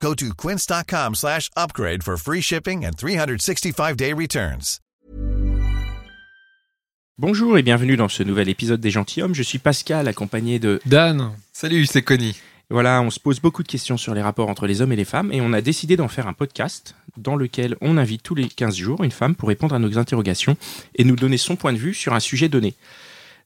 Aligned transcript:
Go 0.00 0.14
to 0.14 0.34
quince.com 0.34 1.14
slash 1.14 1.50
upgrade 1.56 2.02
for 2.02 2.16
free 2.16 2.42
shipping 2.42 2.84
and 2.84 2.92
365-day 2.96 4.12
returns. 4.12 4.80
Bonjour 7.18 7.56
et 7.56 7.62
bienvenue 7.62 7.96
dans 7.96 8.08
ce 8.08 8.22
nouvel 8.22 8.50
épisode 8.50 8.78
des 8.78 8.90
Gentilhommes. 8.90 9.34
Je 9.34 9.42
suis 9.42 9.58
Pascal, 9.58 10.06
accompagné 10.06 10.58
de... 10.58 10.82
Dan. 10.84 11.32
Salut, 11.50 11.86
c'est 11.86 12.02
Connie. 12.02 12.36
Voilà, 12.68 13.00
on 13.00 13.08
se 13.08 13.18
pose 13.18 13.40
beaucoup 13.40 13.62
de 13.62 13.68
questions 13.68 13.96
sur 13.96 14.12
les 14.12 14.20
rapports 14.20 14.50
entre 14.50 14.66
les 14.66 14.82
hommes 14.82 14.92
et 14.92 14.96
les 14.96 15.06
femmes 15.06 15.32
et 15.32 15.40
on 15.40 15.54
a 15.54 15.62
décidé 15.62 15.96
d'en 15.96 16.08
faire 16.08 16.26
un 16.26 16.34
podcast 16.34 16.94
dans 17.16 17.36
lequel 17.36 17.76
on 17.80 17.96
invite 17.96 18.22
tous 18.22 18.34
les 18.34 18.48
15 18.48 18.76
jours 18.76 19.02
une 19.02 19.12
femme 19.12 19.34
pour 19.34 19.48
répondre 19.48 19.74
à 19.74 19.78
nos 19.78 19.96
interrogations 19.96 20.58
et 20.96 21.04
nous 21.04 21.16
donner 21.16 21.38
son 21.38 21.56
point 21.56 21.72
de 21.72 21.78
vue 21.78 21.94
sur 21.94 22.12
un 22.12 22.20
sujet 22.20 22.50
donné. 22.50 22.74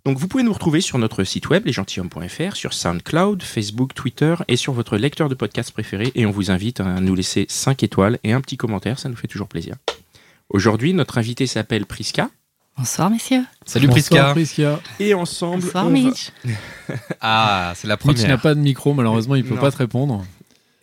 Donc 0.06 0.16
vous 0.18 0.28
pouvez 0.28 0.42
nous 0.42 0.52
retrouver 0.52 0.80
sur 0.80 0.98
notre 0.98 1.24
site 1.24 1.48
web 1.50 1.66
lesgentilhommes.fr, 1.66 2.56
sur 2.56 2.72
SoundCloud, 2.72 3.42
Facebook, 3.42 3.94
Twitter 3.94 4.34
et 4.48 4.56
sur 4.56 4.72
votre 4.72 4.96
lecteur 4.96 5.28
de 5.28 5.34
podcast 5.34 5.72
préféré 5.72 6.10
et 6.14 6.24
on 6.24 6.30
vous 6.30 6.50
invite 6.50 6.80
à 6.80 7.00
nous 7.00 7.14
laisser 7.14 7.44
5 7.48 7.82
étoiles 7.82 8.18
et 8.24 8.32
un 8.32 8.40
petit 8.40 8.56
commentaire, 8.56 8.98
ça 8.98 9.08
nous 9.10 9.16
fait 9.16 9.26
toujours 9.28 9.48
plaisir. 9.48 9.76
Aujourd'hui, 10.48 10.94
notre 10.94 11.18
invité 11.18 11.46
s'appelle 11.46 11.84
Priska 11.86 12.30
Bonsoir, 12.78 13.10
messieurs. 13.10 13.42
Salut 13.66 13.88
Bonsoir, 13.88 14.32
Prisca. 14.32 14.76
Prisca. 14.78 14.80
et 15.00 15.12
ensemble 15.12 15.62
Bonsoir, 15.62 15.84
on 15.86 15.88
va- 15.88 15.92
Mitch. 15.92 16.30
Ah, 17.20 17.74
c'est 17.76 17.86
la 17.86 17.96
Mitch 17.96 18.06
n'a 18.06 18.14
première. 18.14 18.40
pas 18.40 18.54
de 18.54 18.60
micro, 18.60 18.94
malheureusement, 18.94 19.34
il 19.34 19.44
peut 19.44 19.54
Non. 19.54 19.60
pas 19.60 19.70
te 19.70 19.76
répondre. 19.76 20.24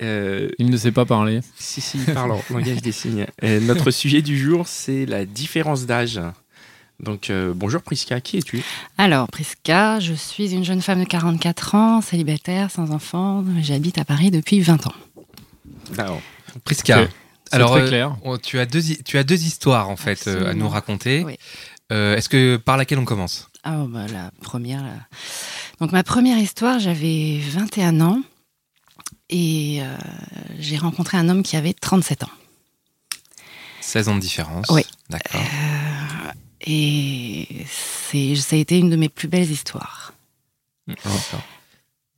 Euh, 0.04 0.50
Il 0.60 0.70
ne 0.70 0.78
sait 0.78 0.92
pas 0.92 1.06
parler. 1.06 1.40
Si, 1.58 1.82
si, 1.82 1.98
parlant, 1.98 2.40
langage 2.52 2.84
des 2.84 2.92
signes. 2.92 3.26
Euh, 3.44 3.60
notre 3.62 3.90
sujet 3.90 4.22
du 4.22 4.38
jour, 4.38 4.68
c'est 4.68 5.08
la 5.08 5.26
différence 5.26 5.88
d'âge. 5.88 6.22
Donc, 7.00 7.30
euh, 7.30 7.54
bonjour 7.56 7.82
Priska, 7.82 8.22
qui 8.22 8.38
es-tu? 8.38 8.64
Alors, 8.98 9.28
Prisca, 9.28 10.00
je 10.00 10.14
suis 10.14 10.54
une 10.54 10.64
jeune 10.64 10.82
femme 10.82 11.04
de 11.04 11.08
44 11.08 11.76
ans, 11.76 12.02
célibataire, 12.02 12.72
sans 12.72 12.92
enfant. 12.92 13.46
J'habite 13.62 13.98
à 14.00 14.06
Paris 14.06 14.32
depuis 14.32 14.62
20 14.62 14.88
ans. 14.88 14.94
Alors, 15.98 16.22
Prisca. 16.64 17.08
Alors, 17.52 17.72
très 17.72 17.82
euh, 17.82 17.88
clair. 17.88 18.18
oh, 18.24 18.38
tu, 18.38 18.60
as 18.60 18.66
deux, 18.66 18.82
tu 19.06 19.18
as 19.18 19.24
deux 19.24 19.44
histoires, 19.44 19.90
en 19.90 19.96
fait, 19.96 20.28
euh, 20.28 20.50
à 20.50 20.54
nous 20.54 20.68
raconter. 20.68 21.24
Oui. 21.24 21.38
Euh, 21.92 22.16
Est-ce 22.16 22.30
que 22.30 22.58
par 22.58 22.78
laquelle 22.78 23.00
on 23.00 23.06
commence? 23.06 23.50
Ah, 23.64 23.86
bah, 23.88 24.08
la 24.12 24.32
première. 24.42 24.84
là. 24.84 24.94
Donc, 25.80 25.92
ma 25.92 26.04
première 26.04 26.38
histoire, 26.38 26.80
j'avais 26.80 27.40
21 27.40 28.02
ans 28.02 28.22
et 29.30 29.80
euh, 29.82 29.98
j'ai 30.60 30.78
rencontré 30.78 31.18
un 31.18 31.30
homme 31.30 31.44
qui 31.44 31.56
avait 31.56 31.74
37 31.74 32.24
ans. 32.24 32.32
16 33.82 34.10
ans 34.10 34.16
de 34.16 34.22
différence. 34.22 34.68
Oui. 34.70 34.86
D'accord. 35.10 35.42
Et 36.62 37.66
c'est, 37.70 38.36
ça 38.36 38.56
a 38.56 38.60
été 38.60 38.78
une 38.80 38.90
de 38.90 38.96
mes 38.96 39.10
plus 39.10 39.28
belles 39.28 39.50
histoires. 39.52 40.14
D'accord. 40.88 41.12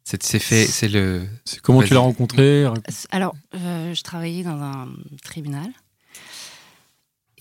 C'est 0.03 0.23
c'est 0.23 0.39
fait, 0.39 0.65
c'est 0.65 0.87
le. 0.87 1.27
C'est 1.45 1.61
comment 1.61 1.83
tu 1.83 1.93
l'as 1.93 1.99
rencontré 1.99 2.65
Alors, 3.11 3.35
euh, 3.55 3.93
je 3.93 4.01
travaillais 4.01 4.43
dans 4.43 4.59
un 4.61 4.87
tribunal 5.23 5.69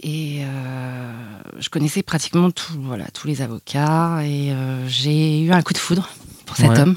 et 0.01 0.41
euh, 0.45 1.13
je 1.59 1.69
connaissais 1.71 2.03
pratiquement 2.03 2.51
tout, 2.51 2.81
voilà, 2.83 3.07
tous 3.13 3.27
les 3.27 3.41
avocats 3.43 4.21
et 4.23 4.53
euh, 4.53 4.87
j'ai 4.89 5.41
eu 5.41 5.51
un 5.53 5.63
coup 5.63 5.73
de 5.73 5.79
foudre 5.79 6.09
pour 6.47 6.57
cet 6.57 6.69
Ouais. 6.71 6.79
homme. 6.81 6.97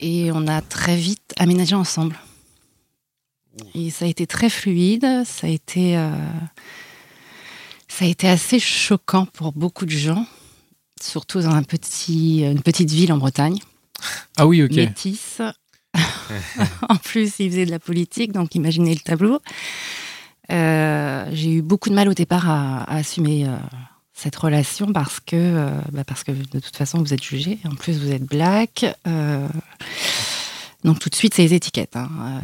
Et 0.00 0.30
on 0.32 0.46
a 0.48 0.60
très 0.60 0.96
vite 0.96 1.32
aménagé 1.38 1.74
ensemble. 1.76 2.18
Et 3.74 3.90
ça 3.90 4.04
a 4.04 4.08
été 4.08 4.26
très 4.26 4.50
fluide, 4.50 5.06
ça 5.24 5.46
a 5.46 5.50
été, 5.50 5.96
euh, 5.96 6.10
ça 7.98 8.04
a 8.06 8.08
été 8.08 8.28
assez 8.28 8.58
choquant 8.58 9.26
pour 9.26 9.52
beaucoup 9.52 9.84
de 9.84 9.90
gens, 9.90 10.26
surtout 11.00 11.40
dans 11.42 11.50
un 11.54 11.62
petit, 11.62 12.40
une 12.40 12.62
petite 12.62 12.90
ville 12.90 13.12
en 13.12 13.18
Bretagne 13.18 13.58
Ah 14.38 14.46
oui, 14.46 14.62
ok. 14.62 14.72
métisse. 14.72 15.42
en 16.88 16.96
plus, 16.96 17.34
il 17.38 17.50
faisait 17.50 17.66
de 17.66 17.70
la 17.70 17.78
politique, 17.78 18.32
donc 18.32 18.54
imaginez 18.54 18.94
le 18.94 19.00
tableau. 19.00 19.40
Euh, 20.50 21.28
j'ai 21.32 21.52
eu 21.52 21.62
beaucoup 21.62 21.90
de 21.90 21.94
mal 21.94 22.08
au 22.08 22.14
départ 22.14 22.48
à, 22.48 22.82
à 22.84 22.96
assumer 22.96 23.46
euh, 23.46 23.56
cette 24.14 24.36
relation 24.36 24.92
parce 24.92 25.20
que, 25.20 25.36
euh, 25.36 25.70
bah, 25.92 26.04
parce 26.04 26.24
que 26.24 26.32
de 26.32 26.60
toute 26.60 26.76
façon, 26.76 26.98
vous 27.02 27.12
êtes 27.12 27.22
jugé. 27.22 27.58
En 27.66 27.74
plus, 27.74 27.98
vous 27.98 28.10
êtes 28.10 28.24
black. 28.24 28.86
donc 30.84 30.98
tout 30.98 31.10
de 31.10 31.14
suite, 31.14 31.34
c'est 31.34 31.42
les 31.42 31.54
étiquettes. 31.54 31.96
hein. 31.96 32.40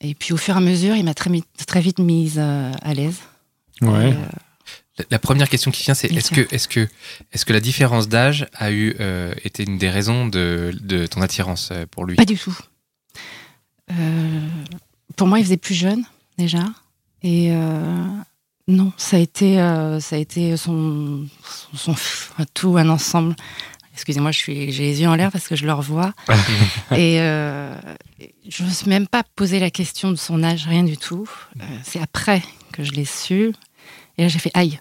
Et 0.00 0.14
puis 0.14 0.32
au 0.32 0.36
fur 0.36 0.54
et 0.54 0.58
à 0.58 0.60
mesure, 0.60 0.94
il 0.96 1.04
m'a 1.04 1.14
très, 1.14 1.30
très 1.66 1.80
vite 1.80 1.98
mise 1.98 2.38
à 2.38 2.94
l'aise. 2.94 3.18
Ouais. 3.80 4.10
Et, 4.10 4.14
La, 5.10 5.18
première 5.18 5.48
question 5.48 5.70
qui 5.70 5.84
vient, 5.84 5.94
c'est 5.94 6.12
est-ce 6.12 6.30
que, 6.30 6.40
est 6.54 6.66
que, 6.68 6.86
est 7.32 7.44
que 7.44 7.52
la 7.52 7.60
différence 7.60 8.08
d'âge 8.08 8.46
a 8.52 8.70
eu 8.70 8.94
euh, 9.00 9.34
été 9.42 9.62
une 9.62 9.78
des 9.78 9.88
raisons 9.88 10.26
de, 10.26 10.74
de 10.82 11.06
ton 11.06 11.22
attirance 11.22 11.70
euh, 11.72 11.86
pour 11.90 12.04
lui? 12.04 12.14
Pas 12.16 12.26
du 12.26 12.36
tout. 12.36 12.56
Euh, 13.90 14.48
pour 15.16 15.26
moi, 15.28 15.38
il 15.38 15.44
faisait 15.44 15.56
plus 15.56 15.74
jeune 15.74 16.04
déjà. 16.36 16.64
Et 17.22 17.52
euh, 17.52 18.04
non, 18.68 18.92
ça 18.98 19.16
a 19.16 19.20
été, 19.20 19.56
ça 20.00 20.16
a 20.16 20.18
été 20.18 20.56
son, 20.58 21.26
son, 21.74 21.94
son- 21.96 22.44
tout 22.52 22.76
un 22.76 22.88
ensemble. 22.90 23.34
Excusez-moi, 23.94 24.30
je 24.32 24.38
suis, 24.38 24.72
j'ai 24.72 24.84
les 24.84 25.00
yeux 25.00 25.08
en 25.08 25.14
l'air 25.14 25.30
parce 25.30 25.48
que 25.48 25.56
je 25.56 25.64
le 25.64 25.72
revois. 25.72 26.12
et 26.92 27.16
je 27.18 28.62
ne 28.62 28.68
me 28.68 28.72
suis 28.72 28.88
même 28.88 29.06
pas 29.06 29.22
posé 29.36 29.58
la 29.58 29.70
question 29.70 30.10
de 30.10 30.16
son 30.16 30.42
âge, 30.42 30.66
rien 30.66 30.82
du 30.82 30.98
tout. 30.98 31.28
C'est 31.82 32.00
après 32.00 32.42
que 32.72 32.84
je 32.84 32.92
l'ai 32.92 33.04
su. 33.04 33.52
J'ai 34.28 34.38
fait 34.38 34.50
aïe. 34.54 34.78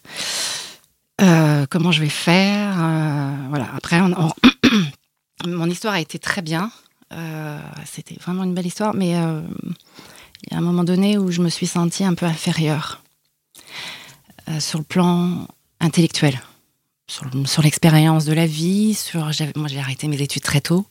Euh, 1.22 1.66
comment 1.70 1.92
je 1.92 2.02
vais 2.02 2.10
faire 2.10 2.76
Euh, 2.80 3.36
Voilà. 3.50 3.68
Après, 3.76 4.02
on- 4.02 4.14
on- 4.28 5.48
mon 5.48 5.70
histoire 5.70 5.94
a 5.94 6.00
été 6.02 6.20
très 6.20 6.42
bien. 6.42 6.72
Euh, 7.14 7.60
C'était 7.86 8.16
vraiment 8.22 8.44
une 8.44 8.54
belle 8.54 8.66
histoire, 8.68 8.94
mais 8.94 9.10
il 9.10 10.52
y 10.52 10.56
a 10.56 10.58
un 10.58 10.62
moment 10.62 10.84
donné 10.84 11.18
où 11.18 11.32
je 11.32 11.42
me 11.42 11.50
suis 11.50 11.68
sentie 11.68 12.04
un 12.06 12.14
peu 12.16 12.26
inférieure 12.26 13.02
sur 14.60 14.80
le 14.80 14.86
plan 14.86 15.48
intellectuel, 15.80 16.40
sur, 17.10 17.26
le- 17.26 17.46
sur 17.46 17.62
l'expérience 17.62 18.26
de 18.26 18.34
la 18.34 18.46
vie. 18.48 18.94
Sur, 18.96 19.30
moi, 19.56 19.68
j'ai 19.68 19.80
arrêté 19.80 20.08
mes 20.08 20.22
études 20.22 20.42
très 20.44 20.62
tôt, 20.62 20.86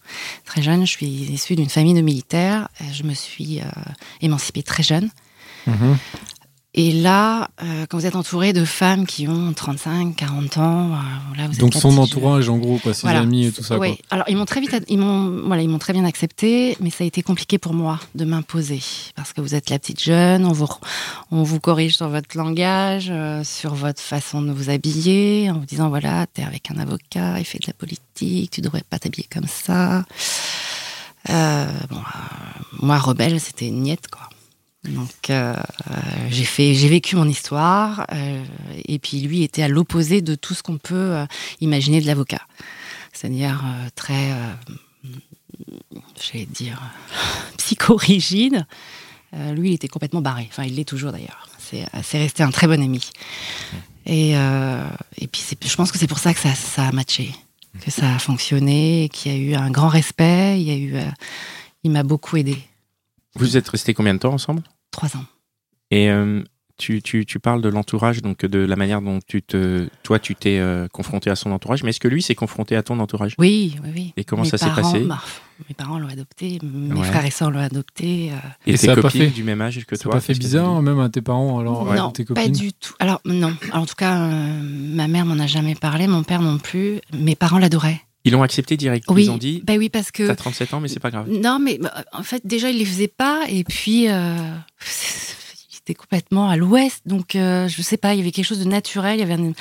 très 0.44 0.62
jeune. 0.62 0.86
Je 0.86 0.90
suis 0.92 1.06
issue 1.06 1.56
d'une 1.56 1.68
famille 1.70 1.94
de 1.94 2.00
militaires. 2.00 2.68
Je 2.92 3.02
me 3.02 3.14
suis 3.14 3.60
émancipée 4.20 4.62
très 4.62 4.82
jeune. 4.82 5.10
Mhm. 5.66 5.96
Et 6.72 6.92
là, 6.92 7.48
euh, 7.64 7.84
quand 7.88 7.98
vous 7.98 8.06
êtes 8.06 8.14
entouré 8.14 8.52
de 8.52 8.64
femmes 8.64 9.04
qui 9.04 9.26
ont 9.26 9.52
35, 9.52 10.14
40 10.14 10.58
ans, 10.58 10.92
euh, 10.92 10.96
vous 11.34 11.54
êtes 11.54 11.58
Donc 11.58 11.74
son 11.74 11.98
entourage, 11.98 12.48
en 12.48 12.58
gros, 12.58 12.78
quoi, 12.78 12.94
ses 12.94 13.02
Voilà. 13.02 13.20
amis 13.20 13.46
et 13.46 13.50
tout 13.52 13.64
ça. 13.64 13.76
Oui. 13.76 13.96
Quoi. 13.96 14.06
Alors 14.10 14.26
ils 14.28 14.36
m'ont 14.36 14.44
très 14.44 14.60
vite, 14.60 14.76
ils 14.88 14.96
m'ont, 14.96 15.42
voilà, 15.48 15.62
ils 15.62 15.68
m'ont 15.68 15.80
très 15.80 15.92
bien 15.92 16.04
accepté, 16.04 16.76
mais 16.80 16.90
ça 16.90 17.02
a 17.02 17.08
été 17.08 17.22
compliqué 17.24 17.58
pour 17.58 17.74
moi 17.74 17.98
de 18.14 18.24
m'imposer 18.24 18.80
parce 19.16 19.32
que 19.32 19.40
vous 19.40 19.56
êtes 19.56 19.68
la 19.68 19.80
petite 19.80 20.00
jeune, 20.00 20.44
on 20.46 20.52
vous, 20.52 20.68
on 21.32 21.42
vous 21.42 21.58
corrige 21.58 21.96
sur 21.96 22.08
votre 22.08 22.36
langage, 22.36 23.08
euh, 23.10 23.42
sur 23.42 23.74
votre 23.74 24.00
façon 24.00 24.40
de 24.40 24.52
vous 24.52 24.70
habiller, 24.70 25.50
en 25.50 25.54
vous 25.58 25.66
disant 25.66 25.88
voilà, 25.88 26.28
t'es 26.32 26.44
avec 26.44 26.70
un 26.70 26.78
avocat, 26.78 27.40
il 27.40 27.44
fait 27.44 27.58
de 27.58 27.66
la 27.66 27.72
politique, 27.74 28.52
tu 28.52 28.60
devrais 28.60 28.84
pas 28.88 29.00
t'habiller 29.00 29.26
comme 29.28 29.48
ça. 29.48 30.04
Bon, 31.28 32.00
moi 32.80 32.96
rebelle, 32.98 33.40
c'était 33.40 33.66
une 33.66 33.82
niette 33.82 34.06
quoi. 34.08 34.29
Donc 34.84 35.28
euh, 35.28 35.54
j'ai 36.30 36.44
fait, 36.44 36.74
j'ai 36.74 36.88
vécu 36.88 37.14
mon 37.14 37.28
histoire, 37.28 38.06
euh, 38.12 38.42
et 38.86 38.98
puis 38.98 39.20
lui 39.20 39.42
était 39.42 39.62
à 39.62 39.68
l'opposé 39.68 40.22
de 40.22 40.34
tout 40.34 40.54
ce 40.54 40.62
qu'on 40.62 40.78
peut 40.78 40.94
euh, 40.94 41.26
imaginer 41.60 42.00
de 42.00 42.06
l'avocat 42.06 42.42
c'est-à-dire 43.12 43.62
très, 43.96 44.30
j'allais 46.32 46.46
dire, 46.46 46.80
psychorigide. 47.58 48.64
Lui, 49.52 49.70
il 49.70 49.74
était 49.74 49.88
complètement 49.88 50.22
barré. 50.22 50.46
Enfin, 50.48 50.62
il 50.62 50.76
l'est 50.76 50.88
toujours 50.88 51.12
d'ailleurs. 51.12 51.48
C'est 51.58 52.18
resté 52.18 52.44
un 52.44 52.50
très 52.50 52.66
bon 52.66 52.80
ami. 52.80 53.10
Et, 54.06 54.36
puis, 55.30 55.44
je 55.66 55.76
pense 55.76 55.92
que 55.92 55.98
c'est 55.98 56.06
pour 56.06 56.20
ça 56.20 56.32
que 56.32 56.40
ça, 56.40 56.86
a 56.86 56.92
matché, 56.92 57.34
que 57.80 57.90
ça 57.90 58.14
a 58.14 58.18
fonctionné, 58.20 59.10
qu'il 59.12 59.32
y 59.32 59.34
a 59.34 59.38
eu 59.38 59.54
un 59.54 59.70
grand 59.70 59.88
respect. 59.88 60.58
Il 60.58 60.66
y 60.66 60.70
a 60.70 60.76
eu, 60.76 60.94
il 61.82 61.90
m'a 61.90 62.04
beaucoup 62.04 62.38
aidé. 62.38 62.56
vous 63.34 63.56
êtes 63.58 63.68
restés 63.68 63.92
combien 63.92 64.14
de 64.14 64.20
temps 64.20 64.32
ensemble? 64.32 64.62
Ans. 65.04 65.24
Et 65.90 66.10
euh, 66.10 66.42
tu, 66.78 67.02
tu, 67.02 67.26
tu 67.26 67.38
parles 67.40 67.60
de 67.62 67.68
l'entourage, 67.68 68.22
donc 68.22 68.44
de 68.46 68.58
la 68.58 68.76
manière 68.76 69.02
dont 69.02 69.18
tu 69.26 69.42
te, 69.42 69.88
toi, 70.02 70.18
tu 70.18 70.34
t'es 70.36 70.58
euh, 70.58 70.88
confronté 70.88 71.28
à 71.30 71.36
son 71.36 71.50
entourage, 71.52 71.82
mais 71.82 71.90
est-ce 71.90 72.00
que 72.00 72.08
lui 72.08 72.22
s'est 72.22 72.34
confronté 72.34 72.76
à 72.76 72.82
ton 72.82 72.98
entourage? 73.00 73.34
Oui, 73.38 73.76
oui, 73.84 73.90
oui. 73.94 74.12
Et 74.16 74.24
comment 74.24 74.42
Mes 74.44 74.48
ça 74.48 74.56
s'est 74.58 74.66
parents, 74.66 74.82
passé? 74.82 75.04
bah, 75.04 75.20
Mes 75.68 75.74
parents 75.74 75.98
l'ont 75.98 76.08
adopté, 76.08 76.58
mes 76.62 77.00
Ouais. 77.00 77.06
frères 77.06 77.26
et 77.26 77.30
sœurs 77.30 77.50
l'ont 77.50 77.58
adopté. 77.60 78.30
euh, 78.32 78.36
Et, 78.66 78.74
Et 78.74 78.78
tes 78.78 78.86
ça 78.86 78.92
a 78.92 78.94
pas 78.96 79.02
copines 79.02 79.26
fait- 79.26 79.30
du 79.30 79.42
même 79.44 79.60
âge 79.60 79.84
que 79.84 79.94
Ça 79.96 80.04
toi 80.04 80.12
pas 80.12 80.20
fait 80.20 80.32
bizarre, 80.38 80.80
même 80.80 81.00
à 81.00 81.08
tes 81.10 81.20
parents, 81.20 81.58
alors, 81.58 81.84
non, 81.84 82.08
à 82.08 82.12
tes 82.12 82.24
pas 82.24 82.34
copines? 82.34 82.52
du 82.52 82.72
tout. 82.72 82.94
Alors, 82.98 83.20
non. 83.26 83.54
Alors, 83.70 83.82
en 83.82 83.86
tout 83.86 83.94
cas, 83.94 84.18
euh, 84.22 84.60
ma 84.62 85.06
mère 85.08 85.26
m'en 85.26 85.38
a 85.38 85.46
jamais 85.46 85.74
parlé, 85.74 86.06
mon 86.06 86.22
père 86.22 86.40
non 86.40 86.58
plus. 86.58 87.00
Mes 87.12 87.34
parents 87.36 87.58
l'adoraient. 87.58 88.00
Ils 88.24 88.32
l'ont 88.32 88.42
accepté 88.42 88.76
direct. 88.76 89.06
Oui, 89.08 89.24
Ils 89.24 89.30
ont 89.30 89.38
dit, 89.38 89.62
bah 89.64 89.74
oui, 89.78 89.88
parce 89.88 90.10
que. 90.10 90.26
t'as 90.26 90.34
37 90.34 90.74
ans, 90.74 90.80
mais 90.80 90.88
c'est 90.88 91.00
pas 91.00 91.10
grave. 91.10 91.26
Non, 91.30 91.58
mais 91.58 91.78
bah, 91.78 92.04
en 92.12 92.22
fait, 92.22 92.46
déjà, 92.46 92.70
il 92.70 92.78
les 92.78 92.84
faisait 92.84 93.08
pas. 93.08 93.44
Et 93.48 93.64
puis, 93.64 94.08
euh, 94.10 94.36
il 95.72 95.76
était 95.78 95.94
complètement 95.94 96.48
à 96.48 96.56
l'ouest. 96.56 97.00
Donc, 97.06 97.34
euh, 97.36 97.66
je 97.68 97.80
sais 97.82 97.96
pas, 97.96 98.14
il 98.14 98.18
y 98.18 98.20
avait 98.20 98.30
quelque 98.32 98.44
chose 98.46 98.58
de 98.60 98.64
naturel. 98.68 99.16
Il 99.16 99.20
y 99.20 99.22
avait 99.22 99.34
un, 99.42 99.48
un 99.50 99.54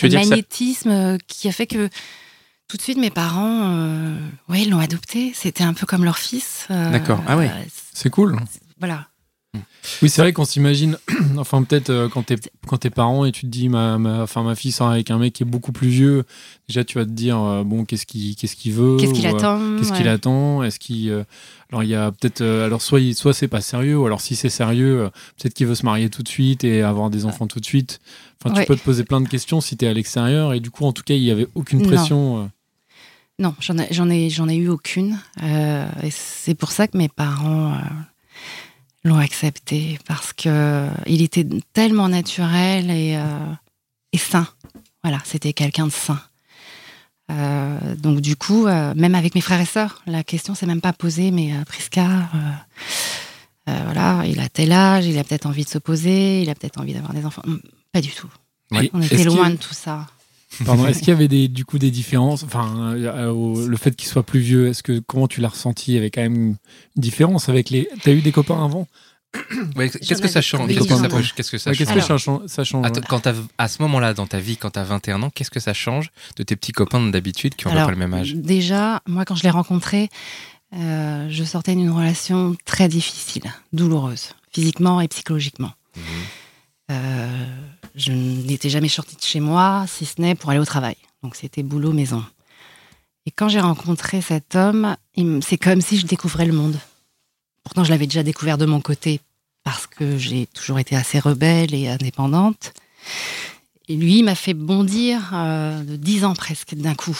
ça- 0.00 0.08
magnétisme 0.08 0.90
euh, 0.90 1.18
qui 1.26 1.46
a 1.48 1.52
fait 1.52 1.66
que 1.66 1.88
tout 2.68 2.76
de 2.78 2.82
suite, 2.82 2.98
mes 2.98 3.10
parents, 3.10 3.70
euh, 3.76 4.16
ouais, 4.48 4.62
ils 4.62 4.70
l'ont 4.70 4.80
adopté. 4.80 5.32
C'était 5.34 5.62
un 5.64 5.74
peu 5.74 5.84
comme 5.86 6.04
leur 6.04 6.18
fils. 6.18 6.66
euh, 6.70 6.90
D'accord. 6.90 7.22
Ah 7.28 7.36
ouais. 7.36 7.50
C'est 7.92 8.10
cool. 8.10 8.36
voilà. 8.78 9.08
Oui, 10.02 10.08
c'est 10.10 10.20
vrai 10.22 10.32
qu'on 10.32 10.44
s'imagine, 10.44 10.98
enfin 11.38 11.62
peut-être 11.62 11.90
euh, 11.90 12.08
quand 12.08 12.22
t'es 12.24 12.36
quand 12.66 12.78
t'es 12.78 12.90
parent 12.90 13.24
et 13.24 13.32
tu 13.32 13.42
te 13.42 13.46
dis 13.46 13.68
ma 13.68 13.98
ma, 13.98 14.22
enfin, 14.22 14.42
ma 14.42 14.54
fille 14.54 14.72
sort 14.72 14.88
avec 14.88 15.10
un 15.10 15.18
mec 15.18 15.32
qui 15.34 15.42
est 15.42 15.46
beaucoup 15.46 15.72
plus 15.72 15.88
vieux, 15.88 16.24
déjà 16.68 16.84
tu 16.84 16.98
vas 16.98 17.04
te 17.04 17.10
dire 17.10 17.38
euh, 17.40 17.62
bon 17.64 17.84
qu'est-ce 17.84 18.04
qu'il 18.06 18.34
qu'est-ce 18.36 18.56
qu'il 18.56 18.72
veut, 18.72 18.96
Qu'est-ce 18.98 19.14
qu'il 19.14 19.26
euh, 19.26 19.30
attend 19.36 19.60
Qu'est-ce 19.78 19.92
qu'il 19.92 20.08
attend? 20.08 20.62
Est-ce 20.62 20.78
qu'il 20.78 21.10
euh, 21.10 21.24
alors 21.70 21.82
il 21.84 21.88
y 21.88 21.94
a 21.94 22.10
peut-être 22.12 22.42
alors 22.42 22.82
soit 22.82 23.00
il- 23.00 23.14
soit 23.14 23.32
c'est 23.34 23.48
pas 23.48 23.60
sérieux 23.60 23.96
ou 23.98 24.06
alors 24.06 24.20
si 24.20 24.34
c'est 24.36 24.48
sérieux 24.48 25.10
peut-être 25.38 25.54
qu'il 25.54 25.66
veut 25.66 25.74
se 25.74 25.84
marier 25.84 26.10
tout 26.10 26.22
de 26.22 26.28
suite 26.28 26.64
et 26.64 26.82
avoir 26.82 27.10
des 27.10 27.24
enfants 27.24 27.46
tout 27.46 27.60
de 27.60 27.64
suite. 27.66 28.00
Enfin 28.44 28.52
tu 28.54 28.60
Ouais. 28.60 28.66
peux 28.66 28.76
te 28.76 28.82
poser 28.82 29.04
plein 29.04 29.20
de 29.20 29.28
questions 29.28 29.60
si 29.60 29.76
t'es 29.76 29.86
à 29.86 29.92
l'extérieur 29.94 30.52
et 30.52 30.60
du 30.60 30.70
coup 30.70 30.84
en 30.84 30.92
tout 30.92 31.02
cas 31.04 31.14
il 31.14 31.22
y 31.22 31.30
avait 31.30 31.46
aucune 31.54 31.82
pression. 31.82 32.50
Non, 33.38 33.54
j'en 33.60 33.76
ai, 33.76 33.86
j'en 33.90 34.08
ai, 34.08 34.30
j'en 34.30 34.48
ai 34.48 34.56
eu 34.56 34.68
aucune. 34.70 35.18
Euh, 35.42 35.86
et 36.02 36.10
c'est 36.10 36.54
pour 36.54 36.70
ça 36.72 36.88
que 36.88 36.96
mes 36.96 37.10
parents 37.10 37.72
euh, 37.74 37.76
l'ont 39.06 39.18
accepté 39.18 39.98
parce 40.06 40.32
que 40.32 40.88
il 41.06 41.22
était 41.22 41.46
tellement 41.72 42.08
naturel 42.08 42.90
et, 42.90 43.16
euh, 43.16 43.52
et 44.12 44.18
sain. 44.18 44.46
Voilà, 45.02 45.20
c'était 45.24 45.52
quelqu'un 45.52 45.86
de 45.86 45.92
sain. 45.92 46.20
Euh, 47.30 47.96
donc 47.96 48.20
du 48.20 48.36
coup, 48.36 48.66
euh, 48.66 48.94
même 48.94 49.14
avec 49.14 49.34
mes 49.34 49.40
frères 49.40 49.60
et 49.60 49.66
sœurs, 49.66 50.02
la 50.06 50.22
question 50.22 50.54
s'est 50.54 50.66
même 50.66 50.80
pas 50.80 50.92
posée. 50.92 51.30
Mais 51.30 51.52
euh, 51.52 51.64
Prisca, 51.64 52.06
euh, 52.06 53.70
euh, 53.70 53.80
voilà, 53.84 54.24
il 54.26 54.40
a 54.40 54.48
tel 54.48 54.72
âge, 54.72 55.06
il 55.06 55.18
a 55.18 55.24
peut-être 55.24 55.46
envie 55.46 55.64
de 55.64 55.68
se 55.68 55.78
poser, 55.78 56.42
il 56.42 56.50
a 56.50 56.54
peut-être 56.54 56.80
envie 56.80 56.94
d'avoir 56.94 57.14
des 57.14 57.24
enfants. 57.24 57.42
Pas 57.92 58.00
du 58.00 58.10
tout. 58.10 58.28
On 58.70 59.00
était 59.00 59.24
loin 59.24 59.50
de 59.50 59.56
tout 59.56 59.74
ça. 59.74 60.06
Pardon, 60.64 60.86
est-ce 60.86 61.00
qu'il 61.00 61.08
y 61.08 61.12
avait 61.12 61.28
des, 61.28 61.48
du 61.60 61.64
coup 61.64 61.78
des 61.78 61.90
différences 61.90 62.42
Enfin, 62.44 62.94
euh, 62.94 63.66
le 63.66 63.76
fait 63.76 63.94
qu'il 63.96 64.08
soit 64.08 64.22
plus 64.22 64.40
vieux, 64.40 64.68
est-ce 64.68 64.82
que 64.82 65.00
comment 65.00 65.28
tu 65.28 65.40
l'as 65.40 65.48
ressenti? 65.48 65.92
Il 65.92 65.94
y 65.94 65.98
avait 65.98 66.10
quand 66.10 66.22
même 66.22 66.36
une 66.36 66.56
différence 66.96 67.48
avec 67.48 67.70
les. 67.70 67.88
T'as 68.02 68.12
eu 68.12 68.20
des 68.22 68.32
copains 68.32 68.64
avant? 68.64 68.86
Ouais, 69.76 69.90
Qu'est-ce 69.90 70.22
que 70.22 70.28
ça 70.28 70.40
change? 70.40 70.68
Qu'est-ce 70.68 70.80
que 70.88 70.94
ça, 71.58 71.68
change? 71.70 71.76
que 71.76 71.84
ça 71.84 72.00
change, 72.16 72.46
ça 72.46 72.64
change 72.64 72.86
Attends, 72.86 73.00
ouais. 73.00 73.06
quand 73.08 73.20
t'as- 73.20 73.34
à 73.58 73.68
ce 73.68 73.82
moment-là, 73.82 74.14
dans 74.14 74.26
ta 74.26 74.38
vie, 74.38 74.56
quand 74.56 74.70
tu 74.70 74.78
as 74.78 74.84
21 74.84 75.22
ans, 75.22 75.30
qu'est-ce 75.30 75.50
que 75.50 75.60
ça 75.60 75.74
change 75.74 76.10
de 76.36 76.42
tes 76.42 76.56
petits 76.56 76.72
copains 76.72 77.00
d'habitude 77.10 77.54
qui 77.54 77.66
ont 77.66 77.70
Alors, 77.70 77.84
pas 77.86 77.90
le 77.90 77.98
même 77.98 78.14
âge? 78.14 78.34
Déjà, 78.34 79.02
moi, 79.06 79.24
quand 79.26 79.34
je 79.34 79.42
l'ai 79.42 79.50
rencontré, 79.50 80.08
euh, 80.74 81.26
je 81.28 81.44
sortais 81.44 81.74
d'une 81.74 81.90
relation 81.90 82.56
très 82.64 82.88
difficile, 82.88 83.42
douloureuse, 83.74 84.30
physiquement 84.52 85.00
et 85.02 85.08
psychologiquement. 85.08 85.72
Mhm. 85.96 86.02
Euh, 86.92 87.46
je 87.96 88.12
n'étais 88.12 88.68
jamais 88.68 88.88
sortie 88.88 89.16
de 89.16 89.22
chez 89.22 89.40
moi, 89.40 89.86
si 89.88 90.04
ce 90.04 90.20
n'est 90.20 90.34
pour 90.34 90.50
aller 90.50 90.60
au 90.60 90.64
travail. 90.64 90.96
Donc, 91.22 91.34
c'était 91.34 91.62
boulot, 91.62 91.92
maison. 91.92 92.24
Et 93.24 93.30
quand 93.30 93.48
j'ai 93.48 93.60
rencontré 93.60 94.20
cet 94.20 94.54
homme, 94.54 94.96
c'est 95.42 95.58
comme 95.58 95.80
si 95.80 95.98
je 95.98 96.06
découvrais 96.06 96.46
le 96.46 96.52
monde. 96.52 96.78
Pourtant, 97.64 97.82
je 97.82 97.90
l'avais 97.90 98.06
déjà 98.06 98.22
découvert 98.22 98.58
de 98.58 98.66
mon 98.66 98.80
côté 98.80 99.20
parce 99.64 99.88
que 99.88 100.16
j'ai 100.16 100.46
toujours 100.46 100.78
été 100.78 100.94
assez 100.94 101.18
rebelle 101.18 101.74
et 101.74 101.88
indépendante. 101.88 102.72
Et 103.88 103.96
lui, 103.96 104.18
il 104.18 104.24
m'a 104.24 104.36
fait 104.36 104.54
bondir 104.54 105.30
euh, 105.32 105.82
de 105.82 105.96
10 105.96 106.24
ans 106.24 106.34
presque 106.34 106.74
d'un 106.74 106.94
coup, 106.94 107.18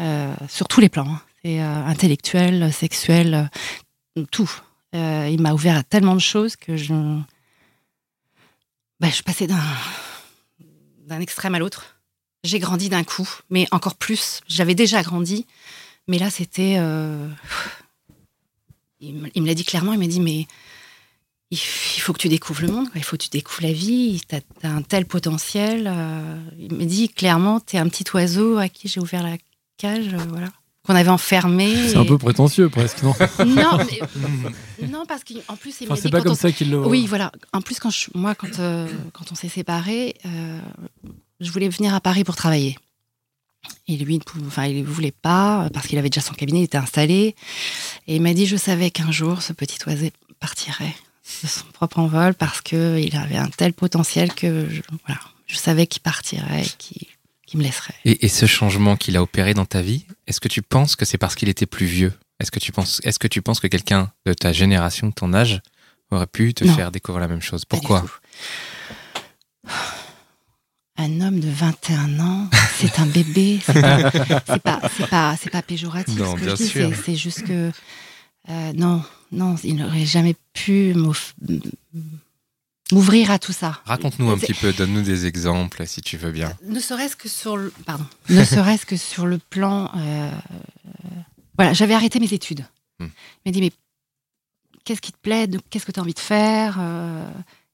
euh, 0.00 0.32
sur 0.48 0.68
tous 0.68 0.80
les 0.80 0.88
plans. 0.88 1.08
hein. 1.08 1.20
Euh, 1.46 1.86
intellectuel, 1.86 2.70
sexuel, 2.72 3.50
tout. 4.30 4.50
Il 4.92 5.40
m'a 5.40 5.54
ouvert 5.54 5.76
à 5.76 5.82
tellement 5.82 6.14
de 6.14 6.20
choses 6.20 6.54
que 6.56 6.76
je, 6.76 6.92
bah, 9.00 9.08
je 9.08 9.22
passais 9.22 9.46
d'un 9.46 9.56
d'un 11.10 11.20
extrême 11.20 11.54
à 11.54 11.58
l'autre. 11.58 11.96
J'ai 12.44 12.58
grandi 12.58 12.88
d'un 12.88 13.04
coup, 13.04 13.28
mais 13.50 13.66
encore 13.70 13.96
plus. 13.96 14.40
J'avais 14.48 14.74
déjà 14.74 15.02
grandi, 15.02 15.46
mais 16.08 16.18
là 16.18 16.30
c'était. 16.30 16.76
euh, 16.78 17.28
Il 19.00 19.14
me 19.14 19.46
l'a 19.46 19.54
dit 19.54 19.64
clairement. 19.64 19.92
Il 19.92 19.98
m'a 19.98 20.06
dit 20.06 20.20
mais 20.20 20.46
il 21.50 21.58
faut 21.58 22.12
que 22.12 22.18
tu 22.18 22.28
découvres 22.28 22.62
le 22.62 22.68
monde, 22.68 22.88
il 22.94 23.02
faut 23.02 23.16
que 23.16 23.24
tu 23.24 23.28
découvres 23.28 23.62
la 23.62 23.72
vie, 23.72 24.20
tu 24.28 24.36
as, 24.36 24.68
un 24.68 24.82
tel 24.82 25.04
potentiel. 25.04 25.88
euh, 25.88 26.36
il 26.58 26.72
me 26.74 26.84
dit 26.84 27.08
clairement, 27.08 27.58
tu 27.60 27.76
es 27.76 27.78
un 27.80 27.88
petit 27.88 28.04
oiseau 28.14 28.58
à 28.58 28.68
qui 28.68 28.86
j'ai 28.88 29.00
ouvert 29.00 29.24
la 29.24 29.36
cage, 29.76 30.14
euh, 30.14 30.18
voilà, 30.28 30.48
qu'on 30.86 30.94
avait 30.94 31.10
enfermé. 31.10 31.88
C'est 31.88 31.96
un 31.96 32.04
peu 32.06 32.18
prétentieux 32.18 32.68
presque, 32.68 33.02
non 33.02 33.14
Non, 33.46 33.78
mais- 34.80 34.86
non, 34.88 35.04
parce 35.06 35.22
qu'en 35.24 35.56
plus, 35.56 35.74
il 35.80 35.86
Enfin, 35.90 36.00
c'est 36.00 36.10
pas 36.10 36.18
quand 36.18 36.24
comme 36.24 36.32
on- 36.32 36.36
ça 36.36 36.52
qu'il 36.52 36.70
le. 36.70 36.78
Oui, 36.86 37.06
voilà. 37.06 37.30
En 37.52 37.60
plus, 37.60 37.78
quand 37.78 37.90
je- 37.90 38.08
moi, 38.14 38.34
quand, 38.34 38.58
euh, 38.58 38.86
quand 39.12 39.30
on 39.30 39.34
s'est 39.34 39.48
séparés, 39.48 40.14
euh, 40.26 40.58
je 41.40 41.50
voulais 41.50 41.68
venir 41.68 41.94
à 41.94 42.00
Paris 42.00 42.24
pour 42.24 42.36
travailler. 42.36 42.78
Et 43.88 43.96
lui, 43.98 44.14
il 44.16 44.22
enfin, 44.46 44.64
il 44.66 44.80
ne 44.80 44.86
voulait 44.86 45.12
pas, 45.12 45.68
parce 45.74 45.86
qu'il 45.86 45.98
avait 45.98 46.08
déjà 46.08 46.22
son 46.22 46.32
cabinet, 46.32 46.60
il 46.60 46.64
était 46.64 46.78
installé. 46.78 47.34
Et 48.06 48.16
il 48.16 48.22
m'a 48.22 48.32
dit, 48.32 48.46
je 48.46 48.56
savais 48.56 48.90
qu'un 48.90 49.10
jour, 49.12 49.42
ce 49.42 49.52
petit 49.52 49.78
oiseau 49.86 50.06
partirait 50.38 50.94
de 51.42 51.46
son 51.48 51.66
propre 51.74 51.98
envol, 51.98 52.32
parce 52.34 52.62
qu'il 52.62 53.14
avait 53.16 53.36
un 53.36 53.48
tel 53.48 53.74
potentiel 53.74 54.32
que 54.32 54.66
je, 54.70 54.80
voilà, 55.06 55.20
je 55.46 55.56
savais 55.56 55.86
qu'il 55.86 56.00
partirait, 56.00 56.64
qu'il 56.78 57.06
me 57.56 57.62
laisserait. 57.62 57.94
Et, 58.04 58.24
et 58.24 58.28
ce 58.28 58.46
changement 58.46 58.96
qu'il 58.96 59.16
a 59.16 59.22
opéré 59.22 59.54
dans 59.54 59.66
ta 59.66 59.82
vie, 59.82 60.06
est-ce 60.26 60.40
que 60.40 60.48
tu 60.48 60.62
penses 60.62 60.96
que 60.96 61.04
c'est 61.04 61.18
parce 61.18 61.34
qu'il 61.34 61.48
était 61.48 61.66
plus 61.66 61.86
vieux? 61.86 62.12
Est-ce 62.40 62.50
que 62.50 62.58
tu 62.60 62.72
penses, 62.72 63.00
est-ce 63.04 63.18
que 63.18 63.28
tu 63.28 63.42
penses 63.42 63.60
que 63.60 63.66
quelqu'un 63.66 64.10
de 64.26 64.32
ta 64.32 64.52
génération, 64.52 65.08
de 65.08 65.12
ton 65.12 65.32
âge, 65.34 65.60
aurait 66.10 66.26
pu 66.26 66.54
te 66.54 66.64
Non. 66.64 66.74
faire 66.74 66.90
découvrir 66.90 67.20
la 67.20 67.28
même 67.28 67.42
chose? 67.42 67.64
Pourquoi? 67.64 68.04
Un 70.96 71.20
homme 71.22 71.40
de 71.40 71.48
21 71.48 72.20
ans, 72.20 72.48
c'est 72.76 72.98
un 72.98 73.06
bébé. 73.06 73.58
C'est 73.66 73.72
pas, 73.82 74.80
c'est 74.96 75.06
pas, 75.08 75.36
c'est 75.40 75.50
pas, 75.50 75.62
péjoratif. 75.62 76.18
Non, 76.18 76.36
ce 76.36 76.42
bien 76.44 76.54
dis, 76.54 76.66
sûr. 76.68 76.90
c'est- 77.04 77.16
juste 77.16 77.42
que 77.46 77.70
euh, 78.50 78.72
non, 78.74 79.02
non, 79.32 79.54
il 79.64 79.76
n'aurait 79.76 80.04
jamais 80.04 80.34
pu 80.52 80.92
m'ouvrir 82.92 83.30
à 83.30 83.38
tout 83.38 83.52
ça. 83.52 83.80
Raconte-nous 83.84 84.30
un 84.30 84.38
petit 84.38 84.54
peu, 84.54 84.72
donne-nous 84.72 85.02
des 85.02 85.26
exemples 85.26 85.86
si 85.86 86.00
tu 86.00 86.16
veux 86.16 86.32
bien. 86.32 86.52
Ne 86.66 86.80
serait-ce 86.80 87.16
que 87.16 87.28
sur 87.28 87.56
le, 87.56 87.72
pardon, 87.86 88.06
ne 88.28 88.44
serait-ce 88.44 88.86
que 88.86 88.96
sur 88.96 89.26
le 89.26 89.38
plan, 89.38 89.90
euh, 89.96 90.30
voilà, 91.56 91.72
j'avais 91.72 91.94
arrêté 91.94 92.20
mes 92.20 92.32
études. 92.32 92.64
Hmm. 92.98 93.06
Il 93.44 93.48
m'a 93.48 93.52
dit 93.52 93.60
mais 93.60 93.72
qu'est-ce 94.84 95.00
qui 95.00 95.12
te 95.12 95.18
plaît, 95.18 95.48
qu'est-ce 95.70 95.86
que 95.86 95.92
tu 95.92 96.00
as 96.00 96.02
envie 96.02 96.14
de 96.14 96.18
faire 96.18 96.76
Euh, 96.80 97.28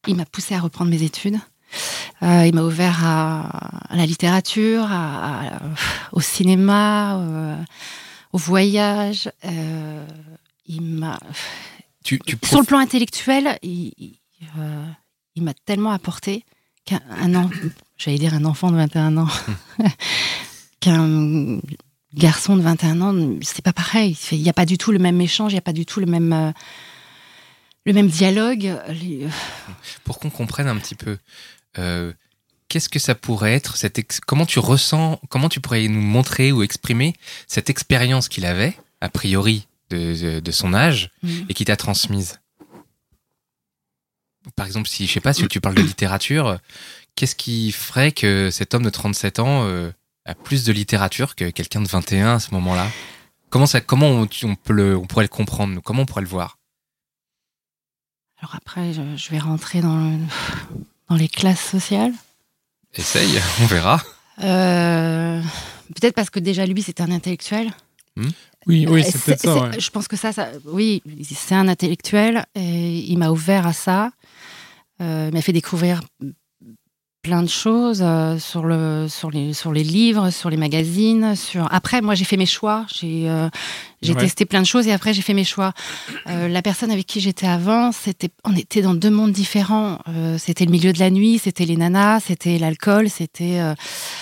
Il 0.06 0.16
m'a 0.16 0.24
poussé 0.26 0.54
à 0.54 0.60
reprendre 0.60 0.90
mes 0.90 1.02
études. 1.02 1.36
Euh, 2.22 2.46
il 2.46 2.54
m'a 2.54 2.62
ouvert 2.62 3.04
à, 3.04 3.48
à 3.92 3.96
la 3.96 4.06
littérature, 4.06 4.84
à- 4.84 5.56
à- 5.56 5.60
au 6.12 6.20
cinéma, 6.20 7.18
euh, 7.18 7.56
au 8.32 8.38
voyage. 8.38 9.28
Euh, 9.44 10.06
il 10.66 10.82
m'a 10.82 11.18
Tu, 12.04 12.18
tu 12.20 12.36
sur 12.44 12.60
le 12.60 12.64
plan 12.64 12.78
intellectuel, 12.78 13.58
il, 13.62 13.92
il, 13.98 14.18
euh, 14.58 14.84
il 15.36 15.42
m'a 15.44 15.54
tellement 15.54 15.92
apporté 15.92 16.44
qu'un 16.84 17.00
un 17.10 17.34
an, 17.34 17.50
j'allais 17.96 18.18
dire 18.18 18.34
un 18.34 18.44
enfant 18.44 18.70
de 18.70 18.76
21 18.76 19.16
ans, 19.18 19.28
qu'un 20.80 21.58
garçon 22.14 22.56
de 22.56 22.62
21 22.62 23.00
ans, 23.02 23.36
c'est 23.42 23.62
pas 23.64 23.72
pareil. 23.72 24.16
Il 24.32 24.42
n'y 24.42 24.48
a 24.48 24.52
pas 24.54 24.66
du 24.66 24.78
tout 24.78 24.92
le 24.92 24.98
même 24.98 25.20
échange, 25.20 25.52
il 25.52 25.56
n'y 25.56 25.58
a 25.60 25.62
pas 25.62 25.72
du 25.72 25.84
tout 25.86 26.00
le 26.00 26.06
même, 26.06 26.32
euh, 26.32 26.52
le 27.84 27.92
même 27.92 28.08
dialogue. 28.08 28.74
Les- 28.88 29.26
pour 30.04 30.18
qu'on 30.18 30.30
comprenne 30.30 30.68
un 30.68 30.76
petit 30.76 30.94
peu, 30.94 31.18
euh, 31.78 32.12
qu'est-ce 32.68 32.88
que 32.88 32.98
ça 32.98 33.14
pourrait 33.14 33.52
être 33.54 33.76
cette 33.76 33.98
ex- 33.98 34.20
Comment 34.20 34.46
tu 34.46 34.58
ressens 34.58 35.20
Comment 35.28 35.48
tu 35.48 35.60
pourrais 35.60 35.86
nous 35.88 36.00
montrer 36.00 36.52
ou 36.52 36.62
exprimer 36.62 37.14
cette 37.46 37.68
expérience 37.70 38.28
qu'il 38.28 38.46
avait, 38.46 38.76
a 39.00 39.08
priori, 39.08 39.66
de, 39.90 40.36
de- 40.36 40.40
de 40.40 40.50
son 40.52 40.72
âge 40.74 41.10
Mhm. 41.22 41.46
et 41.48 41.54
qui 41.54 41.64
t'a 41.64 41.76
transmise? 41.76 42.38
Par 44.54 44.66
exemple, 44.66 44.88
si 44.88 45.06
je 45.06 45.12
sais 45.12 45.20
pas, 45.20 45.32
si 45.32 45.46
tu 45.48 45.60
parles 45.60 45.74
de 45.74 45.82
littérature, 45.82 46.58
qu'est-ce 47.16 47.34
qui 47.34 47.72
ferait 47.72 48.12
que 48.12 48.50
cet 48.50 48.74
homme 48.74 48.82
de 48.84 48.90
37 48.90 49.38
ans 49.40 49.64
euh, 49.64 49.90
a 50.24 50.34
plus 50.34 50.64
de 50.64 50.72
littérature 50.72 51.34
que 51.34 51.50
quelqu'un 51.50 51.80
de 51.80 51.88
21 51.88 52.34
à 52.36 52.38
ce 52.38 52.52
moment-là? 52.54 52.86
Comment 53.50 53.66
ça 53.66 53.80
Comment 53.80 54.08
on, 54.08 54.28
on 54.44 54.54
peut 54.54 54.72
le, 54.72 54.96
on 54.96 55.06
pourrait 55.06 55.24
le 55.24 55.28
comprendre 55.28 55.80
Comment 55.82 56.02
on 56.02 56.06
pourrait 56.06 56.22
le 56.22 56.28
voir? 56.28 56.58
Alors 58.40 58.54
après, 58.56 58.92
je, 58.92 59.00
je 59.16 59.30
vais 59.30 59.38
rentrer 59.38 59.80
dans 59.80 59.96
le... 59.96 60.18
dans 61.08 61.16
les 61.16 61.28
classes 61.28 61.64
sociales. 61.64 62.12
Essaye, 62.94 63.40
on 63.62 63.66
verra. 63.66 64.02
Euh, 64.42 65.40
peut-être 65.94 66.14
parce 66.14 66.30
que 66.30 66.38
déjà 66.38 66.66
lui 66.66 66.82
c'était 66.82 67.02
un 67.02 67.10
intellectuel. 67.10 67.70
Oui, 68.66 68.86
oui, 68.88 69.02
Euh, 69.02 69.02
c'est 69.10 69.22
peut-être 69.24 69.40
ça. 69.42 69.62
ouais. 69.68 69.80
Je 69.80 69.90
pense 69.90 70.08
que 70.08 70.16
ça, 70.16 70.32
ça 70.32 70.48
oui, 70.64 71.02
c'est 71.22 71.54
un 71.54 71.68
intellectuel 71.68 72.44
et 72.54 72.98
il 72.98 73.16
m'a 73.18 73.30
ouvert 73.30 73.66
à 73.66 73.72
ça. 73.72 74.10
Euh, 75.00 75.30
m'a 75.30 75.42
fait 75.42 75.52
découvrir 75.52 76.00
plein 77.22 77.42
de 77.42 77.48
choses 77.48 78.02
euh, 78.04 78.38
sur, 78.38 78.64
le, 78.64 79.08
sur, 79.08 79.30
les, 79.32 79.52
sur 79.52 79.72
les 79.72 79.82
livres, 79.82 80.30
sur 80.30 80.48
les 80.48 80.56
magazines. 80.56 81.34
Sur... 81.34 81.66
Après, 81.74 82.00
moi, 82.00 82.14
j'ai 82.14 82.24
fait 82.24 82.36
mes 82.36 82.46
choix. 82.46 82.86
J'ai 82.94 83.28
euh, 83.28 83.48
j'ai 84.00 84.12
Ouais. 84.14 84.20
testé 84.20 84.44
plein 84.44 84.60
de 84.62 84.66
choses 84.66 84.86
et 84.86 84.92
après, 84.92 85.12
j'ai 85.12 85.22
fait 85.22 85.34
mes 85.34 85.42
choix. 85.42 85.72
Euh, 86.28 86.46
la 86.46 86.62
personne 86.62 86.92
avec 86.92 87.04
qui 87.06 87.20
j'étais 87.20 87.48
avant, 87.48 87.90
c'était, 87.90 88.30
on 88.44 88.54
était 88.54 88.80
dans 88.80 88.94
deux 88.94 89.10
mondes 89.10 89.32
différents. 89.32 89.98
C'était 90.38 90.64
le 90.64 90.70
milieu 90.70 90.92
de 90.92 91.00
la 91.00 91.10
nuit, 91.10 91.38
c'était 91.38 91.64
les 91.64 91.76
nanas, 91.76 92.20
c'était 92.20 92.58
l'alcool, 92.58 93.10
c'était... 93.10 93.58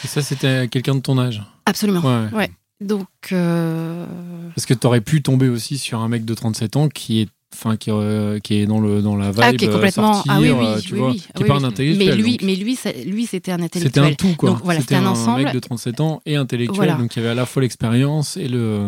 Et 0.02 0.06
ça, 0.08 0.22
c'était 0.22 0.66
quelqu'un 0.68 0.94
de 0.94 1.00
ton 1.00 1.18
âge? 1.18 1.42
absolument. 1.66 2.00
Ouais. 2.00 2.32
Ouais. 2.34 2.50
Donc, 2.80 3.06
Parce 3.30 4.66
que 4.66 4.74
tu 4.74 4.86
aurais 4.86 5.00
pu 5.02 5.22
tomber 5.22 5.48
aussi 5.48 5.76
sur 5.78 6.00
un 6.00 6.08
mec 6.08 6.24
de 6.24 6.34
37 6.34 6.76
ans 6.76 6.88
qui 6.88 7.20
est, 7.20 7.28
enfin, 7.54 7.76
qui, 7.76 7.90
euh, 7.90 8.38
qui 8.40 8.56
est 8.56 8.66
dans, 8.66 8.80
le, 8.80 9.00
dans 9.02 9.16
la 9.16 9.30
vibe. 9.30 9.40
Ah, 9.42 9.52
qui 9.52 9.64
est 9.64 9.68
euh, 9.68 9.72
complètement. 9.72 10.12
sortir, 10.14 10.32
ah 10.34 10.40
oui, 10.40 10.48
euh, 10.48 10.54
oui, 10.76 10.82
tu 10.82 10.92
oui, 10.94 10.98
vois, 10.98 11.12
qui 11.12 11.24
Ah 11.34 11.40
est 11.40 11.44
pas 11.44 11.56
oui. 11.56 11.64
un 11.64 11.68
intellectuel. 11.68 12.08
Mais 12.08 12.16
lui, 12.16 12.30
donc. 12.32 12.42
mais 12.42 12.54
lui, 12.56 12.76
ça- 12.76 12.92
lui, 12.92 13.26
c'était 13.26 13.52
un 13.52 13.56
C'était 13.62 13.64
intellectuel. 13.78 14.04
un 14.04 14.14
tout, 14.14 14.34
quoi. 14.36 14.50
Donc, 14.50 14.60
voilà, 14.64 14.80
c'était 14.80 14.94
c'était 14.96 15.06
un 15.06 15.10
ensemble. 15.10 15.44
mec 15.44 15.52
de 15.54 15.58
37 15.60 16.00
ans 16.00 16.20
et 16.26 16.36
intellectuel, 16.36 16.76
Voilà. 16.76 16.94
donc 16.94 17.14
il 17.16 17.20
y 17.20 17.22
avait 17.22 17.30
à 17.32 17.34
la 17.34 17.46
fois 17.46 17.62
l'expérience 17.62 18.36
et 18.36 18.48
le 18.48 18.84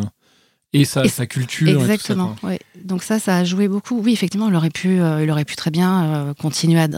et 0.72 0.84
sa, 0.84 1.04
Et- 1.04 1.08
sa 1.08 1.26
culture. 1.26 1.68
et 1.68 1.72
tout 1.72 1.78
ça, 1.78 1.84
Exactement. 1.94 2.36
ouais. 2.42 2.58
Donc 2.84 3.02
ça, 3.02 3.18
ça 3.18 3.36
a 3.38 3.44
joué 3.44 3.66
beaucoup. 3.68 4.00
Oui, 4.02 4.12
effectivement, 4.12 4.48
il 4.50 4.54
aurait 4.56 4.68
pu, 4.70 5.00
euh, 5.00 5.22
il 5.22 5.30
aurait 5.30 5.44
pu 5.46 5.56
très 5.56 5.70
bien 5.70 6.04
euh, 6.04 6.34
continuer 6.34 6.80
à. 6.80 6.88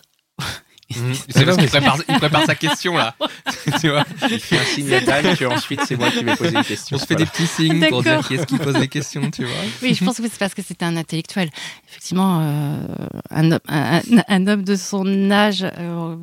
C'est 1.29 1.45
parce 1.45 1.57
qu'il 1.59 1.69
prépare, 1.69 1.99
il 2.09 2.15
prépare 2.19 2.45
sa 2.47 2.55
question 2.55 2.97
là. 2.97 3.15
tu 3.81 3.89
vois 3.91 4.05
Il 4.31 4.41
fait 4.41 4.59
un 4.59 4.65
signe 4.65 4.93
à 4.95 5.01
Dan 5.01 5.37
que 5.37 5.45
ensuite 5.45 5.81
c'est 5.87 5.97
moi 5.97 6.11
qui 6.11 6.25
vais 6.25 6.35
poser 6.37 6.57
une 6.57 6.65
question. 6.65 6.97
On 6.97 7.01
se 7.01 7.05
fait 7.07 7.15
des 7.15 7.27
petits 7.27 7.47
signes 7.47 7.87
pour 7.89 8.03
dire 8.03 8.27
qui 8.27 8.35
est-ce 8.35 8.47
qui 8.47 8.57
pose 8.57 8.75
des 8.75 8.89
questions, 8.89 9.31
tu 9.31 9.45
vois. 9.45 9.53
Oui, 9.83 9.95
je 9.95 10.05
pense 10.05 10.17
que 10.17 10.23
c'est 10.23 10.39
parce 10.39 10.55
que 10.55 10.63
c'était 10.63 10.85
un 10.87 10.97
intellectuel. 10.97 11.51
Effectivement, 11.89 12.41
euh, 12.41 12.87
un, 13.31 13.53
homme- 13.53 13.59
un, 13.69 13.99
un- 13.99 14.23
un 14.29 14.47
homme 14.47 14.63
de 14.65 14.77
son 14.77 15.31
âge, 15.31 15.63
euh, 15.65 16.17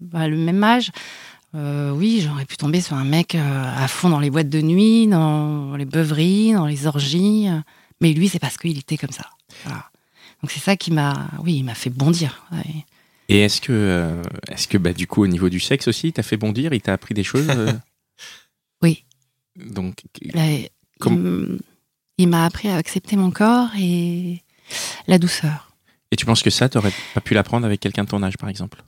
bah, 0.00 0.28
le 0.28 0.36
même 0.36 0.62
âge. 0.62 0.90
euh, 1.56 1.90
oui, 1.90 2.20
j'aurais 2.24 2.44
pu 2.44 2.56
tomber 2.56 2.80
sur 2.80 2.96
un 2.96 3.04
mec 3.04 3.34
euh, 3.34 3.64
à 3.84 3.88
fond 3.88 4.10
dans 4.10 4.20
les 4.20 4.30
boîtes 4.30 4.48
de 4.50 4.60
nuit, 4.60 5.06
dans 5.08 5.74
les 5.76 5.86
beuveries, 5.86 6.52
dans 6.52 6.66
les 6.66 6.86
orgies. 6.86 7.48
Mais 8.00 8.12
lui, 8.12 8.28
c'est 8.28 8.38
parce 8.38 8.56
qu'il 8.58 8.78
était 8.78 8.96
comme 8.96 9.10
ça. 9.10 9.24
Voilà. 9.64 9.84
Donc 10.42 10.52
c'est 10.52 10.60
ça 10.60 10.76
qui 10.76 10.92
m'a, 10.92 11.26
oui, 11.42 11.54
il 11.56 11.64
m'a 11.64 11.74
fait 11.74 11.90
bondir. 11.90 12.44
ouais. 12.52 12.84
Et 13.28 13.40
est-ce 13.40 13.60
que, 13.60 13.72
euh, 13.72 14.22
est-ce 14.48 14.66
que 14.68 14.78
bah, 14.78 14.92
du 14.92 15.06
coup, 15.06 15.22
au 15.22 15.26
niveau 15.26 15.48
du 15.50 15.60
sexe 15.60 15.86
aussi, 15.88 16.08
il 16.08 16.12
t'a 16.12 16.22
fait 16.22 16.36
bondir 16.38 16.72
Il 16.72 16.80
t'a 16.80 16.92
appris 16.94 17.14
des 17.14 17.24
choses 17.24 17.48
euh 17.50 17.72
Oui. 18.82 19.04
Donc, 19.56 20.02
Là, 20.34 20.44
Comme- 21.00 21.58
il, 22.18 22.24
il 22.24 22.28
m'a 22.28 22.44
appris 22.44 22.68
à 22.68 22.76
accepter 22.76 23.16
mon 23.16 23.30
corps 23.30 23.68
et 23.78 24.42
la 25.06 25.18
douceur. 25.18 25.70
et 26.10 26.16
tu 26.16 26.24
penses 26.26 26.42
que 26.42 26.50
ça, 26.50 26.68
t'aurais 26.68 26.92
pas 27.14 27.20
pu 27.20 27.34
l'apprendre 27.34 27.66
avec 27.66 27.80
quelqu'un 27.80 28.04
de 28.04 28.08
ton 28.08 28.22
âge, 28.22 28.36
par 28.38 28.48
exemple, 28.48 28.82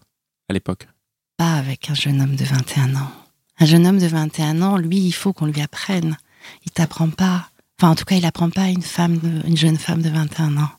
à 0.49 0.53
l'époque? 0.53 0.89
Pas 1.37 1.55
avec 1.55 1.91
un 1.91 1.95
jeune 1.95 2.21
homme 2.21 2.37
de 2.37 2.45
21 2.45 2.95
ans. 2.97 3.11
Un 3.59 3.67
jeune 3.67 3.87
homme 3.87 3.99
de 3.99 4.07
21 4.07 4.63
ans, 4.63 4.77
lui, 4.79 4.99
il 4.99 5.13
faut 5.13 5.33
qu'on 5.33 5.47
lui 5.47 5.61
apprenne. 5.61 6.17
Il 6.65 6.71
t'apprend 6.73 7.11
pas. 7.11 7.51
Enfin, 7.79 7.91
en 7.91 7.95
tout 7.95 8.05
cas, 8.05 8.17
il 8.17 8.25
apprend 8.27 8.49
pas 8.51 8.63
à 8.63 8.69
une 8.69 8.83
femme, 8.83 9.19
de- 9.19 9.47
une 9.47 9.57
jeune 9.57 9.77
femme 9.79 10.03
de 10.03 10.09
21 10.11 10.57
ans. 10.59 10.71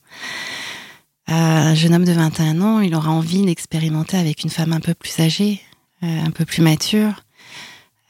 Euh, 1.30 1.34
un 1.34 1.76
jeune 1.76 1.94
homme 1.94 2.06
de 2.06 2.12
21 2.12 2.62
ans, 2.62 2.80
il 2.80 2.96
aura 2.96 3.12
envie 3.12 3.46
d'expérimenter 3.46 4.18
avec 4.18 4.44
une 4.44 4.50
femme 4.50 4.74
un 4.74 4.80
peu 4.80 4.94
plus 4.94 5.20
âgée, 5.20 5.62
euh, 6.04 6.26
un 6.26 6.32
peu 6.32 6.46
plus 6.46 6.62
mature. 6.62 7.14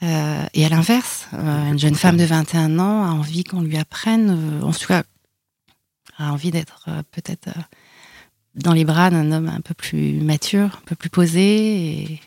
Euh, 0.04 0.46
et 0.54 0.66
à 0.66 0.70
l'inverse, 0.70 1.28
euh, 1.34 1.72
une 1.72 1.78
jeune 1.78 1.96
femme 1.96 2.18
de 2.18 2.24
21 2.24 2.80
ans 2.80 3.04
a 3.04 3.12
envie 3.12 3.44
qu'on 3.44 3.62
lui 3.62 3.78
apprenne, 3.78 4.62
euh, 4.62 4.66
en 4.66 4.72
tout 4.72 4.88
cas, 4.88 5.04
a 6.18 6.32
envie 6.32 6.52
d'être 6.52 6.88
peut-être 7.12 7.50
dans 8.56 8.74
les 8.74 8.84
bras 8.84 9.10
d'un 9.10 9.32
homme 9.32 9.48
un 9.48 9.62
peu 9.62 9.74
plus 9.74 10.14
mature, 10.22 10.80
un 10.82 10.86
peu 10.86 10.96
plus 10.96 11.10
posé. 11.10 12.02
Et... 12.02 12.22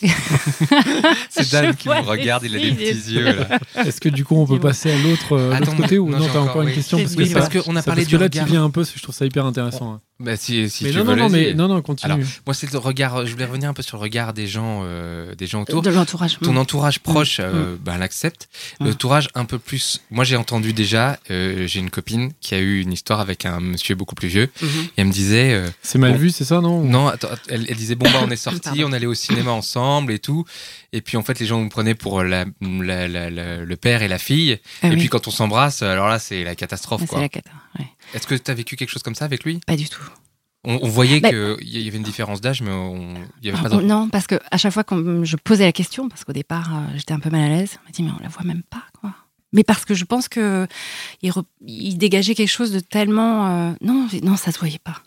C'est 1.30 1.50
Dan 1.52 1.74
qui 1.74 1.88
me 1.88 2.00
regarde, 2.00 2.44
il 2.44 2.56
a 2.56 2.58
des 2.58 2.72
petits 2.72 3.12
yeux 3.14 3.24
là. 3.24 3.58
Est-ce 3.84 4.00
que 4.00 4.08
du 4.08 4.24
coup 4.24 4.36
on 4.36 4.46
peut 4.46 4.58
passer 4.60 4.90
à 4.92 4.98
l'autre 4.98 5.36
euh, 5.36 5.58
côté 5.76 5.98
ou 5.98 6.08
non, 6.10 6.18
t'as 6.18 6.24
encore, 6.30 6.42
encore 6.44 6.62
une 6.62 6.68
oui. 6.68 6.74
question 6.74 6.98
Oui, 6.98 7.04
parce 7.04 7.14
que 7.16 7.20
Oui, 7.22 7.28
ça- 7.28 7.38
parce 7.40 7.48
qu'on 7.64 7.76
a 7.76 7.82
parlé 7.82 8.02
parce 8.02 8.08
du 8.08 8.16
que 8.16 8.20
là 8.20 8.26
regard. 8.26 8.44
tu 8.46 8.50
viens 8.50 8.64
un 8.64 8.70
peu, 8.70 8.84
je 8.84 9.02
trouve 9.02 9.14
ça 9.14 9.24
hyper 9.26 9.44
intéressant. 9.46 9.92
hein. 9.94 10.00
Bah, 10.20 10.36
si, 10.36 10.70
si 10.70 10.84
mais 10.84 10.90
tu 10.92 10.98
non, 10.98 11.04
veux, 11.04 11.16
non, 11.16 11.28
mais 11.28 11.52
non, 11.52 11.66
non, 11.66 11.82
continue. 11.82 12.12
Alors, 12.12 12.24
Moi, 12.46 12.54
c'est 12.54 12.70
le 12.72 12.78
regard. 12.78 13.26
Je 13.26 13.32
voulais 13.32 13.44
revenir 13.44 13.68
un 13.68 13.74
peu 13.74 13.82
sur 13.82 13.96
le 13.96 14.02
regard 14.02 14.32
des 14.32 14.46
gens, 14.46 14.82
euh, 14.84 15.34
des 15.34 15.48
gens 15.48 15.62
autour. 15.62 15.82
De 15.82 15.90
l'entourage. 15.90 16.38
Ton 16.40 16.56
entourage 16.56 17.00
proche, 17.00 17.38
euh, 17.40 17.74
bah, 17.84 17.98
l'accepte. 17.98 18.48
Mm. 18.78 18.86
L'entourage 18.86 19.28
un 19.34 19.44
peu 19.46 19.58
plus. 19.58 20.00
Moi, 20.12 20.22
j'ai 20.22 20.36
entendu 20.36 20.72
déjà. 20.72 21.18
euh, 21.32 21.66
j'ai 21.66 21.80
une 21.80 21.90
copine 21.90 22.30
qui 22.40 22.54
a 22.54 22.60
eu 22.60 22.80
une 22.82 22.92
histoire 22.92 23.18
avec 23.18 23.46
un 23.46 23.58
monsieur 23.58 23.96
beaucoup 23.96 24.14
plus 24.14 24.28
vieux. 24.28 24.48
Mhm. 24.60 24.68
Et 24.68 24.90
elle 24.98 25.06
me 25.06 25.12
disait. 25.12 25.54
euh, 25.54 25.68
C'est 25.82 25.98
mal 25.98 26.12
Bon. 26.12 26.18
vu, 26.18 26.30
c'est 26.30 26.44
ça, 26.44 26.60
non? 26.60 26.82
Non, 26.84 27.08
attends, 27.08 27.28
elle, 27.48 27.66
elle 27.68 27.76
disait 27.76 27.96
bon 27.96 28.08
bah 28.08 28.20
on 28.22 28.30
est 28.30 28.36
sortis, 28.36 28.60
Pardon. 28.60 28.84
on 28.86 28.92
allait 28.92 29.06
au 29.06 29.14
cinéma 29.14 29.50
ensemble 29.50 29.81
et 30.10 30.18
tout. 30.18 30.44
Et 30.92 31.00
puis 31.00 31.16
en 31.16 31.22
fait 31.22 31.38
les 31.40 31.46
gens 31.46 31.60
nous 31.60 31.68
prenaient 31.68 31.94
pour 31.94 32.22
la, 32.22 32.44
la- 32.60 33.08
la- 33.08 33.30
la- 33.30 33.56
le 33.64 33.76
père 33.76 34.02
et 34.02 34.08
la 34.08 34.18
fille. 34.18 34.58
Ah 34.82 34.88
et 34.88 34.90
oui. 34.90 34.96
puis 34.96 35.08
quand 35.08 35.28
on 35.28 35.30
s'embrasse, 35.30 35.82
alors 35.82 36.08
là 36.08 36.18
c'est 36.18 36.44
la 36.44 36.54
catastrophe 36.54 37.02
Ah, 37.04 37.06
quoi. 37.06 37.18
ouais. 37.20 37.30
Est-ce 38.14 38.26
que 38.26 38.34
tu 38.34 38.50
as 38.50 38.54
vécu 38.54 38.76
quelque 38.76 38.90
chose 38.90 39.02
comme 39.02 39.14
ça 39.14 39.24
avec 39.24 39.44
lui? 39.44 39.60
Pas 39.66 39.76
du 39.76 39.88
tout. 39.88 40.02
on, 40.64 40.78
on 40.82 40.88
voyait 40.88 41.20
Bah- 41.20 41.30
qu'il 41.30 41.68
y 41.82 41.88
avait 41.88 41.96
une 41.96 42.02
différence 42.04 42.40
d'âge, 42.40 42.62
mais 42.62 42.70
on- 42.70 43.14
il 43.40 43.46
y 43.46 43.50
avait 43.50 43.60
pas 43.60 43.68
Oh, 43.74 43.80
de... 43.80 43.86
non, 43.86 44.08
parce 44.08 44.26
que 44.28 44.38
à 44.50 44.56
chaque 44.58 44.72
fois 44.72 44.84
que 44.84 45.24
je 45.24 45.36
posais 45.36 45.64
la 45.64 45.72
question, 45.72 46.08
parce 46.08 46.24
qu'au 46.24 46.32
départ 46.32 46.70
euh, 46.76 46.80
j'étais 46.96 47.12
un 47.14 47.20
peu 47.20 47.30
mal 47.30 47.40
à 47.42 47.48
l'aise, 47.48 47.78
on 47.82 47.86
m'a 47.86 47.90
dit 47.92 48.02
mais 48.02 48.10
on 48.18 48.22
la 48.22 48.28
voit 48.28 48.44
même 48.44 48.62
pas 48.62 48.84
quoi. 49.00 49.12
Mais 49.54 49.64
parce 49.64 49.84
que 49.84 49.92
je 49.94 50.04
pense 50.06 50.28
que 50.28 50.66
il, 51.20 51.30
re- 51.30 51.44
il 51.66 51.98
dégageait 51.98 52.34
quelque 52.34 52.48
chose 52.48 52.72
de 52.72 52.80
tellement 52.80 53.48
euh, 53.48 53.72
non 53.82 54.08
non 54.22 54.36
ça 54.36 54.50
se 54.52 54.58
voyait 54.58 54.78
pas. 54.78 55.02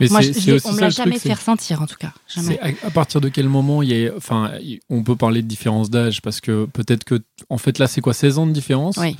Mais 0.00 0.08
Moi 0.08 0.20
je- 0.22 0.32
c'est 0.32 0.40
je- 0.40 0.52
aussi 0.52 0.66
on 0.66 0.72
me 0.72 0.80
l'a 0.80 0.88
truc, 0.90 1.04
jamais 1.04 1.18
fait 1.18 1.32
ressentir 1.32 1.82
en 1.82 1.86
tout 1.86 1.96
cas. 1.98 2.12
Jamais. 2.28 2.58
À, 2.60 2.68
à 2.86 2.90
partir 2.90 3.20
de 3.20 3.28
quel 3.28 3.48
moment 3.48 3.82
il 3.82 3.90
y 3.90 4.06
a, 4.06 4.12
enfin, 4.16 4.52
on 4.88 5.02
peut 5.02 5.16
parler 5.16 5.42
de 5.42 5.46
différence 5.48 5.90
d'âge 5.90 6.22
parce 6.22 6.40
que 6.40 6.66
peut-être 6.66 7.04
que, 7.04 7.20
en 7.50 7.58
fait, 7.58 7.78
là, 7.78 7.86
c'est 7.86 8.00
quoi, 8.00 8.14
16 8.14 8.38
ans 8.38 8.46
de 8.46 8.52
différence? 8.52 8.96
Oui. 8.96 9.16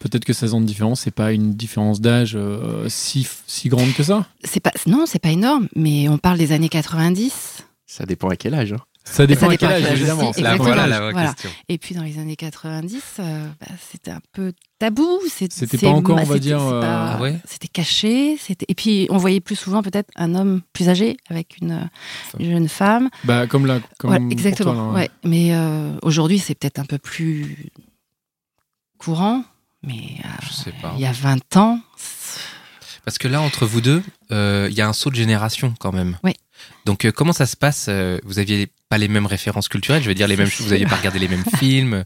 Peut-être 0.00 0.24
que 0.24 0.32
16 0.32 0.54
ans 0.54 0.60
de 0.60 0.66
différence, 0.66 1.00
c'est 1.02 1.10
pas 1.10 1.32
une 1.32 1.54
différence 1.54 2.00
d'âge 2.00 2.32
euh, 2.36 2.88
si, 2.88 3.26
si 3.46 3.68
grande 3.68 3.92
que 3.94 4.02
ça? 4.02 4.26
C'est 4.44 4.60
pas 4.60 4.72
non 4.86 5.04
c'est 5.06 5.18
pas 5.20 5.30
énorme, 5.30 5.68
mais 5.76 6.08
on 6.08 6.18
parle 6.18 6.38
des 6.38 6.52
années 6.52 6.68
90. 6.68 7.64
Ça 7.86 8.04
dépend 8.06 8.28
à 8.28 8.36
quel 8.36 8.54
âge. 8.54 8.72
hein. 8.72 8.78
Ça 9.04 9.26
dépend 9.26 9.48
quel 9.48 9.68
à 9.68 9.72
âge, 9.74 9.82
quel 9.82 9.92
âge 9.92 9.98
évidemment. 9.98 10.32
c'est 10.32 10.42
voilà 10.56 10.86
la 10.86 11.00
vraie 11.00 11.12
Voilà. 11.12 11.32
question. 11.32 11.50
Et 11.68 11.76
puis 11.78 11.94
dans 11.94 12.02
les 12.02 12.18
années 12.18 12.36
90, 12.36 13.02
euh, 13.18 13.48
bah, 13.60 13.66
c'était 13.90 14.10
un 14.12 14.20
peu 14.32 14.52
tabou. 14.78 15.18
C'était 15.28 15.76
pas 15.78 15.88
encore, 15.88 16.18
on 16.20 16.24
va 16.24 16.38
dire, 16.38 16.62
euh, 16.62 16.80
pas- 16.80 17.18
ouais 17.20 17.38
C'était 17.44 17.68
caché. 17.68 18.38
Et 18.68 18.74
puis 18.74 19.06
on 19.10 19.16
voyait 19.18 19.40
plus 19.40 19.56
souvent 19.56 19.82
peut-être 19.82 20.10
un 20.16 20.34
homme 20.34 20.62
plus 20.72 20.88
âgé 20.88 21.16
avec 21.28 21.56
une, 21.60 21.88
une 22.38 22.50
jeune 22.52 22.68
femme. 22.68 23.10
Bah, 23.24 23.46
comme 23.46 23.66
là, 23.66 23.80
comme 23.98 24.10
Voilà, 24.10 24.22
pour 24.24 24.32
exactement. 24.32 24.72
toi, 24.74 24.84
là, 24.86 24.92
ouais. 24.92 25.10
Mais 25.24 25.54
euh, 25.54 25.92
aujourd'hui, 26.02 26.38
c'est 26.38 26.54
peut-être 26.54 26.78
un 26.78 26.84
peu 26.86 26.98
plus 26.98 27.70
courant. 28.98 29.44
Mais 29.82 30.18
euh, 30.24 30.70
il 30.94 31.00
y 31.00 31.06
a 31.06 31.12
20 31.12 31.56
ans, 31.56 31.80
Parce 33.04 33.18
que 33.18 33.26
là, 33.26 33.40
entre 33.42 33.66
vous 33.66 33.80
deux, 33.80 34.00
euh, 34.30 34.68
il 34.70 34.76
y 34.76 34.80
a 34.80 34.88
un 34.88 34.92
saut 34.92 35.10
de 35.10 35.16
génération 35.16 35.74
quand 35.80 35.90
même. 35.92 36.16
Oui. 36.22 36.34
Donc, 36.84 37.04
euh, 37.04 37.12
comment 37.12 37.32
ça 37.32 37.46
se 37.46 37.56
passe 37.56 37.86
euh, 37.88 38.18
Vous 38.24 38.38
aviez 38.38 38.68
pas 38.88 38.98
les 38.98 39.08
mêmes 39.08 39.26
références 39.26 39.68
culturelles, 39.68 40.02
je 40.02 40.08
veux 40.08 40.14
dire 40.14 40.28
les 40.28 40.36
mêmes 40.36 40.48
choses. 40.48 40.66
Vous 40.66 40.72
aviez 40.72 40.86
pas 40.86 40.96
regardé 40.96 41.18
les 41.18 41.28
mêmes 41.28 41.44
films. 41.58 42.04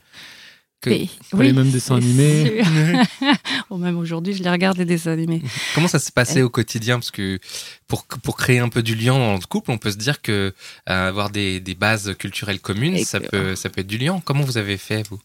Que- 0.83 0.91
mais- 0.91 1.09
Pas 1.31 1.43
les 1.43 1.53
mêmes 1.55 1.71
dessins 1.71 1.97
animés. 1.97 2.63
sûr. 2.63 3.03
Oh, 3.71 3.79
même 3.79 3.97
aujourd'hui, 3.99 4.33
je 4.35 4.43
les 4.45 4.51
regarde 4.51 4.77
les 4.79 4.85
dessins 4.85 5.11
animés. 5.13 5.43
Comment 5.75 5.89
ça 5.89 5.99
se 5.99 6.13
passait 6.13 6.43
au 6.43 6.51
quotidien? 6.51 6.99
Parce 6.99 7.11
que 7.11 7.41
pour, 7.89 8.05
pour 8.05 8.37
créer 8.37 8.59
un 8.61 8.69
peu 8.69 8.83
du 8.83 8.95
lien 8.95 9.15
dans 9.19 9.33
le 9.35 9.41
couple, 9.41 9.71
on 9.73 9.79
peut 9.79 9.91
se 9.91 9.97
dire 9.97 10.23
que 10.23 10.53
euh, 10.89 11.09
avoir 11.09 11.31
des, 11.31 11.59
des 11.61 11.75
bases 11.75 12.15
culturelles 12.19 12.61
communes, 12.61 12.95
Et 12.95 13.05
ça 13.05 13.19
que- 13.19 13.27
peut, 13.29 13.57
ça 13.57 13.71
peut 13.71 13.81
être 13.81 13.87
du 13.89 13.99
lien. 13.99 14.21
Comment 14.25 14.43
vous 14.45 14.59
avez 14.59 14.77
fait, 14.77 15.03
vous? 15.09 15.19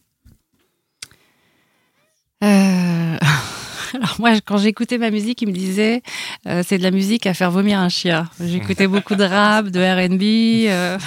Euh, 2.42 3.16
Alors 3.96 4.16
moi, 4.18 4.30
quand 4.44 4.58
j'écoutais 4.58 4.98
ma 4.98 5.10
musique, 5.10 5.42
il 5.42 5.48
me 5.48 5.52
disait 5.52 6.02
euh, 6.46 6.62
c'est 6.66 6.78
de 6.78 6.82
la 6.82 6.90
musique 6.90 7.26
à 7.26 7.34
faire 7.34 7.50
vomir 7.50 7.78
un 7.78 7.88
chien. 7.88 8.28
J'écoutais 8.44 8.86
beaucoup 8.86 9.14
de 9.14 9.24
rap, 9.24 9.66
de 9.68 9.80
R&B, 9.80 10.68
euh, 10.70 10.98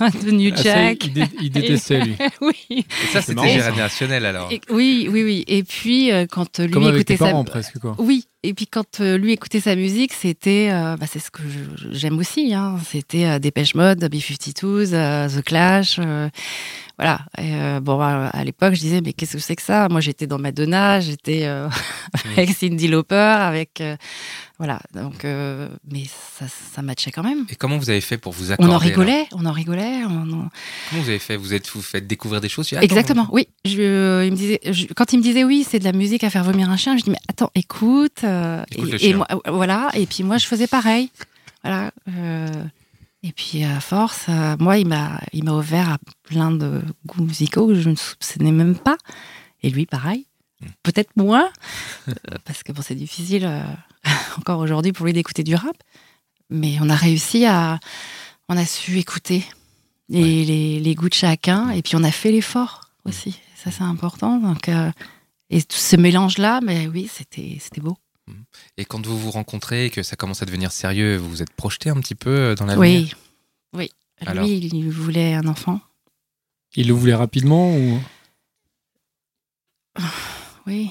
de 0.24 0.30
New 0.30 0.50
Ah, 0.52 0.56
ça, 0.56 0.62
Jack. 0.62 1.04
il, 1.06 1.12
dé- 1.12 1.24
il 1.40 1.50
détestait, 1.50 2.00
lui. 2.00 2.16
oui. 2.40 2.54
Et 2.70 2.84
ça, 3.12 3.22
c'était 3.22 3.48
générationnel 3.60 4.26
alors. 4.26 4.50
Et- 4.50 4.60
oui, 4.70 5.08
oui, 5.10 5.22
oui. 5.24 5.44
Et 5.46 5.62
puis 5.62 6.10
euh, 6.12 6.26
quand 6.30 6.58
lui 6.58 6.70
Comme 6.70 6.84
avec 6.84 6.96
écoutait 6.96 7.14
tes 7.14 7.18
parents, 7.18 7.44
ça, 7.44 7.50
presque, 7.50 7.78
quoi. 7.78 7.94
oui, 7.98 8.24
et 8.42 8.54
puis 8.54 8.66
quand 8.66 9.00
euh, 9.00 9.16
lui 9.18 9.32
écoutait 9.32 9.60
sa 9.60 9.76
musique, 9.76 10.12
c'était, 10.12 10.68
euh, 10.70 10.96
bah, 10.96 11.06
c'est 11.10 11.18
ce 11.18 11.30
que 11.30 11.42
j'aime 11.92 12.18
aussi. 12.18 12.54
Hein. 12.54 12.76
C'était 12.90 13.24
euh, 13.26 13.38
Dépêche 13.38 13.74
Mode, 13.74 14.02
B52s, 14.04 14.90
euh, 14.94 15.28
The 15.28 15.42
Clash. 15.44 15.98
voilà. 16.98 17.20
Et, 17.38 17.80
bon, 17.80 18.00
à, 18.00 18.26
à 18.28 18.44
l'époque, 18.44 18.74
je 18.74 18.80
disais, 18.80 19.00
mais 19.00 19.12
qu'est-ce 19.12 19.32
que 19.34 19.38
c'est 19.38 19.56
que 19.56 19.62
ça? 19.62 19.88
Moi, 19.90 20.00
j'étais 20.00 20.26
dans 20.26 20.38
Madonna, 20.38 21.00
j'étais 21.00 21.46
avec 22.36 22.50
Cindy 22.50 22.88
Lauper, 22.88 23.14
avec. 23.40 23.82
voilà. 24.58 24.80
Donc, 24.94 25.24
mais 25.24 26.04
ça, 26.38 26.46
ça 26.74 26.82
matchait 26.82 27.10
quand 27.10 27.22
même. 27.24 27.46
Et 27.48 27.56
comment 27.56 27.78
vous 27.78 27.90
avez 27.90 28.00
fait 28.00 28.18
pour 28.18 28.32
vous 28.32 28.50
On 28.50 28.54
accorder 28.54 28.72
en 28.74 28.78
rigolait, 28.78 29.26
on 29.32 29.46
en 29.46 29.52
rigolait. 29.52 30.04
on 30.04 30.22
en- 30.32 30.48
Comment 30.90 31.02
vous 31.02 31.08
avez 31.08 31.18
fait? 31.18 31.36
Vous 31.36 31.54
êtes 31.54 31.68
vous 31.70 31.82
faites 31.82 32.06
découvrir 32.06 32.40
des 32.40 32.48
choses 32.48 32.72
Exactement, 32.80 33.26
oui. 33.32 33.48
Je, 33.64 34.24
il 34.24 34.30
me 34.32 34.36
disait, 34.36 34.60
je- 34.70 34.86
quand 34.94 35.12
il 35.12 35.18
me 35.18 35.22
disait 35.22 35.44
oui, 35.44 35.66
c'est 35.68 35.78
de 35.78 35.84
la 35.84 35.92
musique 35.92 36.22
à 36.24 36.30
faire 36.30 36.44
vomir 36.44 36.70
un 36.70 36.76
chien, 36.76 36.96
je 36.96 37.02
dis 37.04 37.10
mais 37.10 37.18
attends, 37.28 37.50
écoute. 37.54 38.24
Euh, 38.32 38.64
et, 38.72 38.98
chien. 38.98 39.10
et 39.10 39.14
moi, 39.14 39.26
euh, 39.32 39.50
voilà. 39.50 39.90
Et 39.94 40.06
puis 40.06 40.22
moi, 40.22 40.38
je 40.38 40.46
faisais 40.46 40.66
pareil. 40.66 41.10
Voilà. 41.62 41.92
euh, 42.08 42.64
et 43.22 43.32
puis 43.32 43.62
à 43.62 43.80
force, 43.80 44.26
euh, 44.28 44.56
moi, 44.58 44.78
il 44.78 44.88
m'a, 44.88 45.20
il 45.32 45.44
m'a 45.44 45.52
ouvert 45.52 45.90
à 45.90 45.98
plein 46.24 46.50
de 46.50 46.82
goûts 47.06 47.22
musicaux 47.22 47.68
que 47.68 47.74
je 47.74 47.88
ne 47.88 47.94
soupçonnais 47.94 48.50
même 48.50 48.74
pas. 48.76 48.96
Et 49.62 49.70
lui, 49.70 49.86
pareil. 49.86 50.26
Hmm. 50.60 50.66
Peut-être 50.82 51.10
moins, 51.16 51.48
parce 52.44 52.62
que 52.62 52.72
bon, 52.72 52.82
c'est 52.82 52.94
difficile 52.94 53.48
encore 54.38 54.58
aujourd'hui 54.58 54.92
pour 54.92 55.06
lui 55.06 55.12
d'écouter 55.12 55.44
du 55.44 55.54
rap. 55.54 55.76
Mais 56.50 56.78
on 56.80 56.90
a 56.90 56.96
réussi 56.96 57.46
à, 57.46 57.78
on 58.48 58.56
a 58.56 58.64
su 58.66 58.98
écouter 58.98 59.44
les, 60.08 60.44
les, 60.44 60.80
les 60.80 60.94
goûts 60.94 61.08
de 61.08 61.14
chacun, 61.14 61.70
et 61.70 61.80
puis 61.80 61.96
on 61.96 62.04
a 62.04 62.10
fait 62.10 62.30
l'effort 62.30 62.82
aussi. 63.04 63.38
Ça, 63.56 63.70
c'est 63.70 63.84
important. 63.84 64.38
Donc, 64.38 64.68
et 65.52 65.62
tout 65.62 65.76
ce 65.76 65.96
mélange-là, 65.96 66.60
mais 66.62 66.88
oui, 66.88 67.08
c'était, 67.12 67.58
c'était 67.60 67.82
beau. 67.82 67.96
Et 68.76 68.84
quand 68.84 69.04
vous 69.06 69.18
vous 69.18 69.30
rencontrez 69.30 69.86
et 69.86 69.90
que 69.90 70.02
ça 70.02 70.16
commence 70.16 70.42
à 70.42 70.46
devenir 70.46 70.72
sérieux, 70.72 71.16
vous 71.16 71.28
vous 71.28 71.42
êtes 71.42 71.52
projeté 71.52 71.90
un 71.90 71.96
petit 72.00 72.14
peu 72.14 72.30
euh, 72.30 72.54
dans 72.54 72.66
la 72.66 72.78
Oui, 72.78 73.12
oui. 73.74 73.90
Alors 74.24 74.44
Lui, 74.44 74.56
il 74.72 74.88
voulait 74.90 75.34
un 75.34 75.46
enfant. 75.48 75.80
Il 76.76 76.88
le 76.88 76.94
voulait 76.94 77.14
rapidement 77.14 77.74
ou? 77.76 78.00
Oui. 80.66 80.90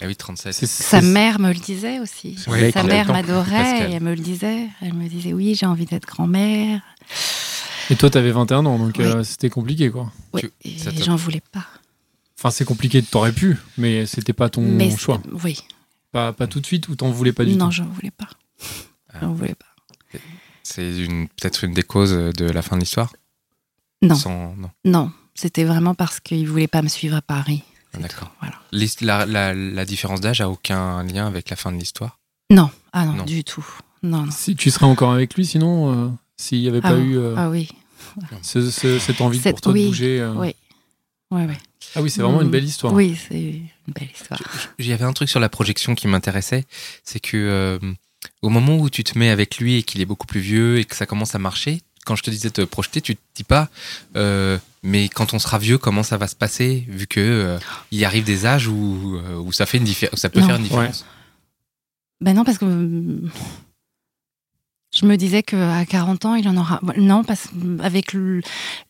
Ah 0.00 0.06
oui, 0.06 0.14
37. 0.14 0.52
c'est 0.54 0.66
Sa 0.66 1.00
mère 1.02 1.40
me 1.40 1.48
le 1.52 1.58
disait 1.58 1.98
aussi. 1.98 2.36
Sa 2.36 2.82
mère 2.84 3.08
m'adorait 3.12 3.90
et 3.90 3.94
elle 3.94 4.02
me 4.02 4.14
le 4.14 4.20
disait. 4.20 4.68
Elle 4.80 4.94
me 4.94 5.08
disait 5.08 5.32
oui, 5.32 5.56
j'ai 5.56 5.66
envie 5.66 5.86
d'être 5.86 6.06
grand-mère. 6.06 6.80
Et 7.90 7.96
toi, 7.96 8.08
t'avais 8.10 8.30
21 8.30 8.64
ans, 8.66 8.78
donc 8.78 8.94
Oui. 8.98 9.04
euh, 9.04 9.24
c'était 9.24 9.50
compliqué, 9.50 9.90
quoi. 9.90 10.12
Oui, 10.32 10.42
et 10.64 10.76
j'en 11.02 11.16
voulais 11.16 11.42
pas. 11.52 11.66
Enfin, 12.38 12.50
c'est 12.50 12.64
compliqué, 12.64 13.02
t'aurais 13.02 13.32
pu, 13.32 13.56
mais 13.76 14.06
c'était 14.06 14.32
pas 14.32 14.48
ton 14.48 14.62
Mais 14.62 14.96
choix. 14.96 15.20
oui, 15.44 15.58
Pas, 16.12 16.32
pas 16.32 16.46
tout 16.46 16.60
de 16.60 16.66
suite 16.66 16.88
ou 16.88 16.96
t'en 16.96 17.10
voulais 17.10 17.32
pas 17.32 17.44
du 17.44 17.54
non, 17.56 17.66
tout 17.66 17.72
j'en 17.72 17.86
voulais 17.86 18.10
pas. 18.10 18.28
Ah. 19.12 19.18
J'en 19.22 19.32
voulais 19.32 19.54
pas. 19.54 20.18
C'est 20.62 21.04
une 21.04 21.28
peut-être 21.28 21.64
une 21.64 21.72
des 21.72 21.82
causes 21.82 22.12
de 22.12 22.44
la 22.44 22.62
fin 22.62 22.76
de 22.76 22.80
l'histoire 22.80 23.12
Non. 24.02 24.14
Sans- 24.14 24.54
non. 24.56 24.70
Non, 24.84 25.12
c'était 25.34 25.64
vraiment 25.64 25.94
parce 25.94 26.20
qu'il 26.20 26.46
voulait 26.48 26.68
pas 26.68 26.82
me 26.82 26.88
suivre 26.88 27.16
à 27.16 27.22
Paris. 27.22 27.62
c'est 27.92 28.00
D'accord. 28.00 28.28
tout, 28.28 28.34
Voilà. 28.40 28.56
La, 29.00 29.26
la- 29.26 29.54
la 29.54 29.84
différence 29.84 30.20
d'âge 30.20 30.40
a 30.40 30.48
aucun 30.48 31.02
lien 31.04 31.26
avec 31.26 31.50
la 31.50 31.56
fin 31.56 31.72
de 31.72 31.76
l'histoire 31.78 32.18
Non, 32.50 32.70
ah 32.92 33.04
non, 33.06 33.12
Non. 33.14 33.24
du 33.24 33.42
tout. 33.44 33.66
Non, 34.02 34.24
non. 34.26 34.30
Si 34.30 34.54
tu 34.56 34.70
serais 34.70 34.86
encore 34.86 35.12
avec 35.12 35.34
lui, 35.34 35.44
sinon, 35.44 35.92
euh, 35.92 36.08
s'il 36.36 36.60
n'y 36.60 36.68
avait 36.68 36.80
Ah, 36.82 36.90
pas 36.90 36.98
eu 36.98 37.16
euh, 37.18 37.34
Ah 37.36 37.50
oui, 37.50 37.68
ce- 38.42 38.70
ce- 38.70 38.98
cette 38.98 39.20
envie 39.20 39.38
Cette- 39.40 39.52
pour 39.56 39.60
toi 39.60 39.72
oui, 39.72 39.82
de 39.84 39.88
bouger. 39.88 40.20
euh. 40.20 40.32
oui. 40.36 40.54
ouais, 41.32 41.46
ouais. 41.46 41.58
Ah 41.96 42.02
oui, 42.02 42.10
c'est 42.10 42.22
vraiment 42.22 42.40
une 42.42 42.50
belle 42.50 42.64
histoire. 42.64 42.92
Oui, 42.92 43.16
c'est 43.28 43.60
belle 43.92 44.08
histoire. 44.14 44.40
Il 44.78 44.86
y 44.86 44.92
avait 44.92 45.04
un 45.04 45.12
truc 45.12 45.28
sur 45.28 45.40
la 45.40 45.48
projection 45.48 45.94
qui 45.94 46.08
m'intéressait, 46.08 46.64
c'est 47.04 47.20
que 47.20 47.36
euh, 47.36 47.78
au 48.42 48.48
moment 48.48 48.76
où 48.78 48.90
tu 48.90 49.04
te 49.04 49.18
mets 49.18 49.30
avec 49.30 49.58
lui 49.58 49.76
et 49.76 49.82
qu'il 49.82 50.00
est 50.00 50.06
beaucoup 50.06 50.26
plus 50.26 50.40
vieux 50.40 50.78
et 50.78 50.84
que 50.84 50.96
ça 50.96 51.06
commence 51.06 51.34
à 51.34 51.38
marcher, 51.38 51.82
quand 52.06 52.16
je 52.16 52.22
te 52.22 52.30
disais 52.30 52.50
te 52.50 52.62
projeter, 52.62 53.00
tu 53.00 53.14
te 53.16 53.20
dis 53.34 53.44
pas, 53.44 53.68
euh, 54.16 54.58
mais 54.82 55.08
quand 55.08 55.34
on 55.34 55.38
sera 55.38 55.58
vieux, 55.58 55.78
comment 55.78 56.02
ça 56.02 56.16
va 56.16 56.26
se 56.26 56.34
passer, 56.36 56.84
vu 56.88 57.06
que 57.06 57.20
euh, 57.20 57.58
il 57.90 58.04
arrive 58.04 58.24
des 58.24 58.46
âges 58.46 58.68
où, 58.68 59.18
où 59.44 59.52
ça 59.52 59.66
fait 59.66 59.78
une 59.78 59.84
où 59.88 60.16
ça 60.16 60.28
peut 60.30 60.40
Non. 60.40 60.46
faire 60.46 60.56
une 60.56 60.62
différence. 60.62 61.04
Ben 62.22 62.34
non, 62.34 62.44
parce 62.44 62.58
que 62.58 62.66
je 64.92 65.06
me 65.06 65.16
disais 65.16 65.42
qu'à 65.42 65.84
40 65.86 66.24
ans, 66.24 66.34
il 66.34 66.48
en 66.48 66.56
aura. 66.56 66.80
Non, 66.96 67.22
parce 67.22 67.46
qu'avec 67.78 68.12
le, 68.12 68.40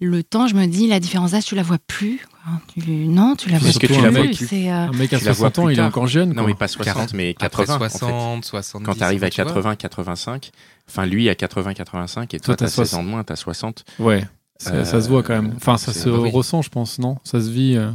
le 0.00 0.22
temps, 0.22 0.46
je 0.46 0.54
me 0.54 0.66
dis, 0.66 0.86
la 0.86 0.98
différence 0.98 1.32
d'âge, 1.32 1.44
tu 1.44 1.54
la 1.54 1.62
vois 1.62 1.78
plus. 1.86 2.26
Quoi. 2.44 2.52
Tu- 2.74 2.90
Non, 3.08 3.36
tu 3.36 3.48
la 3.48 3.56
Puis 3.56 3.64
vois 3.64 3.70
surtout, 3.72 3.86
plus. 3.86 3.96
tu 3.96 4.02
la 4.02 4.10
vois 4.10 4.22
plus. 4.22 4.34
C'est, 4.34 4.70
euh, 4.70 4.74
Un 4.74 4.92
mec 4.92 5.12
à 5.12 5.18
Tu 5.18 5.24
la 5.24 5.32
vois 5.32 5.50
60 5.50 5.58
ans, 5.58 5.68
il 5.68 5.78
est 5.78 5.82
encore 5.82 6.06
jeune. 6.06 6.30
Non, 6.30 6.34
quoi. 6.42 6.46
mais 6.46 6.54
pas 6.54 6.68
60, 6.68 7.12
mais 7.14 7.34
Après 7.40 7.64
80. 7.66 7.74
en 7.76 7.78
fait. 7.88 7.98
60, 7.98 8.44
70. 8.44 8.86
Quand 8.86 8.94
tu 8.94 9.02
arrives 9.02 9.24
à 9.24 9.30
tu 9.30 9.42
vois. 9.42 9.52
80, 9.52 9.76
85, 9.76 10.50
enfin 10.88 11.06
lui 11.06 11.28
à 11.28 11.34
80, 11.34 11.74
85, 11.74 12.34
et 12.34 12.38
Toi, 12.40 12.56
toi, 12.56 12.56
t'as 12.56 12.64
t'as 12.66 12.70
16 12.70 12.94
ans 12.94 13.02
de 13.02 13.08
moins, 13.08 13.24
t'as 13.24 13.36
60. 13.36 13.84
Ouais, 13.98 14.24
ça, 14.58 14.70
Euh, 14.72 14.84
ça 14.84 15.00
se 15.00 15.08
voit 15.08 15.22
quand 15.22 15.34
même. 15.40 15.52
Enfin, 15.56 15.76
ça 15.76 15.92
se 15.92 16.08
oui. 16.08 16.30
ressent, 16.30 16.62
je 16.62 16.70
pense, 16.70 16.98
non? 16.98 17.16
Ça 17.24 17.40
se 17.40 17.50
vit. 17.50 17.76
euh. 17.76 17.90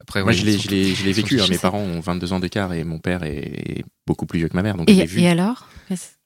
Après, 0.00 0.22
Moi, 0.22 0.32
oui, 0.32 0.38
je 0.38 0.70
l'ai, 0.70 1.12
vécu. 1.12 1.38
hein. 1.40 1.44
Mes 1.50 1.58
parents 1.58 1.80
ont 1.82 2.00
22 2.00 2.32
ans 2.32 2.40
d'écart 2.40 2.72
et 2.72 2.82
mon 2.84 2.98
père 2.98 3.24
est 3.24 3.84
beaucoup 4.06 4.24
plus 4.24 4.38
vieux 4.38 4.48
que 4.48 4.56
ma 4.56 4.62
mère, 4.62 4.76
donc 4.76 4.88
Et, 4.88 5.04
vu. 5.04 5.20
et 5.20 5.28
alors? 5.28 5.66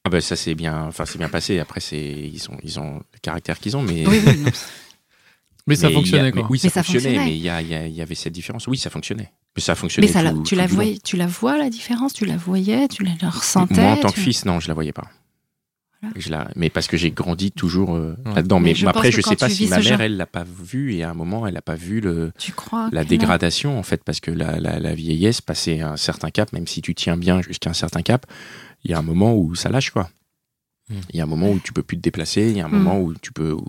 Ah 0.05 0.11
bah 0.11 0.21
ça 0.21 0.35
c'est 0.35 0.55
bien, 0.57 0.87
enfin 0.89 1.05
c'est 1.07 1.19
bien 1.19 1.29
passé. 1.29 1.59
Après 1.61 1.79
c'est, 1.81 1.97
ils 2.01 2.49
ont, 2.51 2.57
ils 2.65 2.79
ont 2.81 2.95
le 3.13 3.19
caractère 3.23 3.59
qu'ils 3.61 3.77
ont, 3.77 3.83
mais 3.83 4.05
Oui, 4.07 4.21
oui, 4.27 4.37
non. 4.39 4.51
Mais 5.67 5.77
ça 5.77 5.87
mais 5.87 5.93
y 5.93 5.97
a- 5.97 5.99
fonctionnait, 5.99 6.23
mais 6.33 6.41
quoi. 6.43 6.47
oui, 6.51 6.59
ça, 6.59 6.67
Mais 6.67 6.71
ça 6.71 6.83
fonctionnait, 6.83 7.17
fonctionnait. 7.17 7.31
mais 7.31 7.37
il 7.89 7.95
y, 7.95 8.01
avait 8.01 8.15
cette 8.17 8.33
différence. 8.33 8.67
Oui, 8.67 8.77
ça 8.79 8.91
fonctionnait. 8.91 9.33
Mais 9.57 9.63
ça 9.63 9.75
fonctionnait. 9.75 10.07
Mais 10.09 10.13
ça, 10.13 10.23
tout- 10.31 10.43
tu, 10.43 10.51
tout 10.51 10.55
la 10.57 10.67
voyais, 10.67 10.99
tu 10.99 11.17
la 11.17 11.27
vois, 11.27 11.57
la 11.59 11.71
différence? 11.71 12.13
Tu 12.13 12.25
la 12.27 12.37
voyais 12.37 12.89
Tu 12.89 13.05
la, 13.05 13.13
ressentais 13.31 13.81
Moi 13.81 13.93
en 13.93 13.97
tant 13.99 14.11
que 14.11 14.19
fils, 14.21 14.45
non, 14.45 14.59
je 14.61 14.69
la 14.69 14.75
voyais 14.75 14.93
pas. 14.93 15.09
Voilà. 16.01 16.15
Je 16.19 16.31
la... 16.31 16.49
Mais 16.57 16.69
parce 16.69 16.89
que 16.89 16.97
j'ai 16.97 17.13
grandi 17.13 17.53
toujours 17.53 17.95
euh, 17.95 18.17
Ouais. 18.27 18.35
là-dedans. 18.35 18.59
Mais 18.59 18.71
Mais, 18.71 18.75
je 18.75 18.87
après, 18.89 19.13
je 19.13 19.21
sais 19.21 19.37
pas 19.37 19.49
si 19.49 19.69
ma 19.69 19.77
mère, 19.77 19.83
genre- 19.85 20.01
elle 20.01 20.17
l'a 20.17 20.27
pas 20.27 20.43
vu 20.45 20.95
et 20.95 21.05
à 21.05 21.11
un 21.11 21.15
moment, 21.15 21.47
elle 21.47 21.55
n'a 21.55 21.63
pas 21.63 21.77
vu 21.77 22.01
le, 22.01 22.33
Tu 22.39 22.51
crois 22.51 22.89
la 22.91 23.05
dégradation 23.05 23.79
en 23.79 23.85
fait, 23.85 24.03
parce 24.03 24.19
que 24.19 24.33
la, 24.33 24.59
la, 24.59 24.81
la 24.81 24.95
vieillesse, 24.97 25.41
passer 25.41 25.81
un 25.81 25.97
certain 25.97 26.31
cap, 26.31 26.53
même 26.53 26.67
si 26.67 26.83
tu 26.83 26.97
tiens 26.97 27.17
bien 27.17 27.41
jusqu'à 27.41 27.71
un 27.71 27.75
certain 27.75 28.03
cap, 28.03 28.27
il 28.83 28.91
y 28.91 28.95
a 28.95 28.99
un 28.99 29.03
moment 29.03 29.37
où 29.37 29.55
ça 29.55 29.69
lâche 29.69 29.91
quoi. 29.93 30.11
Mm. 30.89 30.95
Il 31.11 31.17
y 31.19 31.21
a 31.21 31.23
un 31.23 31.27
moment 31.29 31.51
où 31.51 31.61
tu 31.61 31.73
peux 31.73 31.85
plus 31.85 31.97
te 31.99 32.03
déplacer, 32.03 32.49
il 32.51 32.57
y 32.57 32.61
a 32.61 32.65
un 32.65 32.69
Mm. 32.69 32.73
moment 32.83 33.01
où 33.01 33.15
tu 33.15 33.31
peux 33.33 33.53
où, 33.53 33.65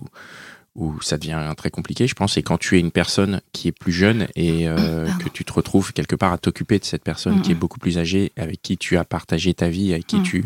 où 0.74 1.00
ça 1.02 1.18
devient 1.18 1.52
très 1.56 1.70
compliqué, 1.70 2.06
je 2.08 2.14
pense. 2.14 2.36
Et 2.36 2.42
quand 2.42 2.58
tu 2.58 2.76
es 2.76 2.80
une 2.80 2.90
personne 2.90 3.40
qui 3.52 3.68
est 3.68 3.72
plus 3.72 3.92
jeune 3.92 4.26
et 4.34 4.68
euh, 4.68 5.06
Pardon. 5.06 5.24
que 5.24 5.28
tu 5.28 5.44
te 5.44 5.52
retrouves 5.52 5.92
quelque 5.92 6.16
part 6.16 6.32
à 6.32 6.38
t'occuper 6.38 6.78
de 6.80 6.84
cette 6.84 7.04
personne 7.04 7.42
qui 7.42 7.52
est 7.52 7.54
beaucoup 7.54 7.78
plus 7.78 7.96
âgée, 7.98 8.32
avec 8.36 8.60
qui 8.60 8.76
tu 8.76 8.96
as 8.96 9.04
partagé 9.04 9.54
ta 9.54 9.68
vie, 9.68 9.92
avec 9.92 10.06
qui 10.06 10.16
Mm. 10.16 10.22
tu 10.24 10.44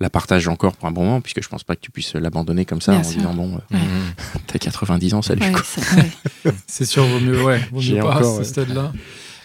la 0.00 0.08
partages 0.10 0.46
encore 0.48 0.76
pour 0.76 0.88
un 0.88 0.92
bon 0.92 1.04
moment, 1.04 1.20
puisque 1.20 1.42
je 1.42 1.48
pense 1.48 1.64
pas 1.64 1.74
que 1.76 1.80
tu 1.80 1.90
puisses 1.90 2.14
l'abandonner 2.14 2.64
comme 2.64 2.80
ça 2.80 2.92
Bien 2.92 3.00
en 3.00 3.04
sûr. 3.04 3.18
disant 3.18 3.34
bon, 3.34 3.56
euh, 3.72 3.76
Ouais. 3.76 3.80
T'as 4.46 4.58
90 4.58 5.14
ans, 5.14 5.22
salut. 5.22 5.42
Ouais, 5.42 5.52
c'est- 5.64 5.96
ouais. 5.96 6.52
C'est 6.66 6.84
sûr, 6.86 7.04
vaut 7.04 7.20
mieux, 7.20 7.42
ouais, 7.42 7.60
vaut 7.72 7.80
mieux 7.82 8.00
pas 8.00 8.16
encore, 8.16 8.16
à 8.16 8.38
ouais. 8.38 8.44
ce 8.44 8.50
stade-là. 8.50 8.92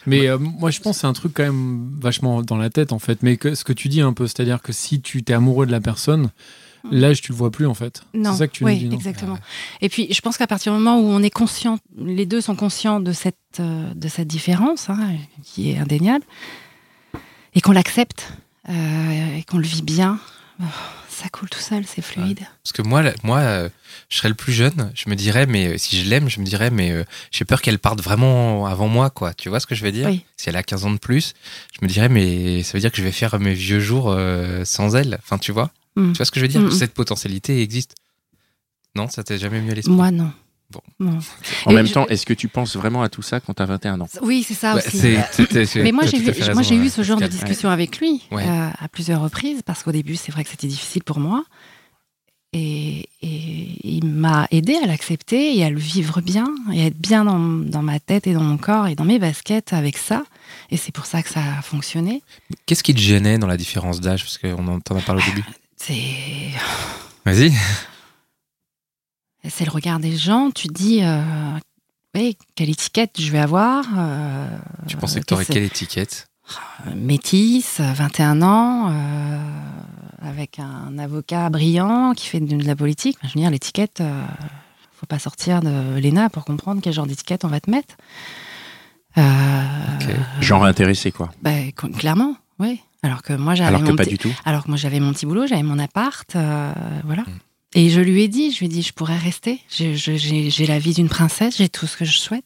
Mais 0.05 0.27
euh, 0.27 0.37
moi, 0.37 0.69
je 0.69 0.79
pense 0.81 0.97
que 0.97 1.01
c'est 1.01 1.07
un 1.07 1.13
truc 1.13 1.33
quand 1.33 1.43
même 1.43 1.89
vachement 1.99 2.41
dans 2.41 2.57
la 2.57 2.69
tête, 2.69 2.91
en 2.93 2.99
fait. 2.99 3.23
Mais 3.23 3.37
que, 3.37 3.55
ce 3.55 3.63
que 3.63 3.71
tu 3.73 3.87
dis 3.89 4.01
un 4.01 4.11
peu, 4.13 4.27
c'est-à-dire 4.27 4.61
que 4.61 4.73
si 4.73 4.99
tu 5.01 5.23
t'es 5.23 5.33
amoureux 5.33 5.65
de 5.65 5.71
la 5.71 5.79
personne, 5.81 6.29
l'âge, 6.91 7.21
tu 7.21 7.31
le 7.31 7.37
vois 7.37 7.51
plus, 7.51 7.65
en 7.65 7.73
fait. 7.73 8.03
Non, 8.13 8.31
C'est 8.33 8.39
ça 8.39 8.47
que 8.47 8.53
tu 8.53 8.63
oui, 8.63 8.73
nous 8.73 8.79
dis, 8.79 8.87
non 8.89 8.95
exactement. 8.95 9.37
Et 9.81 9.89
puis, 9.89 10.07
je 10.13 10.19
pense 10.21 10.37
qu'à 10.37 10.47
partir 10.47 10.73
du 10.73 10.79
moment 10.79 10.99
où 10.99 11.05
on 11.05 11.21
est 11.23 11.29
conscient, 11.29 11.77
les 11.97 12.25
deux 12.25 12.41
sont 12.41 12.55
conscients 12.55 12.99
de 12.99 13.11
cette, 13.13 13.37
euh, 13.59 13.93
de 13.93 14.07
cette 14.07 14.27
différence, 14.27 14.89
hein, 14.89 14.99
qui 15.43 15.71
est 15.71 15.77
indéniable, 15.77 16.25
et 17.55 17.61
qu'on 17.61 17.71
l'accepte, 17.71 18.33
euh, 18.69 19.37
et 19.37 19.43
qu'on 19.43 19.57
le 19.57 19.65
vit 19.67 19.81
bien, 19.83 20.19
oh, 20.61 20.65
ça 21.09 21.29
coule 21.29 21.49
tout 21.49 21.59
seul, 21.59 21.83
c'est 21.85 22.01
fluide. 22.01 22.39
Parce 22.63 22.73
que 22.73 22.81
moi, 22.81 23.01
là- 23.03 23.13
moi, 23.23 23.39
euh, 23.39 23.69
je 24.09 24.17
serais 24.17 24.29
le 24.29 24.35
plus 24.35 24.51
jeune. 24.53 24.91
Je 24.95 25.09
me 25.09 25.15
dirais, 25.15 25.45
mais 25.45 25.67
euh, 25.67 25.77
si 25.77 26.01
je 26.01 26.09
l'aime, 26.09 26.27
je 26.29 26.39
me 26.39 26.45
dirais, 26.45 26.71
mais 26.71 26.89
euh, 26.91 27.03
j'ai 27.31 27.45
peur 27.45 27.61
qu'elle 27.61 27.77
parte 27.79 28.01
vraiment 28.01 28.65
avant 28.65 28.87
moi, 28.87 29.09
quoi. 29.11 29.33
Tu 29.33 29.49
vois 29.49 29.59
ce 29.59 29.67
que 29.67 29.75
je 29.75 29.83
veux 29.83 29.91
dire? 29.91 30.07
Oui. 30.07 30.25
Si 30.37 30.49
elle 30.49 30.55
a 30.55 30.63
15 30.63 30.85
ans 30.85 30.91
de 30.91 30.97
plus, 30.97 31.33
je 31.79 31.85
me 31.85 31.89
dirais, 31.91 32.09
mais 32.09 32.63
ça 32.63 32.73
veut 32.73 32.79
dire 32.79 32.91
que 32.91 32.97
je 32.97 33.03
vais 33.03 33.11
faire 33.11 33.39
mes 33.39 33.53
vieux 33.53 33.79
jours 33.79 34.07
euh, 34.09 34.65
sans 34.65 34.95
elle. 34.95 35.19
Enfin, 35.21 35.37
tu 35.37 35.51
vois? 35.51 35.71
Mm. 35.95 36.11
Tu 36.13 36.17
vois 36.17 36.25
ce 36.25 36.31
que 36.31 36.39
je 36.39 36.45
veux 36.45 36.49
dire? 36.49 36.61
Mm, 36.61 36.67
mm. 36.67 36.71
Cette 36.71 36.93
potentialité 36.93 37.61
existe. 37.61 37.95
Non, 38.95 39.07
ça 39.09 39.23
t'est 39.23 39.37
jamais 39.37 39.61
mis 39.61 39.71
à 39.71 39.73
l'esprit? 39.75 39.93
Moi, 39.93 40.11
non. 40.11 40.31
Bon. 40.71 40.81
Non. 40.99 41.19
En 41.65 41.71
Et 41.71 41.73
même 41.75 41.85
je- 41.87 41.93
temps, 41.93 42.07
est-ce 42.07 42.25
que 42.25 42.33
tu 42.33 42.47
penses 42.47 42.75
vraiment 42.75 43.03
à 43.03 43.09
tout 43.09 43.21
ça 43.21 43.39
quand 43.39 43.53
t'as 43.53 43.65
21 43.65 44.01
ans? 44.01 44.07
Oui, 44.21 44.43
c'est 44.47 44.53
ça 44.53 44.75
Ouais, 44.75 44.85
aussi. 44.85 44.97
c'est- 44.97 45.19
c'est- 45.31 45.65
c'est- 45.65 45.83
Mais 45.83 45.91
moi, 45.91 46.05
j'ai 46.05 46.19
moi, 46.53 46.63
eu 46.63 46.89
ce 46.89 47.03
genre 47.03 47.19
de 47.19 47.27
discussion 47.27 47.69
avec 47.69 47.99
lui 47.99 48.21
Ouais. 48.31 48.43
euh, 48.47 48.69
à 48.79 48.87
plusieurs 48.89 49.21
reprises, 49.21 49.61
parce 49.63 49.83
qu'au 49.83 49.91
début, 49.91 50.15
c'est 50.15 50.31
vrai 50.31 50.43
que 50.43 50.49
c'était 50.49 50.67
difficile 50.67 51.03
pour 51.03 51.19
moi. 51.19 51.43
Et, 52.55 53.09
et 53.23 53.79
il 53.83 54.05
m'a 54.05 54.47
aidé 54.51 54.75
à 54.75 54.85
l'accepter 54.85 55.57
et 55.57 55.63
à 55.65 55.71
le 55.71 55.79
vivre 55.79 56.21
bien, 56.21 56.53
et 56.71 56.83
à 56.83 56.85
être 56.85 56.97
bien 56.99 57.25
dans, 57.25 57.39
dans 57.39 57.81
ma 57.81 57.99
tête 57.99 58.27
et 58.27 58.33
dans 58.33 58.43
mon 58.43 58.57
corps 58.57 58.85
et 58.87 58.93
dans 58.93 59.05
mes 59.05 59.17
baskets 59.17 59.73
avec 59.73 59.97
ça. 59.97 60.23
Et 60.69 60.77
c'est 60.77 60.91
pour 60.91 61.07
ça 61.07 61.23
que 61.23 61.29
ça 61.29 61.39
a 61.57 61.61
fonctionné. 61.63 62.21
Qu'est-ce 62.67 62.83
qui 62.83 62.93
te 62.93 62.99
gênait 62.99 63.39
dans 63.39 63.47
la 63.47 63.57
différence 63.57 64.01
d'âge? 64.01 64.23
Parce 64.23 64.37
qu'on 64.37 64.67
en 64.67 64.77
a 64.77 65.01
parlé 65.01 65.23
au 65.23 65.29
début. 65.31 65.43
C'est 65.85 66.49
Vas-y. 67.25 67.51
c'est 69.49 69.65
le 69.65 69.71
regard 69.71 69.99
des 69.99 70.15
gens. 70.15 70.49
Tu 70.51 70.69
te 70.69 70.73
dis, 70.73 70.99
euh, 71.03 71.21
quelle 72.55 72.69
étiquette 72.69 73.19
je 73.19 73.29
vais 73.29 73.39
avoir 73.39 73.85
euh, 73.97 74.47
Tu 74.87 74.95
pensais 74.95 75.19
que 75.19 75.25
t'aurais 75.25 75.43
que 75.43 75.51
quelle 75.51 75.63
étiquette? 75.63 76.27
Métisse, 76.95 77.81
21 77.81 78.41
ans, 78.43 78.91
euh, 78.91 79.37
avec 80.21 80.59
un 80.59 80.97
avocat 80.97 81.49
brillant 81.49 82.13
qui 82.15 82.27
fait 82.27 82.39
de, 82.39 82.55
de 82.55 82.65
la 82.65 82.77
politique. 82.77 83.17
Je 83.21 83.27
veux 83.27 83.41
dire, 83.41 83.49
l'étiquette, 83.49 83.99
euh, 83.99 84.23
faut 84.93 85.05
pas 85.05 85.19
sortir 85.19 85.59
de 85.59 85.99
l'ENA 85.99 86.29
pour 86.29 86.45
comprendre 86.45 86.79
quel 86.81 86.93
genre 86.93 87.07
d'étiquette 87.07 87.43
on 87.43 87.49
va 87.49 87.59
te 87.59 87.69
mettre. 87.69 87.95
Euh, 89.17 89.21
Genre 90.39 90.63
intéressé, 90.63 91.11
quoi. 91.11 91.29
bah, 91.41 91.51
clairement, 91.97 92.37
oui. 92.59 92.81
Alors 93.03 93.21
que 93.21 93.33
moi, 93.33 93.53
j'avais 93.53 93.67
Alors 93.69 93.81
que 93.83 93.89
mon 93.89 93.95
pas 93.95 94.03
petit- 94.03 94.11
du 94.11 94.17
tout. 94.17 94.33
alors 94.45 94.63
que 94.63 94.69
moi, 94.69 94.77
j'avais 94.77 94.99
mon 94.99 95.13
petit 95.13 95.25
boulot, 95.25 95.45
j'avais 95.45 95.61
mon 95.63 95.77
appart, 95.77 96.35
euh, 96.35 96.73
voilà. 97.03 97.21
Mm. 97.23 97.39
Et 97.75 97.89
je 97.89 97.99
lui 98.01 98.21
ai 98.23 98.27
dit, 98.27 98.51
je 98.51 98.59
lui 98.59 98.65
ai 98.67 98.69
dit, 98.69 98.81
je 98.81 98.93
pourrais 98.93 99.17
rester. 99.17 99.59
J'ai- 99.69 99.95
je- 99.97 100.15
J'ai 100.15 100.49
j'ai 100.49 100.65
la 100.65 100.79
vie 100.79 100.93
d'une 100.93 101.09
princesse, 101.09 101.57
j'ai 101.57 101.69
tout 101.69 101.85
ce 101.87 101.97
que 101.97 102.05
je 102.05 102.17
souhaite, 102.17 102.45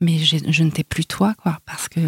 mais 0.00 0.18
j'ai- 0.18 0.40
je 0.52 0.62
ne 0.64 0.70
t'ai 0.70 0.84
plus 0.84 1.04
toi, 1.06 1.34
quoi, 1.42 1.58
parce 1.66 1.88
que 1.88 2.00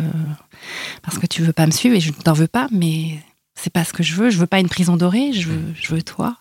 parce 1.03 1.19
que 1.19 1.27
tu 1.27 1.43
veux 1.43 1.53
pas 1.53 1.67
me 1.67 1.73
suivre 1.73 1.95
et 1.97 2.01
je 2.01 2.09
ne 2.11 2.15
t'en 2.17 2.33
veux 2.33 2.47
pas, 2.49 2.69
mais 2.73 3.19
c'est 3.55 3.73
pas 3.73 3.85
ce 3.85 3.93
que 3.93 4.03
je 4.03 4.15
veux. 4.15 4.31
Je 4.31 4.39
veux 4.39 4.47
pas 4.47 4.61
une 4.61 4.69
prison 4.69 4.97
dorée, 4.97 5.33
je 5.33 5.49
veux, 5.49 5.75
je 5.81 5.95
veux 5.95 6.03
toi. 6.03 6.37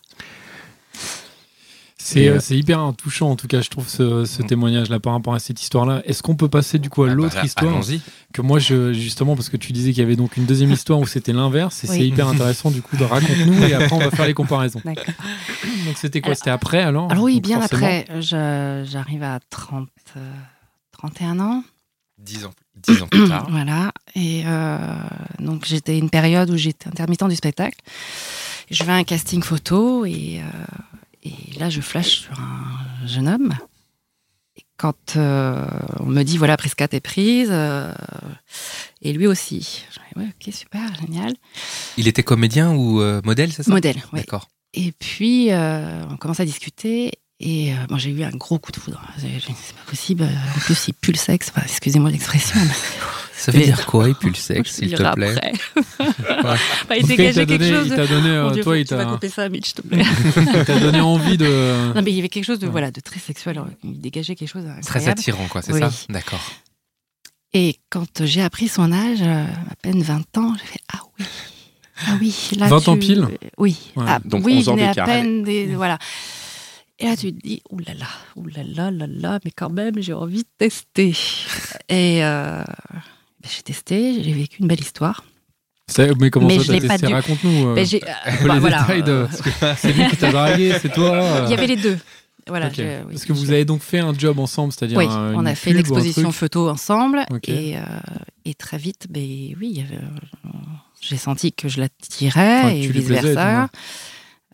C'est 2.03 2.27
euh, 2.27 2.35
euh, 2.35 2.39
c'est 2.39 2.57
hyper 2.57 2.93
touchant, 2.97 3.29
en 3.29 3.35
tout 3.35 3.47
cas, 3.47 3.61
je 3.61 3.69
trouve, 3.69 3.87
ce, 3.87 4.25
ce 4.25 4.41
Mm. 4.41 4.45
témoignage-là 4.47 4.99
par 4.99 5.13
rapport 5.13 5.33
à 5.35 5.39
cette 5.39 5.61
histoire-là. 5.61 6.01
Est-ce 6.05 6.23
qu'on 6.23 6.35
peut 6.35 6.47
passer 6.49 6.79
du 6.79 6.89
coup 6.89 7.03
à 7.03 7.07
Ah 7.07 7.09
bah, 7.09 7.15
l'autre 7.15 7.35
là, 7.35 7.45
histoire 7.45 7.71
Allons-y. 7.73 8.01
que 8.33 8.41
moi, 8.41 8.57
je, 8.59 8.91
justement, 8.93 9.35
parce 9.35 9.49
que 9.49 9.57
tu 9.57 9.71
disais 9.71 9.91
qu'il 9.91 9.99
y 10.01 10.05
avait 10.05 10.15
donc 10.15 10.35
une 10.37 10.45
deuxième 10.45 10.71
histoire 10.71 10.99
où 10.99 11.05
c'était 11.05 11.33
l'inverse, 11.33 11.83
et 11.83 11.89
Oui. 11.89 11.97
c'est 11.97 12.07
hyper 12.07 12.27
intéressant 12.27 12.71
du 12.71 12.81
coup 12.81 12.97
de 12.97 13.03
raconte-nous 13.03 13.63
et 13.65 13.73
après 13.73 13.95
on 13.95 13.99
va 13.99 14.09
faire 14.11 14.25
les 14.25 14.33
comparaisons. 14.33 14.81
D'accord. 14.83 15.13
Donc 15.85 15.97
c'était 15.97 16.21
quoi? 16.21 16.33
C'était 16.35 16.49
après 16.49 16.81
alors? 16.81 17.11
Alors 17.11 17.23
oui, 17.23 17.35
Donc, 17.35 17.43
bien 17.43 17.59
forcément. 17.59 17.85
après, 17.85 18.21
j'arrive 18.21 19.23
à 19.23 19.39
30, 19.49 19.87
euh, 20.17 20.31
31 20.93 21.39
ans. 21.39 21.63
Dix 22.17 22.45
ans, 22.45 22.53
dix 22.75 23.01
ans 23.01 23.07
plus 23.07 23.27
tard. 23.27 23.47
Voilà. 23.51 23.91
Et 24.15 24.43
euh, 24.45 24.77
donc, 25.39 25.65
j'étais 25.65 25.97
une 25.97 26.09
période 26.09 26.49
où 26.51 26.57
j'étais 26.57 26.87
intermittent 26.87 27.27
du 27.27 27.35
spectacle. 27.35 27.77
Je 28.69 28.83
vais 28.83 28.91
à 28.91 28.95
un 28.95 29.03
casting 29.03 29.41
photo 29.43 30.05
et, 30.05 30.39
euh, 30.39 30.43
et 31.23 31.59
là, 31.59 31.69
je 31.69 31.81
flash 31.81 32.21
sur 32.21 32.39
un 32.39 33.07
jeune 33.07 33.27
homme. 33.27 33.53
Et 34.57 34.63
quand 34.77 35.15
euh, 35.15 35.65
on 35.99 36.05
me 36.05 36.23
dit, 36.23 36.37
voilà, 36.37 36.57
Prisca, 36.57 36.87
t'es 36.87 36.99
prise, 36.99 37.49
euh, 37.51 37.93
et 39.01 39.13
lui 39.13 39.27
aussi. 39.27 39.85
Je 39.91 39.99
dis, 39.99 40.05
ouais, 40.25 40.33
ok, 40.47 40.53
super, 40.53 40.95
génial. 40.95 41.33
Il 41.97 42.07
était 42.07 42.23
comédien 42.23 42.73
ou 42.73 43.01
euh, 43.01 43.21
modèle, 43.23 43.51
c'est 43.51 43.63
ça? 43.63 43.71
Modèle, 43.71 44.01
oui. 44.13 44.19
D'accord. 44.19 44.49
Et 44.73 44.91
puis, 44.93 45.51
euh, 45.51 46.03
on 46.09 46.17
commence 46.17 46.39
à 46.39 46.45
discuter. 46.45 47.11
Et 47.43 47.73
euh, 47.73 47.75
bon, 47.89 47.97
j'ai 47.97 48.11
eu 48.11 48.23
un 48.23 48.29
gros 48.31 48.59
coup 48.59 48.71
de 48.71 48.77
foudre. 48.77 49.01
C'est 49.17 49.27
pas 49.29 49.89
possible. 49.89 50.23
En 50.55 50.59
plus, 50.59 50.87
il 50.87 50.93
pue 50.93 51.11
le 51.11 51.17
sexe. 51.17 51.51
Enfin, 51.55 51.63
Excusez-moi 51.65 52.11
l'expression. 52.11 52.59
mais 52.59 52.71
Ça 53.35 53.51
veut 53.51 53.59
dire 53.63 53.85
quoi, 53.87 54.07
il 54.09 54.13
pue 54.15 54.29
le 54.29 54.35
sexe, 54.35 54.71
s'il 54.75 54.91
te 54.91 54.97
plaît 55.13 55.35
après. 55.35 55.51
Ouais. 55.99 56.57
Bah, 56.89 56.97
il 56.97 57.05
dégageait 57.07 57.33
t'a 57.33 57.45
quelque 57.45 57.59
donné, 57.63 57.71
chose 57.71 57.85
il 57.87 57.91
de... 57.91 57.95
t'a 57.95 58.07
donné, 58.07 58.29
euh, 58.29 58.51
Dieu, 58.51 58.63
toi, 58.63 58.77
il 58.77 58.83
que 58.83 58.89
tu 58.89 58.95
vas 58.95 59.05
t'a 59.05 59.11
couper 59.11 59.29
ça, 59.29 59.49
Mitch, 59.49 59.65
s'il 59.67 59.75
te 59.75 59.81
plaît. 59.87 60.03
il 60.59 60.65
t'a 60.65 60.79
donné 60.79 60.99
envie 61.01 61.37
de. 61.37 61.91
non, 61.95 62.01
mais 62.03 62.11
il 62.11 62.15
y 62.15 62.19
avait 62.19 62.29
quelque 62.29 62.45
chose 62.45 62.59
de, 62.59 62.65
Ouais. 62.65 62.71
voilà, 62.71 62.91
de 62.91 62.99
très 63.01 63.19
sexuel. 63.19 63.61
Il 63.83 63.99
dégageait 63.99 64.35
quelque 64.35 64.49
chose 64.49 64.63
Très 64.63 64.75
d'incroyable. 64.75 65.19
attirant, 65.19 65.47
quoi, 65.47 65.61
c'est 65.61 65.73
Oui. 65.73 65.79
ça 65.79 65.89
D'accord. 66.09 66.41
Et 67.53 67.77
quand 67.89 68.23
j'ai 68.25 68.41
appris 68.41 68.67
son 68.67 68.91
âge, 68.91 69.19
euh, 69.21 69.45
à 69.45 69.75
peine 69.81 70.01
20 70.01 70.37
ans, 70.37 70.55
j'ai 70.59 70.65
fait 70.65 70.79
Ah 70.93 70.99
oui. 71.19 71.25
Ah 72.07 72.11
oui, 72.19 72.35
là 72.57 72.67
20 72.67 72.87
ans 72.87 72.93
tu- 72.93 72.99
pile 72.99 73.27
Oui. 73.57 73.77
Ouais. 73.95 74.05
Ah, 74.07 74.19
Donc 74.25 74.45
oui, 74.45 74.55
11 74.59 74.69
ans 74.69 74.73
venait 74.73 74.85
à 74.87 74.89
d'écart. 74.91 75.05
peine 75.07 75.43
des. 75.43 75.67
Voilà. 75.75 75.97
Et 77.01 77.05
là, 77.07 77.17
tu 77.17 77.33
te 77.33 77.41
dis, 77.41 77.61
oulala, 77.71 78.05
oulala, 78.35 78.91
là, 78.91 79.07
là, 79.07 79.39
mais 79.43 79.51
quand 79.51 79.69
même, 79.71 79.95
j'ai 79.97 80.13
envie 80.13 80.43
de 80.43 80.47
tester. 80.57 81.13
Et 81.89 82.23
euh, 82.23 82.63
ben, 82.63 83.49
j'ai 83.49 83.63
testé, 83.63 84.23
j'ai 84.23 84.33
vécu 84.33 84.57
une 84.61 84.67
belle 84.67 84.79
histoire. 84.79 85.23
Mais 86.19 86.29
comment 86.29 86.47
Mais 86.47 86.57
ça 86.59 86.63
t'as 86.73 86.79
testé? 86.79 87.07
dit. 87.07 87.13
Raconte-nous. 87.13 87.67
euh, 87.69 87.75
Ben, 87.75 87.85
peu 87.89 87.99
bah, 88.47 88.53
les 88.53 88.59
voilà, 88.59 88.81
détails 88.81 89.03
de. 89.03 89.11
euh, 89.11 89.73
C'est 89.77 89.91
lui 89.93 90.07
qui 90.07 90.15
t'a 90.15 90.31
dragué, 90.31 90.77
c'est 90.79 90.93
toi. 90.93 91.11
euh, 91.11 91.43
Il 91.47 91.51
y 91.51 91.53
avait 91.53 91.67
les 91.67 91.75
deux. 91.75 91.97
Voilà, 92.47 92.67
ok. 92.67 92.73
je- 92.77 93.03
oui, 93.03 93.13
Parce 93.13 93.25
que 93.25 93.33
vous 93.33 93.51
avez 93.51 93.65
donc 93.65 93.81
fait 93.81 93.99
un 93.99 94.13
job 94.17 94.39
ensemble, 94.39 94.71
c'est-à-dire 94.73 94.97
Oui, 94.97 95.05
un- 95.05 95.33
on 95.35 95.45
a 95.45 95.53
fait 95.55 95.71
une 95.71 95.79
exposition 95.79 96.31
photo 96.31 96.69
ensemble 96.69 97.25
et, 97.47 97.77
euh, 97.77 97.81
et 98.45 98.53
très 98.53 98.77
vite, 98.77 99.07
ben 99.09 99.21
oui, 99.59 99.83
euh, 99.91 100.49
j'ai 101.01 101.17
senti 101.17 101.51
que 101.51 101.67
je 101.67 101.79
l'attirais 101.81 102.59
Enfin, 102.59 102.69
et 102.69 102.81
tu 102.81 102.93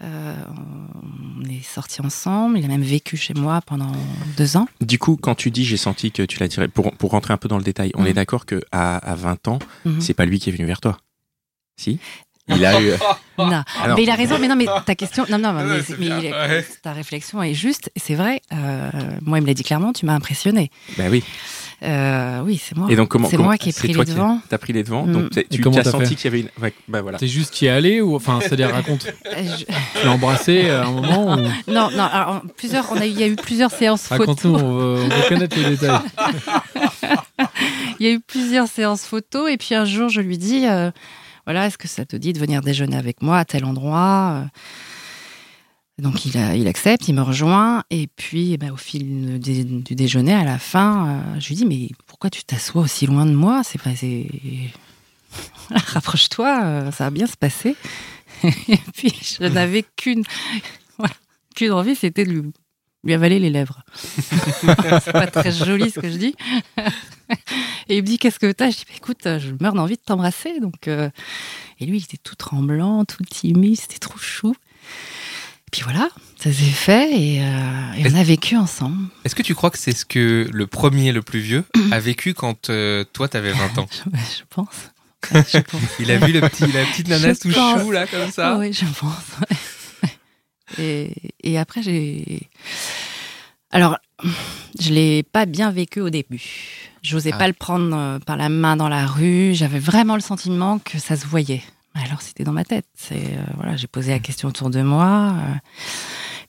Euh, 0.03 0.35
on 1.41 1.43
est 1.49 1.63
sortis 1.63 2.01
ensemble. 2.01 2.59
Il 2.59 2.65
a 2.65 2.67
même 2.67 2.83
vécu 2.83 3.17
chez 3.17 3.33
moi 3.33 3.61
pendant 3.65 3.91
deux 4.37 4.55
ans. 4.57 4.67
Du 4.81 4.99
coup, 4.99 5.17
quand 5.19 5.33
tu 5.35 5.49
dis 5.51 5.65
j'ai 5.65 5.77
senti 5.77 6.11
que 6.11 6.21
tu 6.23 6.39
l'as 6.39 6.47
tiré, 6.47 6.67
pour, 6.67 6.91
pour 6.95 7.11
rentrer 7.11 7.33
un 7.33 7.37
peu 7.37 7.47
dans 7.47 7.57
le 7.57 7.63
détail, 7.63 7.91
on 7.95 8.01
Mhm. 8.01 8.07
est 8.07 8.13
d'accord 8.13 8.45
que 8.45 8.61
à, 8.71 8.97
à 8.97 9.15
20 9.15 9.47
ans, 9.47 9.59
Mhm. 9.85 9.99
c'est 10.01 10.13
pas 10.13 10.25
lui 10.25 10.39
qui 10.39 10.49
est 10.49 10.53
venu 10.53 10.65
vers 10.65 10.81
toi. 10.81 10.99
Si? 11.79 11.99
Il 12.49 12.63
a 12.65 12.79
eu. 12.81 12.91
Non. 13.39 13.61
Ah 13.79 13.89
non. 13.89 13.95
Mais 13.95 14.01
il 14.03 14.09
a 14.09 14.15
raison. 14.15 14.39
Mais 14.39 14.47
non, 14.47 14.55
mais 14.55 14.65
ta 14.85 14.95
question, 14.95 15.23
non, 15.29 15.37
non, 15.37 15.53
mais, 15.53 15.79
est- 15.99 16.81
ta 16.81 16.91
réflexion 16.91 17.43
est 17.43 17.53
juste. 17.53 17.91
et 17.95 17.99
C'est 17.99 18.15
vrai. 18.15 18.41
euh, 18.51 18.89
moi, 19.21 19.37
il 19.37 19.41
me 19.41 19.47
l'a 19.47 19.53
dit 19.53 19.61
clairement. 19.63 19.93
Tu 19.93 20.07
m'as 20.07 20.15
impressionné. 20.15 20.71
Bah 20.97 21.03
oui. 21.11 21.23
Euh, 21.83 22.41
oui, 22.43 22.59
c'est 22.63 22.75
moi. 22.75 22.87
Et 22.89 22.95
donc 22.95 23.09
comment 23.09 23.29
C'est 23.29 23.35
comment- 23.35 23.49
moi 23.49 23.57
qui 23.57 23.69
ai 23.69 23.73
pris 23.73 23.89
les 23.93 24.03
devants. 24.05 24.41
T'as 24.49 24.57
pris 24.57 24.73
les 24.73 24.81
devants. 24.83 25.05
Mm. 25.05 25.11
Donc 25.13 25.29
tu 25.49 25.61
comment 25.61 25.77
as 25.77 25.83
t'as 25.83 25.91
senti 25.91 26.15
qu'il 26.15 26.25
y 26.25 26.27
avait 26.27 26.39
une. 26.41 26.49
ouais, 26.63 26.73
bah 26.87 27.01
voilà. 27.03 27.19
T'es 27.19 27.27
juste 27.27 27.61
y 27.61 27.69
allé 27.69 28.01
ou 28.01 28.15
enfin, 28.15 28.39
c'est-à-dire 28.41 28.71
raconte. 28.71 29.05
Euh, 29.27 29.43
je- 29.59 29.65
Tu 29.65 30.05
l'as 30.05 30.11
embrassé 30.11 30.69
à 30.71 30.85
un 30.87 30.91
moment 30.91 31.35
ou? 31.37 31.47
Non, 31.71 31.89
non. 31.91 32.03
Alors, 32.03 32.41
plusieurs. 32.57 32.91
On 32.91 32.95
a 32.97 33.05
eu, 33.05 33.09
il 33.09 33.19
y 33.19 33.23
a 33.23 33.27
eu 33.27 33.35
plusieurs 33.35 33.69
séances 33.71 34.07
photo. 34.07 34.21
raconte-nous, 34.21 34.55
on 34.55 34.57
veut, 34.95 35.03
on 35.03 35.07
veut 35.07 35.29
connaître 35.29 35.55
les 35.59 35.69
détails. 35.75 35.99
Il 37.99 38.05
y 38.05 38.09
a 38.09 38.13
eu 38.13 38.19
plusieurs 38.19 38.67
séances 38.67 39.03
photos 39.05 39.49
et 39.51 39.57
puis 39.57 39.73
un 39.75 39.85
jour 39.85 40.09
je 40.09 40.21
lui 40.21 40.37
dis 40.37 40.67
euh, 40.67 40.91
voilà 41.45 41.65
est-ce 41.67 41.77
que 41.77 41.87
ça 41.87 42.05
te 42.05 42.15
dit 42.15 42.33
de 42.33 42.39
venir 42.39 42.61
déjeuner 42.61 42.95
avec 42.97 43.21
moi 43.21 43.39
à 43.39 43.45
tel 43.45 43.65
endroit 43.65 44.43
euh? 44.43 44.45
Donc 45.99 46.25
il, 46.25 46.67
accepte, 46.67 47.07
il 47.07 47.15
me 47.15 47.21
rejoint. 47.21 47.83
Et 47.89 48.07
puis 48.07 48.53
eh 48.53 48.57
ben, 48.57 48.71
au 48.71 48.77
fil 48.77 49.39
du, 49.39 49.95
déjeuner 49.95 50.33
à 50.33 50.43
la 50.43 50.59
fin 50.59 51.07
euh, 51.07 51.39
je 51.39 51.47
lui 51.47 51.55
dis 51.55 51.65
mais 51.65 51.89
pourquoi 52.05 52.29
tu 52.29 52.43
t'assois 52.43 52.83
aussi 52.83 53.07
loin 53.07 53.25
de 53.25 53.33
moi? 53.33 53.63
C'est 53.63 53.81
pas 53.81 53.91
rapproche-toi 55.71 56.61
euh, 56.63 56.91
ça 56.91 57.05
va 57.05 57.09
bien 57.09 57.25
se 57.25 57.35
passer. 57.35 57.75
Et 58.43 58.77
puis 58.93 59.11
je 59.39 59.43
n'avais 59.47 59.83
qu'une 59.95 60.23
qu'une 61.55 61.71
envie 61.71 61.95
c'était 61.95 62.25
de 62.25 62.29
lui, 62.29 62.51
lui 63.03 63.13
avaler 63.15 63.39
les 63.39 63.49
lèvres. 63.49 63.81
C'est 63.95 65.11
pas 65.11 65.25
très 65.25 65.51
joli 65.51 65.89
ce 65.89 65.99
que 65.99 66.09
je 66.11 66.17
dis. 66.17 66.35
Et 67.89 67.97
il 67.97 68.03
me 68.03 68.07
dit 68.07 68.19
qu'est-ce 68.19 68.37
que 68.37 68.51
t'as? 68.51 68.69
Je 68.69 68.77
dis 68.77 68.85
bah, 68.87 68.93
écoute, 68.95 69.23
je 69.23 69.53
meurs 69.59 69.73
d'envie 69.73 69.95
de 69.95 70.01
t'embrasser. 70.01 70.59
Donc 70.59 70.87
euh, 70.87 71.09
et 71.79 71.87
lui 71.87 71.97
il 71.97 72.03
était 72.03 72.17
tout 72.17 72.35
tremblant, 72.35 73.05
tout 73.05 73.23
timide, 73.23 73.79
c'était 73.79 73.97
trop 73.97 74.19
chou. 74.19 74.53
Et 75.67 75.69
puis 75.71 75.81
voilà, 75.83 76.07
ça 76.37 76.51
s'est 76.51 76.63
fait 76.63 77.11
et, 77.11 77.41
euh, 77.41 77.93
et 77.97 78.09
on 78.09 78.15
a 78.15 78.23
vécu 78.23 78.55
ensemble. 78.55 79.09
Est-ce 79.25 79.35
que 79.35 79.41
tu 79.41 79.53
crois 79.53 79.69
que 79.69 79.77
c'est 79.77 79.91
ce 79.91 80.05
que 80.05 80.47
le 80.51 80.65
premier, 80.67 81.11
le 81.11 81.21
plus 81.21 81.39
vieux, 81.39 81.65
a 81.91 81.99
vécu 81.99 82.33
quand 82.33 82.69
euh, 82.69 83.03
toi 83.11 83.27
t'avais 83.27 83.51
20 83.51 83.77
ans? 83.79 83.87
Je, 83.91 83.97
je 84.39 84.43
pense. 84.49 84.67
Ouais, 85.33 85.43
je 85.51 85.57
pense. 85.57 85.81
Il 85.99 86.09
a 86.11 86.17
vu 86.19 86.31
le 86.31 86.39
petit, 86.41 86.65
la 86.71 86.85
petite 86.85 87.09
nana 87.09 87.35
tout 87.35 87.49
pense. 87.49 87.81
chou 87.81 87.91
là 87.91 88.07
comme 88.07 88.31
ça 88.31 88.55
oui, 88.57 88.71
je 88.71 88.85
pense. 88.85 89.11
ouais. 89.41 90.09
Et, 90.79 91.13
et 91.43 91.57
après 91.57 91.81
j'ai. 91.81 92.41
Alors, 93.71 93.97
je 94.79 94.91
l'ai 94.93 95.23
pas 95.23 95.45
bien 95.45 95.71
vécu 95.71 95.99
au 96.01 96.09
début. 96.09 96.43
J'osais 97.03 97.31
Ah. 97.33 97.37
pas 97.37 97.47
le 97.47 97.53
prendre 97.53 97.95
euh, 97.95 98.19
par 98.19 98.37
la 98.37 98.47
main 98.49 98.75
dans 98.77 98.87
la 98.89 99.05
rue. 99.05 99.51
J'avais 99.53 99.79
vraiment 99.79 100.15
le 100.15 100.21
sentiment 100.21 100.79
que 100.79 100.99
ça 100.99 101.15
se 101.17 101.25
voyait. 101.25 101.61
Alors 102.03 102.21
c'était 102.21 102.43
dans 102.43 102.51
ma 102.53 102.63
tête. 102.63 102.85
C'est 102.95 103.15
euh, 103.37 103.41
voilà, 103.55 103.75
j'ai 103.75 103.87
posé 103.87 104.11
la 104.11 104.19
question 104.19 104.49
autour 104.49 104.69
de 104.69 104.81
moi. 104.81 105.33
euh. 105.35 105.53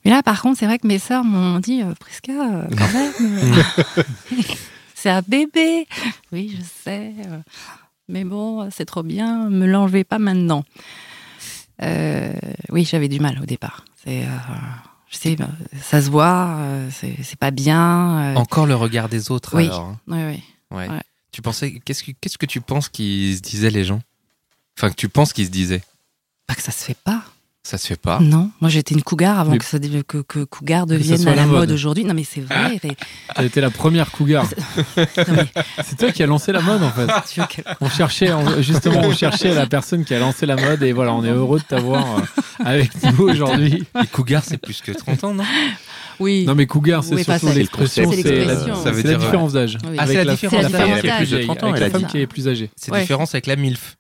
Mais 0.04 0.11
là, 0.11 0.22
par 0.22 0.40
contre, 0.42 0.58
c'est 0.58 0.66
vrai 0.66 0.78
que 0.78 0.87
mes 0.87 0.98
sœurs 0.98 1.24
m'ont 1.24 1.58
dit, 1.58 1.82
euh, 1.82 1.92
Prisca, 1.98 2.32
euh, 2.32 2.68
quand 2.76 2.92
même, 2.92 3.64
c'est 4.94 5.11
un 5.11 5.22
bébé. 5.26 5.87
Oui, 6.32 6.56
je 6.56 6.62
sais. 6.84 7.12
mais 8.08 8.24
bon, 8.24 8.68
c'est 8.70 8.84
trop 8.84 9.02
bien. 9.02 9.48
Me 9.48 9.66
l'enlevez 9.66 10.04
pas 10.04 10.18
maintenant. 10.18 10.64
Oui, 11.82 12.84
j'avais 12.84 13.08
du 13.08 13.20
mal 13.20 13.38
au 13.42 13.46
départ. 13.46 13.84
C'est, 14.04 14.24
je 15.11 15.16
sais, 15.16 15.37
bah, 15.37 15.48
ça 15.80 16.02
se 16.02 16.11
voit. 16.11 16.58
c'est, 16.90 17.38
pas 17.38 17.50
bien. 17.50 18.34
Encore 18.37 18.66
le 18.66 18.74
regard 18.74 19.08
des 19.08 19.30
autres 19.30 19.56
Oui. 19.56 19.66
alors. 19.66 19.80
hein. 19.88 19.98
oui, 20.08 20.18
oui. 20.26 20.42
Ouais. 20.76 20.88
Ouais. 20.88 21.02
Tu 21.32 21.42
pensais 21.42 21.80
qu'est-ce 21.84 22.02
que 22.02 22.11
qu'est-ce 22.20 22.37
que 22.38 22.46
tu 22.46 22.61
penses 22.61 22.88
qu'ils 22.88 23.37
se 23.37 23.40
disaient 23.42 23.70
les 23.70 23.84
gens? 23.84 24.00
Enfin 24.78 24.90
que 24.90 24.94
tu 24.96 25.08
penses 25.08 25.32
qu'ils 25.32 25.46
se 25.46 25.50
disaient 25.50 25.82
Pas 26.46 26.54
que 26.54 26.62
ça 26.62 26.70
se 26.70 26.84
fait 26.84 26.96
pas. 27.04 27.22
Ça 27.64 27.76
se 27.76 27.86
fait 27.88 28.00
pas. 28.00 28.20
Non, 28.20 28.50
moi 28.60 28.70
j'étais 28.70 28.94
une 28.94 29.02
cougar 29.02 29.40
avant 29.40 29.50
Mais- 29.52 29.58
que, 29.58 29.64
ça, 29.64 29.78
dev- 29.78 30.02
que, 30.04 30.18
que 30.18 30.44
cougar 30.44 30.86
devienne 30.86 31.20
à 31.28 31.30
la 31.32 31.36
la 31.36 31.46
mode, 31.46 31.58
mode. 31.58 31.72
aujourd'hui. 31.72 32.04
Non 32.04 32.14
mais 32.14 32.24
c'est 32.24 32.40
vrai. 32.40 32.78
et- 32.82 32.96
T'as 33.34 33.44
été 33.44 33.60
la 33.60 33.68
première 33.70 34.10
cougar. 34.10 34.46
C'est 35.84 35.96
toi 35.98 36.12
qui 36.12 36.22
as 36.22 36.26
lancé 36.26 36.52
la 36.52 36.60
mode 36.62 36.82
en 36.82 36.90
fait. 36.90 37.08
On 37.80 37.88
cherchait, 37.90 38.32
on- 38.32 38.62
justement, 38.62 39.00
on 39.02 39.12
cherchait 39.12 39.52
la 39.52 39.66
personne 39.66 40.04
qui 40.04 40.14
a 40.14 40.18
lancé 40.20 40.46
la 40.46 40.56
mode 40.56 40.82
et 40.82 40.92
voilà, 40.92 41.12
on 41.12 41.24
est 41.24 41.30
heureux 41.30 41.58
de 41.58 41.64
t'avoir 41.64 42.18
euh, 42.18 42.22
avec 42.64 42.90
nous 43.02 43.24
aujourd'hui. 43.28 43.84
Les 44.00 44.06
cougars, 44.06 44.44
c'est 44.44 44.58
plus 44.58 44.80
que 44.80 44.92
30 44.92 45.24
ans, 45.24 45.34
non? 45.34 45.44
Oui. 46.20 46.44
Non 46.46 46.54
mais 46.54 46.66
cougar, 46.66 47.04
c'est 47.04 47.16
Oui, 47.16 47.24
surtout 47.24 47.48
c'est- 47.48 47.54
l'expression, 47.54 48.10
c'est 48.12 48.44
la, 48.44 48.56
Ça 48.76 48.90
veut 48.92 49.02
la 49.02 49.08
dire, 49.10 49.18
différence 49.18 49.52
d'âge. 49.52 49.76
Oui. 49.84 49.96
Ah, 49.98 50.02
Avec 50.02 50.08
c'est 50.18 50.24
la 50.24 50.24
la 50.24 50.32
différence 50.34 50.62
femme 50.62 50.72
d'âge. 50.72 50.80
qui 50.80 50.86
est 50.86 50.88
Elle 50.88 51.10
a 51.10 51.16
plus 51.16 51.18
plus 51.26 51.30
de 51.30 51.36
âgée, 51.36 51.44
30 51.46 51.62
ans, 51.62 51.66
avec 51.66 51.74
elle 51.76 51.80
la 51.80 51.86
a 51.86 51.90
femme 52.00 52.08
qui 52.10 52.18
est 52.18 52.26
plus 52.26 52.48
âgée. 52.48 52.70
C'est 52.76 52.92
la 52.92 53.00
différence 53.00 53.34
avec 53.34 53.46
la 53.46 53.56
MILF. 53.56 53.96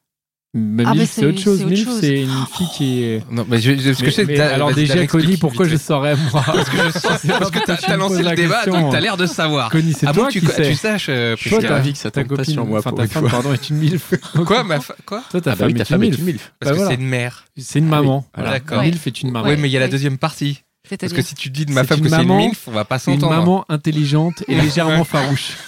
Mais 0.54 0.82
Ah, 0.86 0.92
mais 0.94 1.00
MILF, 1.00 1.10
c'est 1.10 1.26
autre 1.26 1.38
chose. 1.40 1.62
MILF, 1.62 1.88
c'est 2.00 2.22
une 2.22 2.46
fille 2.56 2.68
qui 2.74 3.02
est. 3.04 3.22
Non, 3.30 3.44
mais 3.46 3.60
je, 3.60 3.72
je- 3.76 3.88
parce 3.88 3.98
que 3.98 4.04
Mais- 4.04 4.10
je 4.10 4.36
sais, 4.36 4.40
alors 4.40 4.72
déjà, 4.72 5.06
Connie, 5.06 5.36
pourquoi 5.36 5.68
je 5.68 5.76
saurais 5.76 6.16
moi 6.16 6.42
Parce 6.46 6.70
que 6.70 6.76
je 6.78 6.90
sens, 6.98 7.18
c'est 7.20 7.28
parce 7.28 7.50
que 7.50 7.58
Toi, 7.66 7.76
t'as 7.76 7.96
lancé 7.98 8.18
le 8.18 8.22
la 8.24 8.34
débat, 8.34 8.64
donc 8.64 8.90
t'as 8.90 9.00
l'air 9.00 9.18
de 9.18 9.26
savoir. 9.26 9.70
Connie, 9.70 9.92
c'est 9.92 10.10
toi 10.10 10.28
qui 10.28 10.40
sais. 10.40 10.62
tu 10.70 10.74
saches, 10.74 11.10
Toi, 11.50 11.58
t'as 11.60 11.68
ravi 11.68 11.92
que 11.92 11.98
ça 11.98 12.10
ta 12.10 12.24
copine, 12.24 12.44
sur 12.54 12.64
moi 12.64 12.78
enfin 12.78 12.92
ta 12.92 13.06
femme, 13.06 13.28
pardon, 13.28 13.52
est 13.52 13.68
une 13.68 13.76
MILF. 13.76 14.14
Quoi, 14.46 14.64
ma 14.64 14.78
quoi 15.04 15.22
Toi, 15.30 15.40
ta 15.42 15.52
Ah 15.52 15.54
bah 15.54 15.66
femme 15.84 16.02
est 16.02 16.06
une 16.08 16.14
est 16.14 16.18
une 16.18 16.24
MILF. 16.24 16.52
Parce 16.58 16.72
Bah 16.76 16.82
que 16.82 16.88
c'est 16.88 16.94
une 16.94 17.06
mère. 17.08 17.44
C'est 17.58 17.78
une 17.80 17.88
maman. 17.88 18.26
Voilà. 18.34 18.52
D'accord. 18.52 18.82
MILF 18.82 19.06
est 19.06 19.20
une 19.22 19.30
maman. 19.30 19.46
Oui, 19.50 19.56
mais 19.58 19.68
il 19.68 19.72
y 19.72 19.76
a 19.76 19.80
la 19.80 19.88
deuxième 19.88 20.16
partie. 20.16 20.62
Parce 20.98 21.12
que 21.12 21.20
si 21.20 21.34
tu 21.34 21.50
dis 21.50 21.66
de 21.66 21.72
ma 21.72 21.84
femme 21.84 22.00
que 22.00 22.08
c'est 22.08 22.22
une 22.22 22.26
maman- 22.28 22.38
MILF, 22.38 22.62
on 22.68 22.70
va 22.70 22.86
pas 22.86 22.98
C'est 22.98 23.12
une 23.12 23.20
s'entendre. 23.20 23.38
maman 23.38 23.64
intelligente 23.68 24.42
et 24.48 24.54
légèrement 24.54 25.04
farouche. 25.04 25.58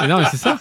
mais 0.00 0.08
non, 0.08 0.18
mais 0.18 0.26
c'est 0.30 0.36
ça. 0.36 0.58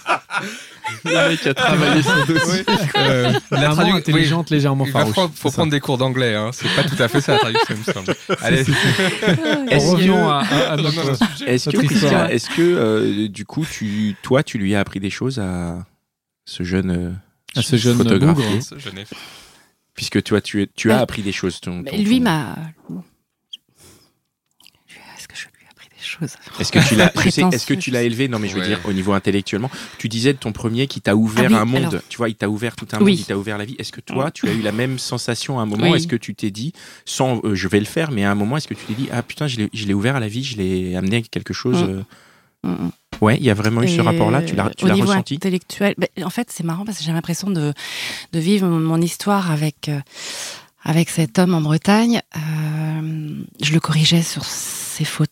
Le 1.05 1.29
mec 1.29 1.47
a 1.47 1.53
travaillé 1.53 2.01
son 2.03 2.25
dossier. 2.25 2.63
Euh, 2.97 3.33
la 3.51 3.69
Maman 3.69 3.83
tradu- 3.83 3.95
intelligente, 3.97 4.49
légèrement 4.49 4.85
Il 4.85 4.91
va 4.91 4.99
farouche. 5.01 5.15
faut, 5.15 5.27
faut 5.35 5.49
ça. 5.49 5.53
prendre 5.57 5.71
des 5.71 5.79
cours 5.79 5.97
d'anglais, 5.97 6.35
hein. 6.35 6.51
c'est 6.53 6.67
pas 6.75 6.83
tout 6.83 7.01
à 7.01 7.07
fait 7.07 7.21
ça 7.21 7.33
la 7.33 7.39
traduction, 7.39 7.75
il 7.75 7.79
me 7.79 7.93
semble. 7.93 8.15
Allez, 8.41 8.59
Est-ce 9.71 9.91
Revenons 9.91 10.15
que- 10.15 10.29
à, 10.29 10.39
à- 10.39 11.47
Est-ce 11.47 11.69
que, 11.69 12.31
est-ce 12.31 12.49
euh, 12.61 13.27
du 13.27 13.45
coup, 13.45 13.65
tu, 13.69 14.15
toi, 14.21 14.43
tu 14.43 14.57
lui 14.57 14.75
as 14.75 14.79
appris 14.79 14.99
des 14.99 15.09
choses 15.09 15.39
à 15.39 15.85
ce 16.45 16.63
jeune, 16.63 16.91
euh, 16.91 17.11
à 17.59 17.61
ce 17.61 17.75
jeune 17.77 17.97
photographier 17.97 18.59
bougre. 18.59 18.79
Genève. 18.79 19.07
Puisque 19.95 20.21
toi, 20.23 20.41
tu, 20.41 20.61
as 20.61 20.87
Ouais. 20.87 20.93
appris 20.93 21.21
des 21.21 21.31
choses. 21.31 21.59
Ton, 21.61 21.77
Mais 21.83 21.91
ton- 21.91 21.97
lui 21.97 22.17
ton- 22.17 22.23
m'a. 22.25 22.55
Est-ce 25.17 25.27
que 25.27 25.35
je 25.35 25.45
Est-ce 26.59 26.71
que 26.71 26.79
tu 26.87 26.95
l'as, 26.95 27.11
je 27.15 27.21
sais, 27.21 27.27
est-ce 27.29 27.41
que 27.41 27.45
Prétentieux, 27.49 27.75
tu 27.77 27.89
je 27.89 27.93
l'as 27.93 27.99
sais. 28.01 28.05
élevé 28.05 28.27
Non, 28.27 28.39
mais 28.39 28.47
je 28.47 28.55
veux 28.55 28.61
Ouais. 28.61 28.67
dire 28.67 28.79
au 28.85 28.93
niveau 28.93 29.13
intellectuellement. 29.13 29.69
Tu 29.97 30.07
disais 30.09 30.33
de 30.33 30.37
ton 30.37 30.51
premier 30.51 30.87
qui 30.87 31.01
t'a 31.01 31.15
ouvert 31.15 31.45
Ah 31.47 31.53
oui, 31.53 31.55
un 31.59 31.65
monde. 31.65 31.85
alors. 31.85 32.01
Tu 32.09 32.17
vois, 32.17 32.29
il 32.29 32.35
t'a 32.35 32.49
ouvert 32.49 32.75
tout 32.75 32.87
un 32.93 32.97
Oui. 32.99 33.11
monde. 33.11 33.19
Il 33.19 33.25
t'a 33.25 33.37
ouvert 33.37 33.57
la 33.57 33.65
vie. 33.65 33.75
Est-ce 33.79 33.91
que 33.91 34.01
toi, 34.01 34.31
tu 34.31 34.47
as 34.47 34.53
eu 34.53 34.61
la 34.61 34.71
même 34.71 34.99
sensation 34.99 35.59
à 35.59 35.63
un 35.63 35.65
moment 35.65 35.89
Oui. 35.91 35.97
Est-ce 35.97 36.07
que 36.07 36.15
tu 36.15 36.35
t'es 36.35 36.51
dit, 36.51 36.73
sans, 37.05 37.41
euh, 37.43 37.55
je 37.55 37.67
vais 37.67 37.79
le 37.79 37.85
faire, 37.85 38.11
mais 38.11 38.23
à 38.25 38.31
un 38.31 38.35
moment, 38.35 38.57
est-ce 38.57 38.67
que 38.67 38.73
tu 38.73 38.85
t'es 38.85 38.93
dit, 38.93 39.07
ah 39.11 39.23
putain, 39.23 39.47
je 39.47 39.57
l'ai, 39.57 39.93
ouvert 39.93 40.15
à 40.15 40.19
la 40.19 40.27
vie, 40.27 40.43
je 40.43 40.57
l'ai 40.57 40.95
amené 40.95 41.17
à 41.17 41.21
quelque 41.21 41.53
chose. 41.53 41.83
Mm. 41.83 41.87
euh, 41.89 42.01
Mm, 42.63 42.69
mm. 42.85 42.91
Ouais, 43.21 43.37
il 43.37 43.43
y 43.43 43.51
a 43.51 43.53
vraiment 43.53 43.83
eu 43.83 43.87
ce 43.87 44.01
rapport-là. 44.01 44.41
Tu 44.41 44.55
l'as, 44.55 44.71
tu 44.75 44.85
au 44.85 44.87
l'as 44.87 44.95
niveau 44.95 45.07
ressenti 45.07 45.35
intellectuel, 45.35 45.93
ben, 45.99 46.07
en 46.25 46.31
fait, 46.31 46.49
c'est 46.51 46.63
marrant 46.63 46.83
parce 46.83 46.97
que 46.97 47.03
j'ai 47.03 47.11
l'impression 47.13 47.51
de, 47.51 47.73
de 48.33 48.39
vivre 48.39 48.67
mon, 48.67 48.79
mon 48.79 48.99
histoire 48.99 49.51
avec, 49.51 49.87
euh, 49.87 49.99
avec 50.83 51.09
cet 51.11 51.37
homme 51.37 51.53
en 51.53 51.61
Bretagne. 51.61 52.21
Euh, 52.35 53.35
je 53.61 53.71
le 53.71 53.79
corrigeais 53.79 54.23
sur 54.23 54.43
ses 54.45 55.05
fautes, 55.05 55.29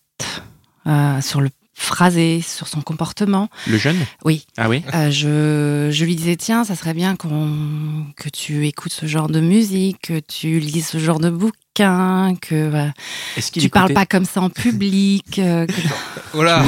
euh, 0.87 1.21
sur 1.21 1.41
le 1.41 1.49
phrasé, 1.75 2.41
sur 2.41 2.67
son 2.67 2.81
comportement. 2.81 3.49
Le 3.67 3.77
jeune 3.77 3.97
Oui. 4.23 4.45
Ah 4.57 4.69
oui. 4.69 4.83
Euh, 4.93 5.09
je, 5.09 5.89
je 5.91 6.05
lui 6.05 6.15
disais, 6.15 6.35
tiens, 6.35 6.63
ça 6.63 6.75
serait 6.75 6.93
bien 6.93 7.15
que 7.15 8.29
tu 8.29 8.67
écoutes 8.67 8.93
ce 8.93 9.05
genre 9.07 9.27
de 9.27 9.39
musique, 9.39 9.97
que 10.03 10.19
tu 10.19 10.59
lises 10.59 10.87
ce 10.87 10.99
genre 10.99 11.19
de 11.19 11.31
bouquin, 11.31 12.35
que 12.39 12.53
euh, 12.53 12.87
tu 13.51 13.69
parles 13.69 13.91
pas 13.93 14.05
comme 14.05 14.25
ça 14.25 14.41
en 14.41 14.49
public. 14.51 15.39
euh, 15.39 15.65
que- 15.65 15.73
Voilà. 16.33 16.63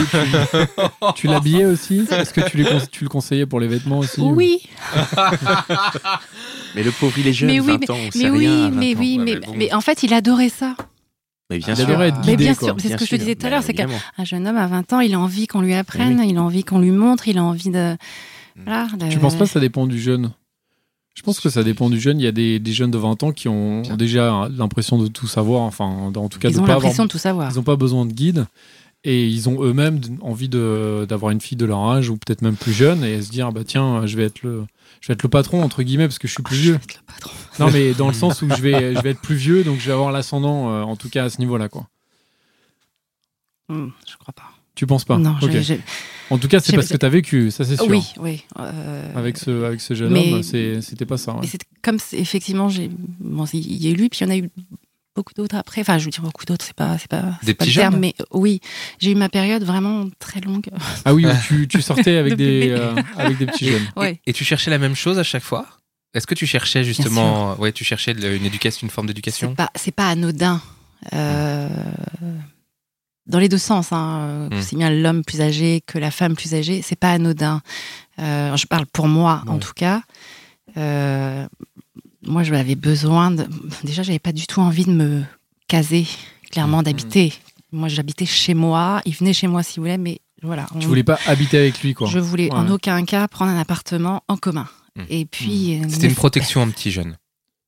Tu 1.15 1.28
l'habillais 1.28 1.65
aussi? 1.65 2.06
Est-ce 2.10 2.34
que 2.34 2.41
tu, 2.41 2.65
tu 2.91 3.04
le 3.04 3.10
conseillais 3.10 3.45
pour 3.45 3.60
les 3.60 3.67
vêtements 3.67 3.99
aussi 3.99 4.19
ou- 4.21 4.34
Oui, 4.36 4.67
Mais 6.75 6.84
le 6.84 6.91
pauvre, 6.91 7.17
il 7.17 7.28
est 7.28 7.34
jeune, 7.34 7.49
Mais 7.51 7.60
oui, 7.60 7.78
20 7.80 7.89
ans, 7.91 7.97
on 8.08 8.12
sait 8.12 8.19
mais 8.23 8.30
rien. 8.30 8.32
oui, 8.39 8.45
à 8.47 8.69
20 8.69 8.75
mais 8.75 8.95
oui, 8.95 9.17
mais, 9.17 9.23
mais 9.36 9.39
bon. 9.39 9.54
mais 9.56 9.73
en 9.73 9.82
fait, 9.82 10.04
il 10.04 10.13
adorait 10.13 10.49
ça. 10.49 10.75
Mais 11.49 11.60
bien 11.60 11.75
sûr. 11.75 11.88
Mais 12.25 12.36
bien 12.38 12.53
sûr, 12.55 12.75
c'est 12.79 12.89
ce 12.89 12.95
que 12.97 13.05
je 13.05 13.10
te 13.12 13.15
disais 13.15 13.36
tout 13.36 13.45
à 13.45 13.49
Bah, 13.49 13.55
l'heure, 13.58 13.63
c'est 13.63 13.73
qu'un 13.73 13.88
jeune 14.23 14.47
homme 14.47 14.58
à 14.58 14.67
20 14.67 14.93
ans, 14.93 14.99
il 14.99 15.13
a 15.13 15.19
envie 15.19 15.45
qu'on 15.47 15.62
lui 15.62 15.73
apprenne, 15.75 16.21
il 16.25 16.38
a 16.38 16.41
envie 16.43 16.63
qu'on 16.63 16.79
lui 16.79 16.91
montre, 16.91 17.27
il 17.27 17.38
a 17.38 17.43
envie 17.43 17.69
de... 17.69 17.93
Mm. 17.93 18.62
Voilà, 18.65 18.88
de- 18.97 19.10
Tu 19.10 19.19
penses 19.19 19.36
pas 19.36 19.45
que 19.45 19.51
ça 19.51 19.60
dépend 19.60 19.86
du 19.86 19.99
jeune? 19.99 20.31
Je 21.13 21.21
pense 21.21 21.39
que 21.39 21.49
ça 21.49 21.63
dépend 21.63 21.89
du 21.89 21.99
jeune. 21.99 22.19
Il 22.19 22.23
y 22.23 22.27
a 22.27 22.31
des, 22.34 22.60
des 22.60 22.73
jeunes 22.73 22.91
de 22.91 22.97
20 22.97 23.23
ans 23.23 23.31
qui 23.31 23.47
ont 23.47 23.81
Bien. 23.81 23.95
déjà 23.95 24.49
l'impression 24.58 24.97
de 24.97 25.08
tout 25.08 25.27
savoir, 25.27 25.62
enfin, 25.62 25.86
en 25.86 26.29
tout 26.29 26.39
cas, 26.39 26.49
Ils 26.49 26.55
de 26.55 26.60
ont 26.60 26.63
pas 26.65 26.73
avoir 26.73 26.79
l'impression 26.84 27.05
de 27.05 27.10
tout 27.10 27.17
savoir. 27.17 27.51
Ils 27.51 27.55
n'ont 27.55 27.63
pas 27.63 27.75
besoin 27.77 28.05
de 28.05 28.12
guide 28.12 28.47
et 29.05 29.25
ils 29.27 29.47
ont 29.47 29.63
eux-mêmes 29.63 30.01
envie 30.21 30.49
de- 30.49 31.05
d'avoir 31.08 31.31
une 31.31 31.39
fille 31.39 31.58
de 31.58 31.65
leur 31.65 31.79
âge 31.91 32.10
ou 32.10 32.17
peut-être 32.17 32.41
même 32.41 32.55
plus 32.55 32.73
jeune 32.73 33.03
et 33.03 33.21
se 33.21 33.29
dire 33.29 33.51
bah 33.51 33.62
tiens 33.63 34.05
je 34.08 34.17
vais 34.17 34.23
être 34.23 34.41
le 34.41 34.65
je 35.06 35.10
vais 35.10 35.13
être 35.13 35.22
le 35.22 35.30
patron 35.30 35.62
entre 35.62 35.84
guillemets 35.84 36.08
parce 36.08 36.18
que 36.18 36.28
je 36.28 36.34
suis 36.34 36.41
plus 36.41 36.56
vieux. 36.58 36.74
Le 36.74 37.13
patron. 37.13 37.32
Non 37.60 37.70
mais 37.70 37.94
dans 37.94 38.08
le 38.08 38.13
sens 38.24 38.41
où 38.41 38.50
je 38.50 38.60
vais 38.60 38.96
je 38.96 39.02
vais 39.02 39.12
être 39.12 39.22
plus 39.22 39.36
vieux 39.36 39.63
donc 39.63 39.78
je 39.80 39.86
vais 39.86 39.91
avoir 39.91 40.12
l'ascendant 40.12 40.72
euh, 40.72 40.82
en 40.82 40.96
tout 40.96 41.10
cas 41.10 41.26
à 41.26 41.30
ce 41.30 41.38
niveau-là 41.38 41.70
quoi. 41.70 41.88
Hmm, 43.70 43.89
je 44.10 44.15
crois 44.18 44.34
pas. 44.34 44.52
Tu 44.74 44.86
penses 44.86 45.06
pas? 45.06 45.18
Non, 45.18 45.36
j'ai- 45.41 45.80
En 46.32 46.38
tout 46.39 46.48
cas 46.48 46.60
c'est 46.60 46.74
parce 46.76 46.89
que 46.89 46.98
tu 46.98 47.06
as 47.06 47.10
vécu 47.10 47.52
ça 47.52 47.63
c'est 47.63 47.78
sûr. 47.78 47.88
Oui, 47.88 48.02
oui. 48.20 48.44
euh, 48.60 49.15
Avec 49.15 49.38
ce 49.38 49.63
avec 49.63 49.80
ce 49.80 49.94
jeune 49.94 50.12
mais- 50.12 50.34
homme 50.34 50.44
c'est- 50.44 50.82
c'était 50.82 51.06
pas 51.06 51.18
ça. 51.18 51.34
ouais. 51.36 51.46
Et 51.46 51.48
c'est 51.48 51.60
comme 51.84 52.00
c'est- 52.00 52.18
effectivement, 52.18 52.68
j'ai 52.68 52.89
bon, 52.89 53.46
il 53.54 53.84
y 53.84 53.88
a 53.88 53.91
eu 53.91 53.96
lui, 53.96 54.10
puis 54.10 54.20
il 54.22 54.24
y 54.24 54.28
en 54.28 54.32
a 54.34 54.38
eu 54.38 54.50
beaucoup 55.15 55.34
d'autres 55.34 55.56
après. 55.56 55.82
Enfin, 55.82 55.97
je 55.97 56.06
veux 56.06 56.12
dire 56.12 56.21
beaucoup 56.21 56.45
d'autres, 56.45 56.65
c'est 56.65 56.75
pas, 56.75 56.97
c'est 56.97 57.08
pas, 57.10 57.23
Des 57.43 57.54
pas 57.54 57.65
petits 57.65 57.75
le 57.75 57.82
terme, 57.82 57.93
jeunes 57.93 58.01
mais 58.01 58.13
oui, 58.32 58.60
j'ai 58.99 59.12
eu 59.12 59.15
ma 59.15 59.30
période 59.30 59.63
vraiment 59.63 60.06
très 60.19 60.41
longue. 60.41 60.67
Ah 61.06 61.13
oui 61.13 61.25
où 61.25 61.30
tu, 61.47 61.67
tu 61.67 61.82
sortais 61.82 62.17
avec 62.17 62.34
De 62.36 62.38
des 62.38 62.69
euh, 62.71 62.95
avec 63.17 63.38
des 63.38 63.45
petits 63.45 63.67
jeunes. 63.69 63.86
Ouais. 63.95 64.19
Et, 64.25 64.32
et 64.32 64.34
tu 64.34 64.43
cherchais 64.43 64.69
la 64.71 64.78
même 64.78 64.95
chose 64.95 65.17
à 65.19 65.23
chaque 65.23 65.43
fois? 65.43 65.65
Est-ce 66.13 66.28
que 66.28 66.36
tu 66.36 66.45
cherchais 66.47 66.84
justement, 66.84 67.56
ouais, 67.60 67.71
tu 67.73 67.84
cherchais 67.84 68.12
une 68.13 68.45
éducation, 68.45 68.86
une 68.88 68.91
forme 68.91 69.08
d'éducation? 69.08 69.49
C'est 69.49 69.56
pas, 69.56 69.69
c'est 69.75 69.91
pas 69.95 70.10
anodin. 70.10 70.62
Euh, 71.13 71.67
dans 73.28 73.39
les 73.39 73.49
deux 73.49 73.58
sens, 73.58 73.91
hein, 73.91 74.47
Mm. 74.51 74.58
aussi 74.58 74.75
bien 74.75 74.89
l'homme 74.91 75.23
plus 75.23 75.41
âgé 75.41 75.82
que 75.86 75.97
la 75.97 76.12
femme 76.12 76.36
plus 76.36 76.54
âgée, 76.54 76.82
c'est 76.84 76.95
pas 76.97 77.12
anodin. 77.12 77.62
Euh, 78.19 78.56
je 78.56 78.65
parle 78.67 78.86
pour 78.86 79.08
moi, 79.08 79.43
en 79.47 79.58
tout 79.58 79.73
cas. 79.75 80.01
Euh, 80.78 81.47
moi, 82.26 82.44
je 82.44 82.54
avais 82.54 82.76
besoin 82.76 83.32
de. 83.32 83.46
Déjà, 83.84 84.04
j'avais 84.04 84.20
pas 84.20 84.32
du 84.32 84.48
tout 84.48 84.60
envie 84.62 84.86
de 84.86 84.92
me 84.92 85.24
caser, 85.68 86.08
clairement, 86.52 86.84
d'habiter. 86.84 87.34
Moi, 87.72 87.88
j'habitais 87.88 88.26
chez 88.26 88.54
moi. 88.54 89.02
Il 89.06 89.14
venait 89.16 89.34
chez 89.34 89.48
moi 89.48 89.64
s'il 89.64 89.82
voulait, 89.82 89.98
mais 89.98 90.20
voilà. 90.42 90.68
Tu 90.80 90.86
on- 90.86 90.88
voulais 90.88 91.04
pas 91.04 91.20
habiter 91.26 91.58
avec 91.58 91.82
lui 91.82 91.94
quoi. 91.94 92.08
je 92.08 92.20
voulais 92.20 92.52
en 92.52 92.70
aucun 92.70 93.04
cas 93.06 93.28
prendre 93.28 93.52
un 93.52 93.60
appartement 93.60 94.24
en 94.28 94.38
commun. 94.38 94.68
Mm. 94.96 95.02
Et 95.10 95.26
puis. 95.26 95.82
C'était 95.90 96.08
une 96.08 96.16
protection 96.16 96.62
un 96.62 96.70
petit 96.70 96.92
jeune. 96.92 97.18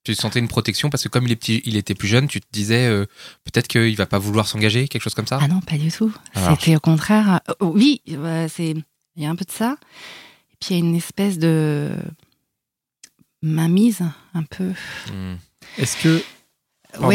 Tu 0.03 0.15
sentais 0.15 0.39
une 0.39 0.47
protection 0.47 0.89
parce 0.89 1.03
que 1.03 1.09
comme 1.09 1.25
il, 1.25 1.31
est 1.33 1.35
petit, 1.35 1.61
il 1.65 1.75
était 1.75 1.93
plus 1.93 2.07
jeune, 2.07 2.29
tu 2.29 2.39
te 2.39 2.45
disais 2.49 2.87
euh, 2.87 3.05
peut-être 3.43 3.67
qu'il 3.67 3.93
va 3.97 4.05
pas 4.05 4.19
vouloir 4.19 4.47
s'engager, 4.47 4.87
quelque 4.87 5.01
chose 5.01 5.13
comme 5.13 5.27
ça? 5.27 5.37
Ah 5.41 5.49
non, 5.49 5.59
pas 5.59 5.77
du 5.77 5.91
tout. 5.91 6.13
Alors. 6.33 6.57
C'était 6.57 6.77
au 6.77 6.79
contraire. 6.79 7.41
euh, 7.49 7.53
oui, 7.59 8.01
euh, 8.11 8.47
c'est. 8.49 8.73
Il 9.17 9.23
y 9.23 9.25
a 9.25 9.29
un 9.29 9.35
peu 9.35 9.43
de 9.43 9.51
ça. 9.51 9.75
Et 10.51 10.55
puis 10.61 10.69
il 10.69 10.73
y 10.79 10.81
a 10.81 10.85
une 10.85 10.95
espèce 10.95 11.39
de 11.39 11.91
mainmise, 13.41 14.01
un 14.33 14.43
peu. 14.43 14.71
Hmm. 15.11 15.35
Est-ce 15.77 15.97
que 15.97 16.23
Pardon, 16.93 17.07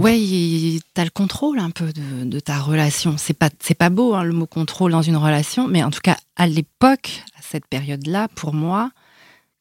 ouais, 0.00 0.20
il- 0.20 0.80
t'as 0.94 1.04
le 1.04 1.10
contrôle 1.10 1.58
un 1.58 1.70
peu 1.70 1.92
de, 1.92 2.24
de 2.24 2.40
ta 2.40 2.58
relation. 2.60 3.16
C'est 3.16 3.34
pas, 3.34 3.48
c'est 3.60 3.74
pas 3.74 3.90
beau 3.90 4.14
hein, 4.14 4.22
le 4.22 4.32
mot 4.32 4.46
contrôle 4.46 4.92
dans 4.92 5.02
une 5.02 5.16
relation, 5.16 5.66
mais 5.66 5.82
en 5.82 5.90
tout 5.90 6.00
cas 6.02 6.16
à 6.36 6.46
l'époque, 6.46 7.22
à 7.36 7.42
cette 7.42 7.66
période-là, 7.66 8.28
pour 8.28 8.54
moi, 8.54 8.90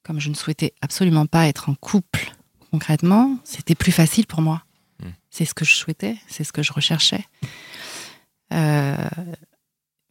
comme 0.04 0.20
je 0.20 0.30
ne 0.30 0.36
souhaitais 0.36 0.74
absolument 0.82 1.26
pas 1.26 1.48
être 1.48 1.70
en 1.70 1.74
couple 1.76 2.34
concrètement, 2.72 3.38
c'était 3.44 3.76
plus 3.76 3.92
facile 3.92 4.28
pour 4.28 4.42
moi. 4.42 4.64
Mm. 5.02 5.08
C'est 5.32 5.46
ce 5.46 5.54
que 5.54 5.66
je 5.66 5.74
souhaitais, 5.74 6.18
c'est 6.28 6.44
ce 6.44 6.52
que 6.54 6.62
je 6.62 6.72
recherchais. 6.74 7.26
Euh, 8.54 8.96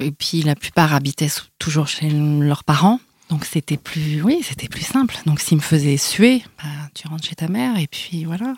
et 0.00 0.10
puis 0.12 0.42
la 0.42 0.54
plupart 0.54 0.94
habitaient 0.94 1.30
toujours 1.58 1.86
chez 1.88 2.08
leurs 2.10 2.64
parents. 2.64 3.00
Donc 3.30 3.44
c'était 3.44 3.76
plus, 3.76 4.22
oui, 4.22 4.40
c'était 4.42 4.68
plus 4.68 4.84
simple. 4.84 5.14
Donc 5.26 5.40
s'ils 5.40 5.58
me 5.58 5.62
faisaient 5.62 5.96
suer, 5.98 6.42
bah, 6.58 6.64
tu 6.94 7.06
rentres 7.08 7.26
chez 7.26 7.34
ta 7.34 7.48
mère 7.48 7.78
et 7.78 7.86
puis 7.86 8.24
voilà. 8.24 8.54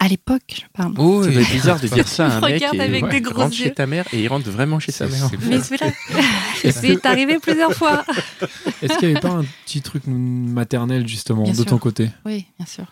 À 0.00 0.06
l'époque, 0.06 0.42
je 0.54 0.60
parle. 0.72 0.94
Oh, 0.98 1.24
être 1.24 1.50
bizarre 1.50 1.80
de 1.82 1.88
dire 1.88 2.06
ça 2.06 2.26
à 2.28 2.36
un 2.36 2.40
mec 2.40 2.54
Regarde 2.54 2.76
et 2.76 2.80
avec 2.82 3.02
ouais, 3.04 3.10
des 3.10 3.20
gros 3.20 3.40
rentre 3.42 3.54
chez 3.56 3.64
yeux. 3.64 3.74
ta 3.74 3.86
mère 3.86 4.04
et 4.12 4.22
il 4.22 4.28
rentre 4.28 4.48
vraiment 4.48 4.78
chez 4.78 4.92
sa 4.92 5.08
C'est- 5.08 5.12
mère. 5.18 5.28
c'est 5.30 5.46
Mais 5.48 5.60
celui-là, 5.60 5.90
c'est 6.72 7.06
arrivé 7.06 7.38
plusieurs 7.40 7.72
fois. 7.72 8.04
est-ce 8.82 8.96
qu'il 8.98 9.08
n'y 9.08 9.14
avait 9.16 9.20
pas 9.20 9.32
un 9.34 9.44
petit 9.64 9.82
truc 9.82 10.04
maternel 10.06 11.08
justement 11.08 11.42
Bien 11.42 11.52
de 11.52 11.56
sûr. 11.56 11.66
ton 11.66 11.78
côté? 11.78 12.10
Oui, 12.24 12.46
bien 12.58 12.66
sûr. 12.66 12.84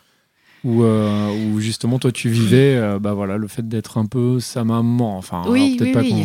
où, 0.64 0.82
euh, 0.82 1.30
où 1.52 1.60
justement 1.60 2.00
toi 2.00 2.10
tu 2.10 2.28
vivais 2.28 2.74
euh, 2.76 2.98
bah 2.98 3.12
voilà 3.14 3.36
le 3.36 3.46
fait 3.46 3.68
d'être 3.68 3.98
un 3.98 4.06
peu 4.06 4.40
sa 4.40 4.64
maman 4.64 5.16
enfin 5.16 5.44
oui, 5.46 5.76
peut-être 5.76 5.86
oui, 5.88 5.92
pas 5.92 6.00
oui. 6.00 6.24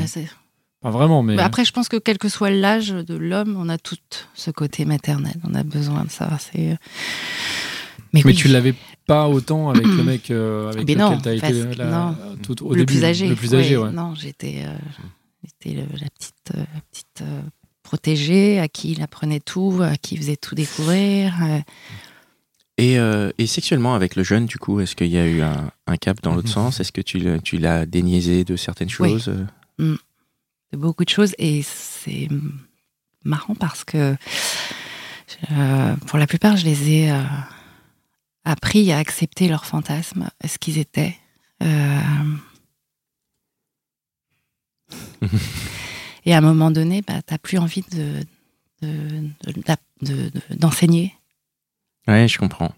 Vraiment 0.89 1.21
mais 1.21 1.35
Bah, 1.35 1.45
après, 1.45 1.63
je 1.65 1.71
pense 1.71 1.87
que 1.89 1.97
quel 1.97 2.17
que 2.17 2.27
soit 2.29 2.49
l'âge 2.49 2.89
de 2.89 3.13
l'homme, 3.15 3.55
on 3.59 3.69
a 3.69 3.77
tout 3.77 3.97
ce 4.33 4.49
côté 4.49 4.85
maternel. 4.85 5.35
On 5.47 5.53
a 5.53 5.63
besoin 5.63 6.03
de 6.05 6.09
ça. 6.09 6.29
C'est 6.39 6.77
Mais, 8.13 8.21
Mais 8.25 8.31
oui. 8.31 8.35
tu 8.35 8.47
l'avais 8.47 8.73
pas 9.05 9.27
autant 9.29 9.69
avec 9.69 9.85
le 9.85 10.03
mec 10.03 10.31
euh, 10.31 10.69
avec 10.71 10.87
Mais 10.87 10.93
lequel 10.95 10.97
non, 10.97 11.17
tu 11.21 11.29
as 11.29 11.39
parce 11.39 11.53
été 11.53 11.69
que- 11.75 11.77
là, 11.77 12.15
non. 12.25 12.35
tout 12.43 12.65
au 12.65 12.71
le 12.73 12.79
début. 12.85 12.93
plus 12.95 13.03
âgé. 13.05 13.27
Le 13.29 13.35
plus 13.35 13.53
âgé, 13.53 13.77
ouais. 13.77 13.83
ouais. 13.85 13.91
Non, 13.91 14.15
j'étais 14.15 14.63
euh, 14.65 14.73
j'étais 15.43 15.75
le- 15.79 15.87
la 15.99 16.09
petite, 16.09 16.51
euh, 16.55 16.63
la 16.73 16.81
petite 16.91 17.21
euh, 17.21 17.41
protégée 17.83 18.59
à 18.59 18.67
qui 18.67 18.91
il 18.91 19.01
apprenait 19.03 19.39
tout, 19.39 19.79
à 19.83 19.95
qui 19.97 20.15
il 20.15 20.17
faisait 20.19 20.35
tout 20.37 20.55
découvrir. 20.55 21.33
euh. 21.43 21.59
Et, 22.77 22.97
euh, 22.97 23.29
et 23.37 23.45
sexuellement, 23.45 23.93
avec 23.93 24.15
le 24.15 24.23
jeune, 24.23 24.45
du 24.47 24.57
coup, 24.57 24.79
est-ce 24.79 24.95
qu'il 24.95 25.07
y 25.07 25.17
a 25.17 25.27
eu 25.27 25.41
un, 25.41 25.69
un 25.85 25.97
cap 25.97 26.19
dans 26.23 26.33
l'autre 26.33 26.47
Mhm. 26.47 26.53
sens? 26.53 26.79
Est-ce 26.79 26.91
que 26.91 27.01
tu, 27.01 27.19
l'as- 27.19 27.37
tu 27.39 27.57
l'as 27.59 27.85
déniaisé 27.85 28.43
de 28.43 28.55
certaines 28.55 28.89
Oui. 28.99 29.11
choses? 29.19 29.29
Euh 29.79 29.95
de 30.71 30.77
beaucoup 30.77 31.03
de 31.03 31.09
choses 31.09 31.33
et 31.37 31.61
c'est 31.63 32.27
marrant 33.23 33.55
parce 33.55 33.83
que 33.83 34.15
euh, 35.51 35.95
pour 36.07 36.17
la 36.19 36.27
plupart 36.27 36.57
je 36.57 36.65
les 36.65 36.89
ai 36.91 37.11
euh, 37.11 37.21
appris 38.45 38.91
à 38.91 38.97
accepter 38.97 39.47
leurs 39.47 39.65
fantasmes, 39.65 40.29
ce 40.45 40.57
qu'ils 40.57 40.77
étaient. 40.77 41.15
Euh, 41.63 42.01
et 46.25 46.33
à 46.33 46.37
un 46.37 46.41
moment 46.41 46.71
donné, 46.71 47.01
bah, 47.01 47.21
t'as 47.25 47.37
plus 47.37 47.57
envie 47.57 47.83
de 47.91 48.21
de- 48.81 49.21
de- 49.45 49.53
de- 50.01 50.29
de- 50.29 50.55
d'enseigner, 50.55 51.13
Ouais, 52.07 52.27
je 52.27 52.39
comprends. 52.39 52.73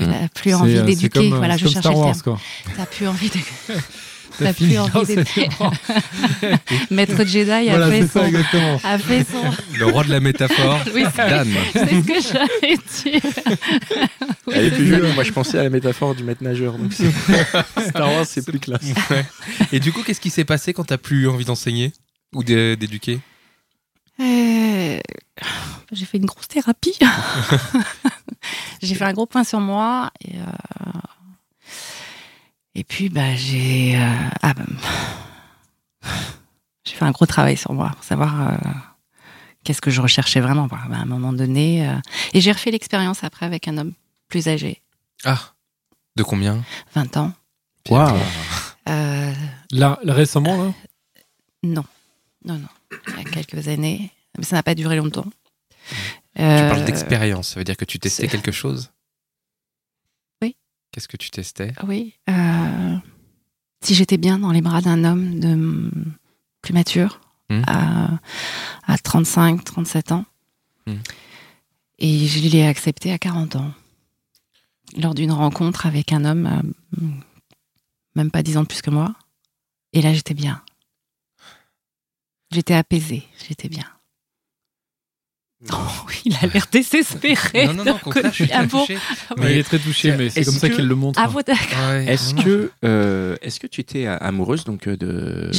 T'as 0.00 0.28
plus 0.30 0.50
C'est, 0.50 0.54
envie 0.54 0.82
d'éduquer. 0.82 1.28
Voilà, 1.30 1.54
c'est 1.56 1.60
je 1.60 1.64
comme 1.64 1.72
cherchais 1.74 1.88
Star 1.88 1.92
le 1.92 1.98
Wars, 1.98 2.12
terme. 2.22 2.22
quoi. 2.22 2.40
T'as 2.76 2.86
plus 2.86 3.06
envie 3.06 3.30
de 3.30 3.36
T'as 4.38 4.52
plus 4.52 4.78
envie 4.78 5.14
d'être-. 5.16 5.38
Maître 6.90 7.24
Jedi 7.24 7.50
a 7.50 7.62
Voilà, 7.62 7.90
fait 7.90 8.06
ça, 8.06 8.20
son, 8.20 8.26
exactement. 8.26 8.80
a 8.84 8.98
fait 8.98 9.24
son. 9.30 9.76
Le 9.78 9.86
roi 9.86 10.04
de 10.04 10.10
la 10.10 10.20
métaphore, 10.20 10.78
Oui, 10.94 11.04
Dan. 11.16 11.48
c'est 11.72 11.86
ce 11.88 12.06
que 12.06 12.20
j'avais 12.20 12.76
dit. 12.76 13.28
Oui, 14.46 14.54
Elle 14.56 14.64
est 14.66 14.70
c'est 14.70 14.76
plus 14.76 14.90
ça. 14.90 14.98
jeune. 14.98 15.14
Moi, 15.14 15.24
je 15.24 15.32
pensais 15.32 15.58
à 15.58 15.62
la 15.64 15.70
métaphore 15.70 16.14
du 16.14 16.24
maître 16.24 16.42
nageur. 16.42 16.78
Donc 16.78 16.92
Star 17.88 18.12
Wars, 18.12 18.24
c'est 18.26 18.44
plus 18.44 18.58
classe. 18.58 18.82
Ouais. 19.10 19.24
Et 19.72 19.80
du 19.80 19.92
coup, 19.92 20.02
qu'est-ce 20.02 20.20
qui 20.20 20.30
s'est 20.30 20.44
passé 20.46 20.72
quand 20.72 20.84
t'as 20.84 20.96
plus 20.98 21.28
envie 21.28 21.44
d'enseigner 21.44 21.92
ou 22.34 22.42
d'é- 22.42 22.76
d'éduquer? 22.76 23.20
Euh, 24.20 24.98
J'ai 25.92 26.04
fait 26.06 26.16
une 26.18 26.24
grosse 26.26 26.48
thérapie. 26.48 26.98
j'ai 28.82 28.94
fait 28.94 29.04
un 29.04 29.12
gros 29.12 29.26
point 29.26 29.44
sur 29.44 29.60
moi. 29.60 30.10
Et, 30.26 30.36
euh, 30.36 30.44
et 32.78 32.84
puis, 32.84 33.08
bah, 33.08 33.34
j'ai 33.34 33.96
euh, 33.96 34.28
ah, 34.42 34.54
bah, 34.54 34.62
j'ai 36.84 36.94
fait 36.94 37.04
un 37.04 37.10
gros 37.10 37.26
travail 37.26 37.56
sur 37.56 37.72
moi 37.72 37.90
pour 37.94 38.04
savoir 38.04 38.52
euh, 38.52 38.56
qu'est-ce 39.64 39.80
que 39.80 39.90
je 39.90 40.00
recherchais 40.00 40.40
vraiment. 40.40 40.66
Bah, 40.66 40.78
à 40.92 40.96
un 40.96 41.04
moment 41.04 41.32
donné. 41.32 41.88
euh, 41.88 41.94
et 42.34 42.40
j'ai 42.40 42.52
refait 42.52 42.70
l'expérience 42.70 43.24
après 43.24 43.46
avec 43.46 43.68
un 43.68 43.78
homme 43.78 43.92
plus 44.28 44.46
âgé, 44.48 44.82
Ah, 45.24 45.40
de 46.16 46.22
combien? 46.22 46.62
20 46.94 47.16
ans. 47.16 47.32
Waouh. 47.88 48.16
Là, 48.86 49.34
là, 50.02 50.14
récemment, 50.14 50.62
là? 50.64 50.72
non, 51.62 51.84
non, 52.44 52.54
non. 52.58 52.68
Il 53.06 53.16
y 53.16 53.20
a 53.20 53.24
quelques 53.24 53.68
années. 53.68 54.10
Mais 54.36 54.44
ça 54.44 54.56
n'a 54.56 54.62
pas 54.62 54.74
duré 54.74 54.96
longtemps. 54.96 55.26
Tu 56.36 56.42
Euh, 56.42 56.68
parles 56.68 56.84
d'expérience, 56.84 57.48
ça 57.48 57.60
veut 57.60 57.64
dire 57.64 57.76
que 57.76 57.84
tu 57.84 57.98
testais 57.98 58.28
quelque 58.28 58.52
chose? 58.52 58.92
Qu'est-ce 60.98 61.06
que 61.06 61.16
tu 61.16 61.30
testais? 61.30 61.72
Oui. 61.86 62.14
euh, 62.28 62.96
si 63.84 63.94
j'étais 63.94 64.16
bien 64.16 64.40
dans 64.40 64.50
les 64.50 64.60
bras 64.62 64.80
d'un 64.80 65.04
homme 65.04 65.38
de 65.38 65.90
plus 66.60 66.74
mature, 66.74 67.20
Hmm. 67.50 67.62
à, 67.68 68.18
à 68.88 68.98
35, 68.98 69.62
37 69.64 70.10
ans, 70.10 70.24
Hmm. 70.88 70.96
et 72.00 72.26
je 72.26 72.40
l'ai 72.48 72.66
accepté 72.66 73.12
à 73.12 73.18
40 73.18 73.54
ans, 73.54 73.72
lors 74.96 75.14
d'une 75.14 75.30
rencontre 75.30 75.86
avec 75.86 76.12
un 76.12 76.24
homme, 76.24 76.46
euh, 77.00 77.06
même 78.16 78.32
pas 78.32 78.42
10 78.42 78.56
ans 78.56 78.62
de 78.64 78.66
plus 78.66 78.82
que 78.82 78.90
moi. 78.90 79.14
Et 79.92 80.02
là, 80.02 80.12
j'étais 80.12 80.34
bien. 80.34 80.60
J'étais 82.50 82.74
apaisée, 82.74 83.22
j'étais 83.48 83.68
bien. 83.68 83.86
Oh, 85.72 85.76
oui, 86.06 86.14
il 86.26 86.36
a 86.36 86.46
l'air 86.46 86.66
désespéré. 86.70 87.66
Non, 87.66 87.74
non, 87.74 87.84
non, 87.84 87.98
contraire, 87.98 88.30
je 88.32 88.44
suis 88.44 88.52
Ah 88.52 88.58
très 88.58 88.66
bon 88.68 88.80
touché. 88.82 88.98
Ouais, 89.38 89.52
Il 89.54 89.58
est 89.58 89.62
très 89.64 89.78
touché, 89.80 90.16
mais 90.16 90.30
c'est 90.30 90.44
comme 90.44 90.54
ça 90.54 90.68
qu'il 90.68 90.86
le 90.86 90.94
montre. 90.94 91.20
Ah. 91.22 91.28
Ouais, 91.30 92.04
Est-ce 92.06 92.34
que, 92.34 92.70
euh, 92.84 93.34
est-ce 93.42 93.58
que 93.58 93.66
tu 93.66 93.80
étais 93.80 94.06
amoureuse 94.06 94.62
donc 94.64 94.86
euh, 94.86 94.96
de, 94.96 95.50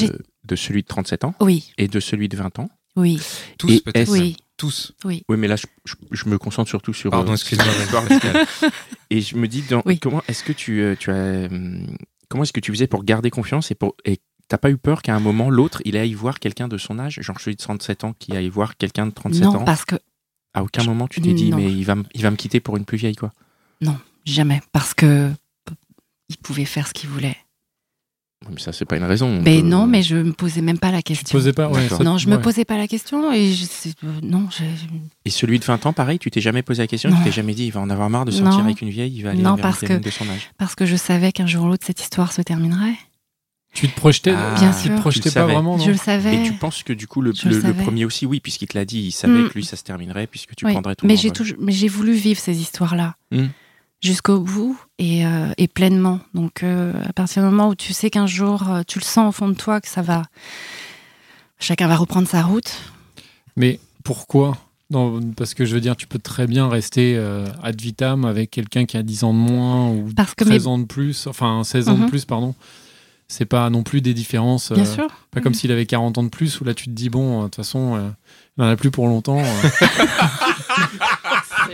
de 0.45 0.55
celui 0.55 0.83
de 0.83 0.87
37 0.87 1.25
ans 1.25 1.35
Oui, 1.41 1.73
et 1.77 1.87
de 1.89 1.99
celui 1.99 2.29
de 2.29 2.37
20 2.37 2.59
ans 2.59 2.69
oui, 2.95 3.21
Tous 3.57 3.79
peut-être 3.81 4.09
oui. 4.11 4.35
Tous. 4.57 4.91
Oui, 5.05 5.23
mais 5.29 5.47
là, 5.47 5.55
je, 5.55 5.65
je- 5.85 5.95
je 6.11 6.27
me 6.27 6.37
concentre 6.37 6.67
surtout 6.69 6.93
sur. 6.93 7.11
Pardon, 7.11 7.31
euh, 7.31 7.35
excuse-moi. 7.35 7.65
Et 9.09 9.21
je 9.21 9.37
me 9.37 9.47
dis, 9.47 9.61
dans, 9.61 9.81
Oui. 9.85 9.99
comment 9.99 10.21
est-ce 10.27 10.43
que 10.43 10.51
tu, 10.51 10.81
euh, 10.81 10.95
tu 10.99 11.11
as, 11.11 11.45
hum, 11.49 11.87
comment 12.27 12.43
est-ce 12.43 12.51
que 12.51 12.59
tu 12.59 12.71
faisais 12.73 12.87
pour 12.87 13.03
garder 13.05 13.29
confiance 13.29 13.71
et 13.71 13.75
pour 13.75 13.95
et 14.05 14.19
t'as 14.49 14.57
pas 14.57 14.69
eu 14.69 14.77
peur 14.77 15.01
qu'à 15.01 15.15
un 15.15 15.19
moment 15.21 15.49
l'autre 15.49 15.81
il 15.85 15.95
aille 15.95 16.13
voir 16.13 16.39
quelqu'un 16.39 16.67
de 16.67 16.77
son 16.77 16.99
âge, 16.99 17.19
genre 17.21 17.39
celui 17.39 17.55
de 17.55 17.61
37 17.61 18.03
ans 18.03 18.13
qui 18.19 18.35
aille 18.35 18.49
voir 18.49 18.75
quelqu'un 18.75 19.05
de 19.05 19.11
37 19.11 19.43
Non, 19.43 19.55
ans? 19.57 19.63
parce 19.63 19.85
que 19.85 19.95
À 20.53 20.63
aucun 20.63 20.83
moment 20.83 21.07
tu 21.07 21.21
t'es 21.21 21.33
dit 21.33 21.51
Non. 21.51 21.57
mais 21.57 21.71
il 21.71 21.85
va, 21.85 21.95
me- 21.95 22.03
il 22.15 22.21
va 22.23 22.31
me 22.31 22.35
quitter 22.35 22.59
pour 22.59 22.75
une 22.75 22.83
plus 22.85 22.97
vieille 22.97 23.15
quoi? 23.15 23.31
Jamais, 24.25 24.61
parce 24.73 24.93
que 24.93 25.31
il 26.27 26.37
pouvait 26.37 26.65
faire 26.65 26.87
ce 26.87 26.93
qu'il 26.93 27.09
voulait. 27.09 27.37
Mais 28.49 28.59
ça 28.59 28.71
c'est 28.71 28.85
pas 28.85 28.95
une 28.97 29.03
raison. 29.03 29.27
on 29.27 29.41
Mais 29.41 29.61
peut- 29.61 29.67
non, 29.67 29.85
mais 29.87 30.01
je 30.03 30.15
me 30.15 30.31
posais 30.33 30.61
même 30.61 30.77
pas 30.79 30.91
la 30.91 30.99
Tu 30.99 31.13
question. 31.13 31.37
posais 31.37 31.51
pas, 31.53 31.67
ouais, 31.69 31.89
ça- 31.89 32.03
non, 32.03 32.17
je 32.17 32.29
me 32.29 32.39
posais 32.39 32.63
pas 32.65 32.77
la 32.77 32.87
question 32.87 33.31
et 33.33 33.51
je, 33.53 33.65
euh, 34.05 34.07
non, 34.23 34.47
je, 34.51 34.63
Et 35.25 35.29
celui 35.29 35.59
de 35.59 35.65
20 35.65 35.85
ans 35.85 35.93
pareil, 35.93 36.19
tu 36.19 36.31
t'es 36.31 36.41
jamais 36.41 36.61
posé 36.63 36.81
la 36.83 36.87
question, 36.87 37.09
Non. 37.09 37.17
tu 37.17 37.23
t'es 37.25 37.31
jamais 37.31 37.53
dit 37.53 37.65
il 37.65 37.71
va 37.71 37.81
en 37.81 37.89
avoir 37.89 38.09
marre 38.09 38.25
de 38.25 38.31
sortir 38.31 38.59
Non. 38.59 38.63
avec 38.65 38.81
une 38.81 38.89
vieille, 38.89 39.13
il 39.15 39.23
va 39.23 39.31
aller 39.31 39.41
Non, 39.41 39.55
vers 39.55 39.63
parce 39.63 39.79
que- 39.81 39.97
de 39.97 40.09
son 40.09 40.27
âge. 40.29 40.49
parce 40.57 40.73
que 40.75 40.85
je 40.85 40.95
savais 40.95 41.31
qu'un 41.31 41.47
jour 41.47 41.65
ou 41.65 41.67
l'autre 41.69 41.85
cette 41.85 42.01
histoire 42.01 42.31
se 42.31 42.41
terminerait. 42.41 42.95
Tu 43.73 43.87
te 43.87 43.95
projetais, 43.95 44.31
Ah, 44.35 44.55
Bien 44.59 44.71
tu 44.71 44.87
sûr. 44.87 44.95
te 44.95 44.99
projetais 44.99 45.29
Tu 45.29 45.33
pas 45.33 45.41
savais. 45.41 45.53
vraiment, 45.53 45.77
non 45.77 45.83
je 45.83 45.91
le 45.91 45.97
savais. 45.97 46.37
Et 46.37 46.43
tu 46.43 46.53
penses 46.53 46.83
que 46.83 46.91
du 46.91 47.07
coup 47.07 47.21
le, 47.21 47.33
Je 47.33 47.45
le 47.45 47.51
le- 47.51 47.55
le 47.57 47.61
savais. 47.61 47.83
premier 47.83 48.03
aussi 48.03 48.25
oui 48.25 48.39
puisqu'il 48.39 48.67
te 48.67 48.77
l'a 48.77 48.83
dit, 48.85 48.99
il 48.99 49.11
savait 49.11 49.43
Mm. 49.43 49.49
que 49.49 49.53
lui 49.53 49.63
ça 49.63 49.75
se 49.77 49.83
terminerait 49.83 50.27
puisque 50.27 50.55
tu 50.55 50.65
Oui, 50.65 50.71
prendrais 50.73 50.95
tout 50.95 51.05
mais 51.05 51.15
j'ai 51.15 51.31
toujours, 51.31 51.57
mais 51.61 51.71
j'ai 51.71 51.87
voulu 51.87 52.13
vivre 52.13 52.39
ces 52.39 52.59
histoires-là 52.59 53.15
Mm. 53.31 53.45
jusqu'au 54.01 54.39
bout 54.39 54.77
et, 54.97 55.25
euh, 55.25 55.51
et 55.57 55.67
pleinement. 55.67 56.19
Donc 56.33 56.63
euh, 56.63 56.93
à 57.07 57.13
partir 57.13 57.43
du 57.43 57.49
moment 57.49 57.69
où 57.69 57.75
tu 57.75 57.93
sais 57.93 58.09
qu'un 58.09 58.27
jour 58.27 58.67
euh, 58.69 58.81
tu 58.87 58.97
le 58.99 59.03
sens 59.05 59.29
au 59.29 59.31
fond 59.31 59.47
de 59.47 59.53
toi 59.53 59.79
que 59.79 59.87
ça 59.87 60.01
va, 60.01 60.23
chacun 61.59 61.87
va 61.87 61.95
reprendre 61.95 62.27
sa 62.27 62.41
route. 62.41 62.71
Mais 63.55 63.79
pourquoi 64.03 64.57
Non, 64.91 65.19
Parce 65.37 65.53
que 65.53 65.65
je 65.65 65.75
veux 65.75 65.81
dire, 65.81 65.95
tu 65.95 66.07
peux 66.07 66.17
très 66.17 66.47
bien 66.47 66.67
rester 66.67 67.15
euh, 67.15 67.45
ad 67.61 67.79
vitam 67.79 68.25
avec 68.25 68.49
quelqu'un 68.49 68.85
qui 68.85 68.97
a 68.97 69.03
10 69.03 69.23
ans 69.23 69.33
de 69.35 69.37
moins 69.39 69.89
ou 69.89 70.09
Parce 70.15 70.33
que 70.33 70.43
13 70.43 70.63
mes- 70.63 70.67
ans 70.67 70.79
de 70.79 70.85
plus, 70.85 71.27
enfin 71.27 71.63
16 71.63 71.89
ans 71.89 71.93
de 71.95 72.01
Mhm. 72.03 72.09
plus, 72.09 72.25
pardon. 72.25 72.55
C'est 73.31 73.45
pas 73.45 73.69
non 73.69 73.83
plus 73.83 74.01
des 74.01 74.15
différences. 74.15 74.71
Bien 74.71 74.83
euh, 74.83 74.95
sûr. 74.95 75.07
Pas 75.29 75.39
comme 75.39 75.53
s'il 75.53 75.71
avait 75.71 75.85
40 75.85 76.17
ans 76.17 76.23
de 76.23 76.29
plus, 76.29 76.59
où 76.59 76.63
là 76.65 76.73
tu 76.73 76.85
te 76.85 76.89
dis, 76.89 77.09
bon, 77.09 77.37
euh, 77.37 77.43
de 77.43 77.43
toute 77.45 77.57
façon, 77.57 77.95
euh, 77.95 78.09
il 78.57 78.63
n'en 78.63 78.69
a 78.69 78.75
plus 78.75 78.89
pour 78.89 79.07
longtemps. 79.07 79.39
euh. 79.39 79.69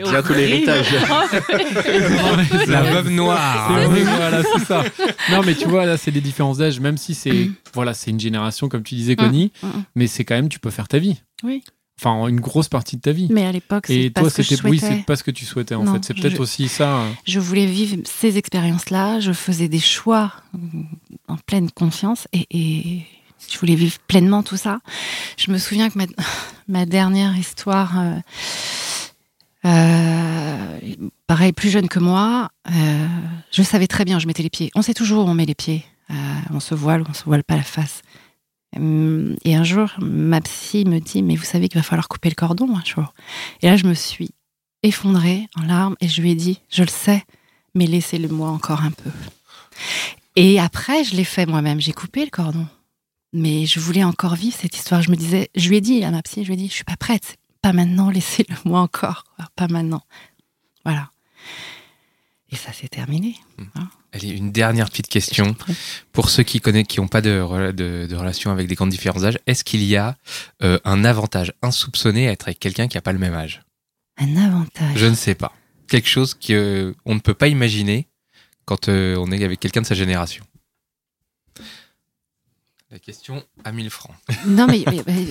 Bientôt 0.04 0.34
l'héritage. 0.34 0.88
La 2.68 2.82
veuve 2.84 3.10
noire. 3.10 3.72
C'est 3.94 4.04
voilà, 4.04 4.44
c'est 4.44 4.65
ça. 4.65 4.84
Non, 5.32 5.41
mais 5.46 5.56
tu 5.56 5.68
vois, 5.68 5.86
là, 5.86 5.96
c'est 5.98 6.12
des 6.12 6.22
différences 6.22 6.58
d'âge, 6.58 6.80
même 6.82 6.98
si 6.98 7.13
c'est 7.15 7.50
voilà, 7.74 7.94
c'est 7.94 8.12
une 8.12 8.20
génération, 8.20 8.68
comme 8.68 8.84
tu 8.84 8.96
disais, 8.96 9.15
Connie, 9.15 9.54
Mm, 9.63 9.68
mm. 9.68 9.84
mais 9.96 10.08
c'est 10.08 10.26
quand 10.26 10.36
même, 10.36 10.50
tu 10.50 10.60
peux 10.60 10.70
faire 10.72 10.88
ta 10.89 10.98
vie. 11.00 11.22
Oui. 11.44 11.63
Enfin, 11.99 12.27
une 12.27 12.41
grosse 12.41 12.67
partie 12.67 12.97
de 12.97 13.01
ta 13.01 13.12
vie. 13.13 13.27
Mais 13.31 13.45
à 13.45 13.51
l'époque, 13.53 13.89
Et 13.89 14.03
c'est 14.03 14.10
pas 14.10 14.21
toi, 14.21 14.29
ce 14.29 14.36
que 14.38 14.43
je 14.43 14.49
c'était 14.49 14.67
oui, 14.67 14.79
souhaitais. 14.79 14.95
c'est 14.97 15.05
pas 15.05 15.15
ce 15.15 15.23
que 15.23 15.31
tu 15.31 15.45
souhaitais 15.45 15.75
en 15.75 15.84
Non, 15.86 15.93
fait. 15.93 16.03
C'est 16.05 16.13
peut-être 16.13 16.39
aussi 16.41 16.67
ça. 16.67 16.97
euh, 16.97 17.10
Je 17.25 17.39
voulais 17.39 17.65
vivre 17.65 17.97
ces 18.05 18.38
expériences-là, 18.38 19.21
je 19.21 19.31
faisais 19.31 19.69
des 19.69 19.79
choix 19.79 20.34
en 21.29 21.38
pleine 21.38 21.71
confiance 21.71 22.27
et, 22.34 22.45
et 22.51 23.05
je 23.49 23.58
voulais 23.60 23.75
vivre 23.75 23.97
pleinement 24.08 24.43
tout 24.43 24.58
ça. 24.58 24.79
Je 25.38 25.51
me 25.51 25.58
souviens 25.58 25.89
que 25.89 25.97
ma, 25.97 26.05
ma 26.67 26.86
dernière 26.86 27.38
histoire, 27.38 27.97
euh, 27.97 28.15
euh, 29.65 30.79
pareil, 31.27 31.53
plus 31.53 31.69
jeune 31.69 31.88
que 31.88 31.99
moi, 31.99 32.49
euh, 32.69 33.08
je 33.51 33.63
savais 33.63 33.88
très 33.88 34.05
bien 34.05 34.19
je 34.19 34.27
mettais 34.27 34.43
les 34.43 34.49
pieds. 34.49 34.69
On 34.75 34.81
sait 34.81 34.93
toujours 34.93 35.25
où 35.25 35.29
on 35.29 35.34
met 35.34 35.45
les 35.45 35.55
pieds. 35.55 35.86
On 36.53 36.60
se 36.60 36.75
voile 36.75 37.03
on 37.10 37.13
se 37.13 37.23
voile 37.23 37.43
pas 37.43 37.55
la 37.55 37.63
face. 37.63 38.03
Et 38.76 39.56
un 39.56 39.64
jour, 39.64 39.90
ma 40.00 40.42
psy 40.42 40.86
me 40.86 41.00
dit, 41.00 41.24
mais 41.24 41.36
vous 41.36 41.46
savez 41.46 41.70
qu'il 41.70 41.80
va 41.80 41.84
falloir 41.84 42.08
couper 42.08 42.30
le 42.30 42.36
cordon 42.36 42.76
un 42.76 42.84
jour. 42.84 43.14
Et 43.62 43.68
là, 43.68 43.78
je 43.78 43.86
me 43.86 43.94
suis 43.94 44.32
effondrée 44.84 45.48
en 45.56 45.64
larmes 45.64 45.96
et 46.02 46.08
je 46.08 46.22
lui 46.22 46.32
ai 46.32 46.36
dit, 46.36 46.60
je 46.70 46.84
le 46.84 46.90
sais, 46.90 47.24
mais 47.74 47.88
laissez-le 47.88 48.28
moi 48.28 48.50
encore 48.50 48.82
un 48.82 48.92
peu. 48.92 49.10
Et 50.36 50.60
après, 50.60 51.04
je 51.04 51.16
l'ai 51.16 51.24
fait 51.24 51.46
moi-même, 51.46 51.80
j'ai 51.80 51.94
coupé 51.94 52.26
le 52.26 52.32
cordon. 52.32 52.68
Mais 53.34 53.66
je 53.66 53.80
voulais 53.80 54.04
encore 54.04 54.36
vivre 54.36 54.56
cette 54.56 54.76
histoire. 54.76 55.02
Je 55.02 55.12
me 55.12 55.16
disais, 55.16 55.50
je 55.56 55.70
lui 55.70 55.78
ai 55.78 55.82
dit 55.82 56.04
à 56.04 56.12
ma 56.12 56.22
psy, 56.22 56.44
je 56.44 56.48
lui 56.48 56.54
ai 56.54 56.58
dit, 56.58 56.68
je 56.68 56.74
suis 56.74 56.84
pas 56.84 56.98
prête, 56.98 57.38
pas 57.62 57.74
maintenant, 57.74 58.10
laissez-le 58.10 58.56
moi 58.66 58.82
encore, 58.82 59.24
pas 59.56 59.68
maintenant. 59.68 60.04
Voilà. 60.84 61.10
Et 62.51 62.55
ça 62.55 62.71
s'est 62.71 62.88
terminé. 62.88 63.36
Allez, 64.13 64.29
une 64.29 64.51
dernière 64.51 64.89
petite 64.89 65.08
question. 65.10 65.55
Pour 66.12 66.29
ceux 66.29 66.43
qui 66.43 66.62
connaissent, 66.62 66.86
qui 66.88 66.99
n'ont 67.01 67.08
pas 67.08 67.21
de, 67.21 67.39
rela- 67.41 67.71
de, 67.73 68.05
de 68.10 68.15
relation 68.15 68.51
avec 68.51 68.67
des 68.67 68.75
grands 68.75 68.86
différents 68.88 69.23
âges, 69.23 69.39
est-ce 69.47 69.63
qu'il 69.63 69.84
y 69.84 69.95
a 69.97 70.15
euh, 70.63 70.79
un 70.86 71.03
avantage 71.05 71.53
insoupçonné 71.63 72.27
à 72.27 72.31
être 72.31 72.47
avec 72.47 72.60
quelqu'un 72.60 72.88
qui 72.88 72.97
n'a 72.97 73.01
pas 73.01 73.13
le 73.13 73.19
même 73.19 73.34
âge? 73.34 73.63
Un 74.17 74.36
avantage. 74.38 74.95
Je 74.95 75.05
ne 75.08 75.15
sais 75.15 75.34
pas. 75.36 75.53
quelque 75.88 76.08
chose 76.08 76.34
qu'on 76.36 77.13
ne 77.15 77.19
peut 77.19 77.34
pas 77.34 77.47
imaginer 77.47 78.08
quand 78.65 78.89
euh, 78.89 79.15
on 79.17 79.31
est 79.31 79.43
avec 79.43 79.60
quelqu'un 79.60 79.81
de 79.81 79.88
sa 79.88 79.95
génération 79.95 80.45
La 82.91 82.99
question 82.99 83.43
à 83.63 83.71
1000 83.71 83.89
francs. 83.89 84.15
Non, 84.45 84.67
mais, 84.67 84.84
mais- 84.88 85.03
mais- 85.08 85.25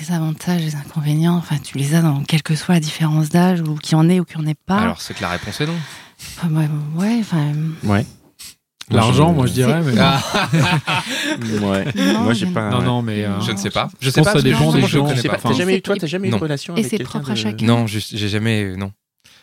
les 0.00 0.12
avantages, 0.12 0.60
les 0.62 0.76
inconvénients, 0.76 1.34
enfin, 1.36 1.58
tu 1.58 1.76
les 1.78 1.94
as 1.94 2.02
dans 2.02 2.22
quelle 2.22 2.42
que 2.44 2.54
soit 2.54 2.74
la 2.74 2.80
différence 2.80 3.30
d'âge, 3.30 3.62
ou 3.62 3.74
qui 3.76 3.94
en 3.96 4.08
est 4.08 4.20
ou 4.20 4.24
qui 4.24 4.36
en 4.36 4.46
est 4.46 4.54
pas. 4.54 4.78
Alors, 4.78 5.00
c'est 5.00 5.14
que 5.14 5.22
la 5.22 5.30
réponse 5.30 5.60
est 5.60 5.66
non. 5.66 5.74
Enfin, 6.20 6.48
ouais, 6.50 6.68
ouais, 6.96 7.16
enfin. 7.20 7.52
Ouais. 7.84 8.04
L'argent, 8.90 9.32
moi 9.32 9.46
je 9.46 9.52
dirais. 9.52 9.82
Mais 9.84 9.92
Ah, 9.98 10.22
Ouais. 11.62 11.84
Non, 11.94 12.22
Moi, 12.22 12.32
j'ai 12.32 12.46
pas. 12.46 12.70
non, 12.70 12.82
non, 12.82 13.02
mais 13.02 13.24
euh, 13.24 13.38
je 13.40 13.52
ne 13.52 13.56
sais 13.58 13.70
pas. 13.70 13.88
Je 14.00 14.06
Je 14.06 14.10
sais 14.10 14.20
pense 14.20 14.26
pas. 14.28 14.32
que 14.34 14.38
ça 14.38 14.42
dépend 14.44 14.72
des 14.72 14.86
gens. 14.86 15.06
T'as 15.42 15.52
jamais 15.52 15.76
eu, 15.76 15.82
toi, 15.82 15.96
t'as 15.98 16.06
jamais 16.06 16.28
eu 16.28 16.30
non. 16.30 16.38
de 16.38 16.42
relation 16.42 16.74
Et 16.74 16.80
avec 16.80 16.90
c'est 16.90 16.98
propre 17.04 17.30
à 17.30 17.34
chacun. 17.34 17.66
Non, 17.66 17.86
juste- 17.86 18.16
j'ai 18.16 18.28
jamais. 18.28 18.74
Non. 18.76 18.92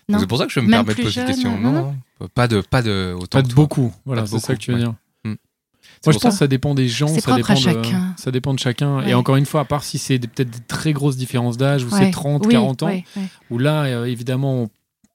Non. 0.09 0.19
C'est 0.19 0.27
pour 0.27 0.37
ça 0.37 0.45
que 0.45 0.51
je 0.51 0.59
me 0.59 0.65
Même 0.67 0.83
permets 0.85 0.95
de 0.95 1.03
poser 1.03 1.13
cette 1.21 1.27
question. 1.27 1.59
non. 1.59 1.95
Pas 2.33 2.47
de, 2.47 2.61
pas 2.61 2.81
de 2.81 3.13
autant. 3.15 3.39
pas 3.39 3.41
de 3.41 3.53
beaucoup. 3.53 3.93
Voilà, 4.05 4.25
c'est 4.25 4.39
ça 4.39 4.53
que 4.55 4.59
tu 4.59 4.71
veux 4.71 4.79
dire. 4.79 4.93
C'est 5.23 6.09
Moi, 6.09 6.13
je 6.13 6.19
pour 6.19 6.21
pense 6.23 6.23
que 6.23 6.29
ça. 6.31 6.39
ça 6.39 6.47
dépend 6.47 6.75
des 6.75 6.87
gens, 6.87 7.07
C'est 7.07 7.21
ça 7.21 7.31
propre 7.31 7.51
à 7.51 7.55
dépend, 7.55 7.71
de, 7.79 7.83
chacun. 7.83 8.13
ça 8.17 8.31
dépend 8.31 8.53
de 8.53 8.59
chacun. 8.59 8.97
Ouais. 8.97 9.09
Et 9.09 9.13
encore 9.15 9.37
une 9.37 9.45
fois, 9.45 9.61
à 9.61 9.65
part 9.65 9.83
si 9.83 9.97
c'est 9.97 10.19
peut-être 10.19 10.49
des 10.51 10.59
très 10.67 10.93
grosses 10.93 11.17
différences 11.17 11.57
d'âge, 11.57 11.83
ou 11.83 11.89
c'est 11.89 11.95
Ouais. 11.97 12.11
30, 12.11 12.45
Oui, 12.45 12.51
40 12.51 12.83
ans, 12.83 12.87
ouais. 12.87 13.03
où 13.49 13.57
là, 13.57 13.83
euh, 13.85 14.05
évidemment, 14.05 14.63
on- 14.63 14.69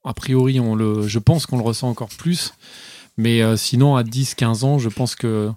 a 0.05 0.15
priori, 0.15 0.61
on 0.61 0.75
le, 0.75 1.07
je 1.07 1.19
pense 1.19 1.47
qu'on 1.47 1.57
le 1.57 1.63
ressent 1.63 1.89
encore 1.89 2.09
plus. 2.09 2.53
Mais 3.17 3.43
euh, 3.43 3.57
sinon, 3.57 3.97
à 3.97 4.03
10, 4.03 4.35
15 4.35 4.65
ans, 4.65 4.79
je 4.79 4.89
pense 4.89 5.15
que. 5.15 5.51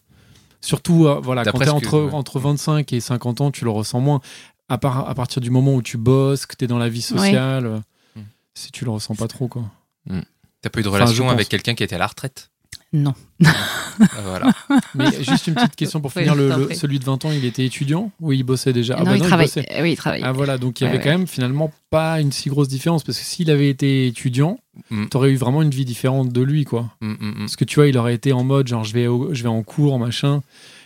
Surtout, 0.62 1.08
euh, 1.08 1.20
voilà, 1.22 1.44
quand 1.44 1.52
t'es 1.52 1.58
presque- 1.66 1.74
entre, 1.74 2.00
ouais. 2.06 2.14
entre 2.14 2.40
25 2.40 2.92
et 2.94 3.00
50 3.02 3.42
ans, 3.42 3.52
tu 3.52 3.64
le 3.66 3.70
ressens 3.72 4.00
moins. 4.00 4.22
À, 4.70 4.78
part, 4.78 5.10
à 5.10 5.14
partir 5.16 5.42
du 5.42 5.50
moment 5.50 5.76
où 5.76 5.82
tu 5.82 5.98
bosses, 5.98 6.46
que 6.46 6.56
t'es 6.56 6.68
dans 6.68 6.78
la 6.78 6.88
vie 6.90 7.02
sociale, 7.02 7.66
euh, 7.66 7.80
Hmm. 8.16 8.22
si 8.54 8.72
tu 8.72 8.86
le 8.86 8.92
ressens 8.92 9.16
pas 9.16 9.28
trop, 9.28 9.48
quoi. 9.48 9.64
T'as 10.62 10.70
pas 10.70 10.80
eu 10.80 10.84
de 10.84 10.88
relation 10.88 11.30
avec 11.30 11.50
quelqu'un 11.50 11.74
qui 11.76 11.84
était 11.84 11.96
à 11.96 12.00
la 12.00 12.08
retraite? 12.08 12.50
Non. 12.94 13.14
Ah, 13.44 14.06
Voilà. 14.24 14.52
Mais 14.96 15.24
juste 15.24 15.48
une 15.48 15.56
petite 15.56 15.76
question 15.76 16.00
pour 16.00 16.12
Oui, 16.16 16.24
finir. 16.24 16.36
le- 16.36 16.74
celui 16.76 17.00
de 17.00 17.04
20 17.06 17.26
ans, 17.26 17.32
il 17.32 17.44
était 17.46 17.66
étudiant 17.66 18.12
ou 18.22 18.32
il 18.34 18.44
bossait 18.44 18.72
déjà? 18.74 18.96
Ah 18.96 19.00
non, 19.00 19.06
bah 19.06 19.16
il 19.16 19.22
non, 19.22 19.28
travaille. 19.28 19.48
bossait. 19.48 19.66
Euh, 19.72 19.82
Oui, 19.82 19.92
il 19.94 19.96
travaille. 19.98 20.22
Ah 20.24 20.32
voilà, 20.32 20.58
donc 20.58 20.80
il 20.80 20.84
y 20.84 20.86
Ouais, 20.86 20.90
avait 20.92 20.98
ouais. 21.00 21.04
quand 21.04 21.18
même 21.18 21.28
finalement 21.28 21.72
pas 21.90 22.22
une 22.22 22.32
si 22.32 22.50
grosse 22.50 22.68
différence 22.68 23.04
parce 23.04 23.18
que 23.20 23.24
s'il 23.26 23.50
avait 23.52 23.70
été 23.70 24.08
étudiant, 24.08 24.60
Mm. 24.90 25.06
t'aurais 25.08 25.32
eu 25.32 25.36
vraiment 25.36 25.62
une 25.62 25.70
vie 25.72 25.86
différente 25.86 26.30
de 26.32 26.42
lui 26.42 26.66
quoi. 26.66 26.92
Mm, 27.02 27.08
mm, 27.12 27.16
mm. 27.20 27.36
Parce 27.40 27.56
que 27.56 27.66
tu 27.66 27.76
vois, 27.76 27.88
il 27.88 27.98
aurait 27.98 28.14
été 28.16 28.32
en 28.34 28.44
mode 28.44 28.68
genre 28.68 28.84
je 28.84 28.94
vais 28.94 29.08
au- 29.08 29.34
je 29.34 29.44
vais 29.44 29.50
en 29.50 29.62
cours 29.64 30.00
machin, 30.00 30.42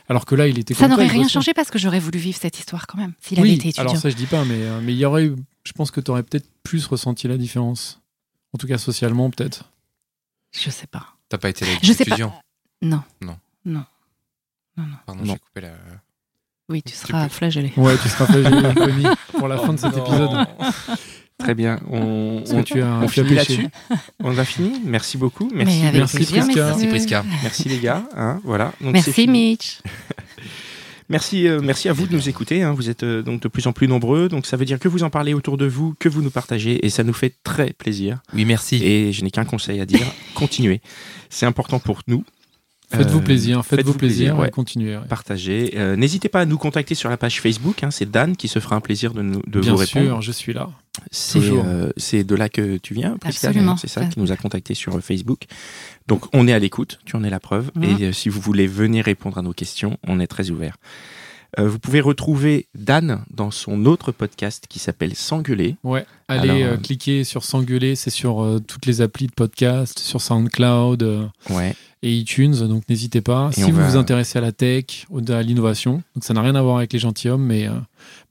alors 0.10 0.26
que 0.26 0.36
là 0.36 0.48
il 0.48 0.60
était 0.60 0.74
Ça 0.74 0.88
n'aurait 0.88 1.06
il 1.06 1.12
rien 1.12 1.28
changé 1.28 1.54
parce 1.54 1.70
que 1.72 1.80
j'aurais 1.80 2.00
voulu 2.00 2.20
vivre 2.20 2.38
cette 2.38 2.58
histoire 2.60 2.88
quand 2.88 2.98
même, 2.98 3.14
s'il 3.22 3.40
avait 3.40 3.48
Oui, 3.50 3.56
été 3.56 3.70
étudiant. 3.70 3.90
alors 3.90 3.98
ça 3.98 4.10
je 4.10 4.16
dis 4.16 4.26
pas, 4.26 4.44
mais 4.46 4.56
euh, 4.60 4.80
mais 4.84 4.94
il 4.94 4.98
y 4.98 5.06
aurait 5.06 5.26
eu, 5.26 5.36
je 5.66 5.72
pense 5.74 5.92
que 5.92 6.02
t'aurais 6.02 6.24
peut-être 6.24 6.48
plus 6.64 6.86
ressenti 6.86 7.28
la 7.28 7.38
différence. 7.38 8.02
En 8.54 8.58
tout 8.58 8.68
cas 8.68 8.78
socialement 8.78 9.30
peut-être. 9.30 9.72
Je 10.58 10.70
sais 10.70 10.88
pas. 10.88 11.06
T'as 11.30 11.38
pas 11.38 11.50
été 11.50 11.66
là 11.66 11.72
Je 11.84 11.92
sais 11.94 12.06
pas. 12.06 12.12
étudiant 12.16 12.34
Non. 12.82 13.02
Non. 13.22 13.38
Non. 13.66 13.84
Pardon, 15.06 15.24
Non. 15.24 15.34
j'ai 15.34 15.40
coupé 15.40 15.62
la. 15.62 15.72
Oui, 16.70 16.84
tu 16.84 16.92
Tu 16.92 16.98
seras 16.98 17.24
peux- 17.24 17.30
flagellé. 17.30 17.72
Ouais, 17.78 17.98
tu 17.98 18.10
seras 18.10 18.26
flagellé, 18.28 18.74
Connie, 18.76 19.06
pour 19.38 19.48
la 19.48 19.58
fin 19.58 19.74
de 19.74 19.78
cet 19.80 19.96
Non. 19.96 20.06
épisode. 20.06 20.48
Très 21.40 21.54
bien. 21.56 21.80
On, 21.90 22.44
on, 22.50 22.64
tu 22.64 22.82
as, 22.82 22.88
on 22.88 23.06
tu 23.06 23.14
finit 23.24 23.36
là-dessus. 23.36 23.68
On 24.24 24.36
a 24.38 24.44
fini. 24.44 24.82
Merci 24.84 25.18
beaucoup. 25.18 25.50
Merci. 25.54 25.82
Avec 25.86 25.94
merci, 26.00 26.16
plaisir, 26.18 26.44
Prisca. 26.44 26.66
Merci, 26.66 26.88
Prisca. 26.88 27.24
Merci 27.44 27.70
les 27.70 27.80
gars. 27.80 28.04
hein, 28.16 28.42
voilà. 28.44 28.74
Donc, 28.82 28.94
Merci. 28.94 29.28
Mitch. 29.28 29.80
Merci, 31.10 31.48
euh, 31.48 31.62
merci 31.62 31.88
à 31.88 31.94
vous 31.94 32.06
de 32.06 32.14
nous 32.14 32.28
écouter. 32.28 32.64
hein. 32.64 32.74
Vous 32.74 32.90
êtes 32.90 33.04
euh, 33.04 33.22
donc 33.22 33.42
de 33.42 33.48
plus 33.48 33.66
en 33.68 33.72
plus 33.74 33.88
nombreux. 33.88 34.28
Donc 34.28 34.46
ça 34.46 34.58
veut 34.58 34.66
dire 34.66 34.78
que 34.80 34.88
vous 34.90 35.04
en 35.04 35.10
parlez 35.10 35.34
autour 35.34 35.58
de 35.58 35.66
vous, 35.66 35.96
que 36.00 36.10
vous 36.10 36.22
nous 36.22 36.30
partagez, 36.32 36.86
et 36.86 36.90
ça 36.90 37.04
nous 37.04 37.14
fait 37.14 37.34
très 37.44 37.72
plaisir. 37.74 38.20
Oui, 38.34 38.44
merci. 38.46 38.84
Et 38.84 39.14
je 39.14 39.24
n'ai 39.24 39.32
qu'un 39.32 39.46
conseil 39.46 39.80
à 39.80 39.86
dire 39.86 40.06
continuez. 40.36 40.82
C'est 41.30 41.46
important 41.46 41.80
pour 41.80 42.02
nous. 42.08 42.24
Faites-vous 42.90 43.20
Euh, 43.20 43.22
plaisir, 43.22 43.66
faites-vous 43.66 43.76
faites-vous 43.76 43.94
plaisir, 43.98 44.28
plaisir, 44.28 44.40
ouais. 44.40 44.50
continuez. 44.50 44.96
ouais. 44.98 45.06
Partagez. 45.10 45.74
Euh, 45.76 45.96
N'hésitez 45.98 46.30
pas 46.30 46.40
à 46.42 46.46
nous 46.46 46.58
contacter 46.58 46.96
sur 46.96 47.10
la 47.10 47.18
page 47.18 47.42
Facebook. 47.42 47.84
hein. 47.84 47.92
C'est 47.92 48.10
Dan 48.10 48.36
qui 48.38 48.48
se 48.48 48.60
fera 48.60 48.78
un 48.78 48.80
plaisir 48.82 49.14
de, 49.14 49.22
nous, 49.22 49.42
de 49.46 49.60
Bien 49.60 49.72
vous 49.72 49.78
répondre. 49.78 50.06
sûr, 50.06 50.22
je 50.22 50.32
suis 50.32 50.54
là. 50.54 50.70
C'est 51.12 51.40
euh, 51.44 51.92
c'est 51.98 52.24
de 52.24 52.34
là 52.34 52.50
que 52.50 52.78
tu 52.78 52.94
viens, 52.96 53.18
Prisca, 53.18 53.52
C'est 53.80 53.88
ça 53.88 54.06
qui 54.06 54.20
nous 54.20 54.32
a 54.32 54.36
contacté 54.38 54.74
sur 54.74 55.00
Facebook. 55.04 55.44
Donc 56.08 56.26
on 56.34 56.48
est 56.48 56.54
à 56.54 56.60
l'écoute, 56.60 57.00
tu 57.06 57.16
en 57.16 57.24
es 57.24 57.30
la 57.30 57.40
preuve. 57.40 57.72
Mhm. 57.76 57.84
Et 57.84 58.04
euh, 58.06 58.12
si 58.14 58.30
vous 58.30 58.40
voulez 58.42 58.66
venir 58.68 59.06
répondre 59.06 59.38
à 59.38 59.42
nos 59.42 59.54
questions, 59.54 59.98
on 60.08 60.20
est 60.20 60.28
très 60.28 60.50
ouvert. 60.50 60.78
Euh, 61.60 61.68
vous 61.68 61.80
pouvez 61.80 62.02
retrouver 62.02 62.68
Dan 62.76 63.24
dans 63.32 63.52
son 63.52 63.86
autre 63.86 64.12
podcast 64.12 64.66
qui 64.68 64.80
s'appelle 64.80 65.16
S'engueuler. 65.16 65.76
Ouais, 65.84 66.06
allez 66.28 66.50
Alors, 66.50 66.56
euh, 66.58 66.74
euh, 66.74 66.78
cliquer 66.78 67.24
sur 67.24 67.44
S'engueuler, 67.44 67.96
c'est 67.96 68.10
sur 68.10 68.44
euh, 68.44 68.60
toutes 68.60 68.86
les 68.86 69.02
applis 69.02 69.28
de 69.28 69.32
podcast, 69.32 69.98
sur 70.00 70.20
SoundCloud 70.22 71.04
euh, 71.04 71.26
Ouais. 71.50 71.74
et 72.04 72.12
iTunes, 72.14 72.54
donc 72.68 72.84
n'hésitez 72.90 73.22
pas. 73.22 73.50
Et 73.54 73.62
si 73.62 73.72
vous 73.72 73.78
va- 73.78 73.88
vous 73.88 73.96
intéressez 73.98 74.38
à 74.38 74.42
la 74.42 74.52
tech, 74.52 75.06
à 75.30 75.42
l'innovation, 75.42 76.04
donc 76.16 76.24
ça 76.26 76.34
n'a 76.34 76.42
rien 76.42 76.54
à 76.56 76.62
voir 76.62 76.78
avec 76.78 76.92
les 76.94 77.00
gentilshommes, 77.00 77.44
mais, 77.46 77.68
euh, 77.68 77.72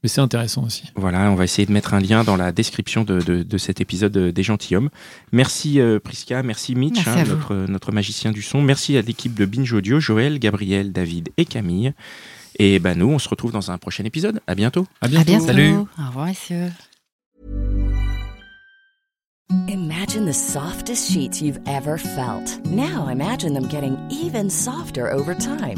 mais 0.03 0.09
c'est 0.09 0.21
intéressant 0.21 0.63
aussi. 0.63 0.83
Voilà, 0.95 1.31
on 1.31 1.35
va 1.35 1.43
essayer 1.43 1.65
de 1.65 1.71
mettre 1.73 1.93
un 1.95 1.99
lien 1.99 2.23
dans 2.23 2.37
la 2.37 2.51
description 2.51 3.03
de, 3.03 3.19
de- 3.19 3.43
de 3.43 3.57
cet 3.57 3.81
épisode 3.81 4.15
des 4.15 4.43
gentilshommes. 4.43 4.89
Merci 5.31 5.79
euh, 5.81 5.99
Prisca, 5.99 6.43
merci 6.43 6.75
Mitch, 6.75 7.03
Merci 7.05 7.09
hein, 7.21 7.23
notre, 7.27 7.55
notre 7.67 7.91
magicien 7.91 8.31
du 8.31 8.43
son. 8.43 8.61
Merci 8.61 8.95
à 8.95 9.01
l'équipe 9.01 9.33
de 9.33 9.45
Binge 9.45 9.73
Audio, 9.73 9.99
Joël, 9.99 10.37
Gabriel, 10.39 10.91
David 10.93 11.29
et 11.37 11.45
Camille. 11.45 11.93
Et 12.59 12.79
ben 12.79 12.97
nous, 12.97 13.09
on 13.09 13.19
se 13.19 13.29
retrouve 13.29 13.51
dans 13.51 13.71
un 13.71 13.77
prochain 13.77 14.03
épisode. 14.03 14.41
À 14.47 14.55
bientôt. 14.55 14.85
À 15.01 15.05
À 15.05 15.07
bientôt. 15.09 15.25
bientôt. 15.31 15.45
Salut. 15.45 15.73
Au 15.73 15.85
revoir, 16.07 16.25
messieurs. 16.27 16.71
Imagine 19.69 20.25
the 20.25 20.33
softest 20.33 21.09
sheets 21.11 21.41
you've 21.41 21.59
ever 21.67 21.97
felt. 21.97 22.59
Now 22.65 23.07
imagine 23.09 23.53
them 23.53 23.67
getting 23.67 23.97
even 24.09 24.49
softer 24.49 25.09
over 25.11 25.33
time. 25.35 25.77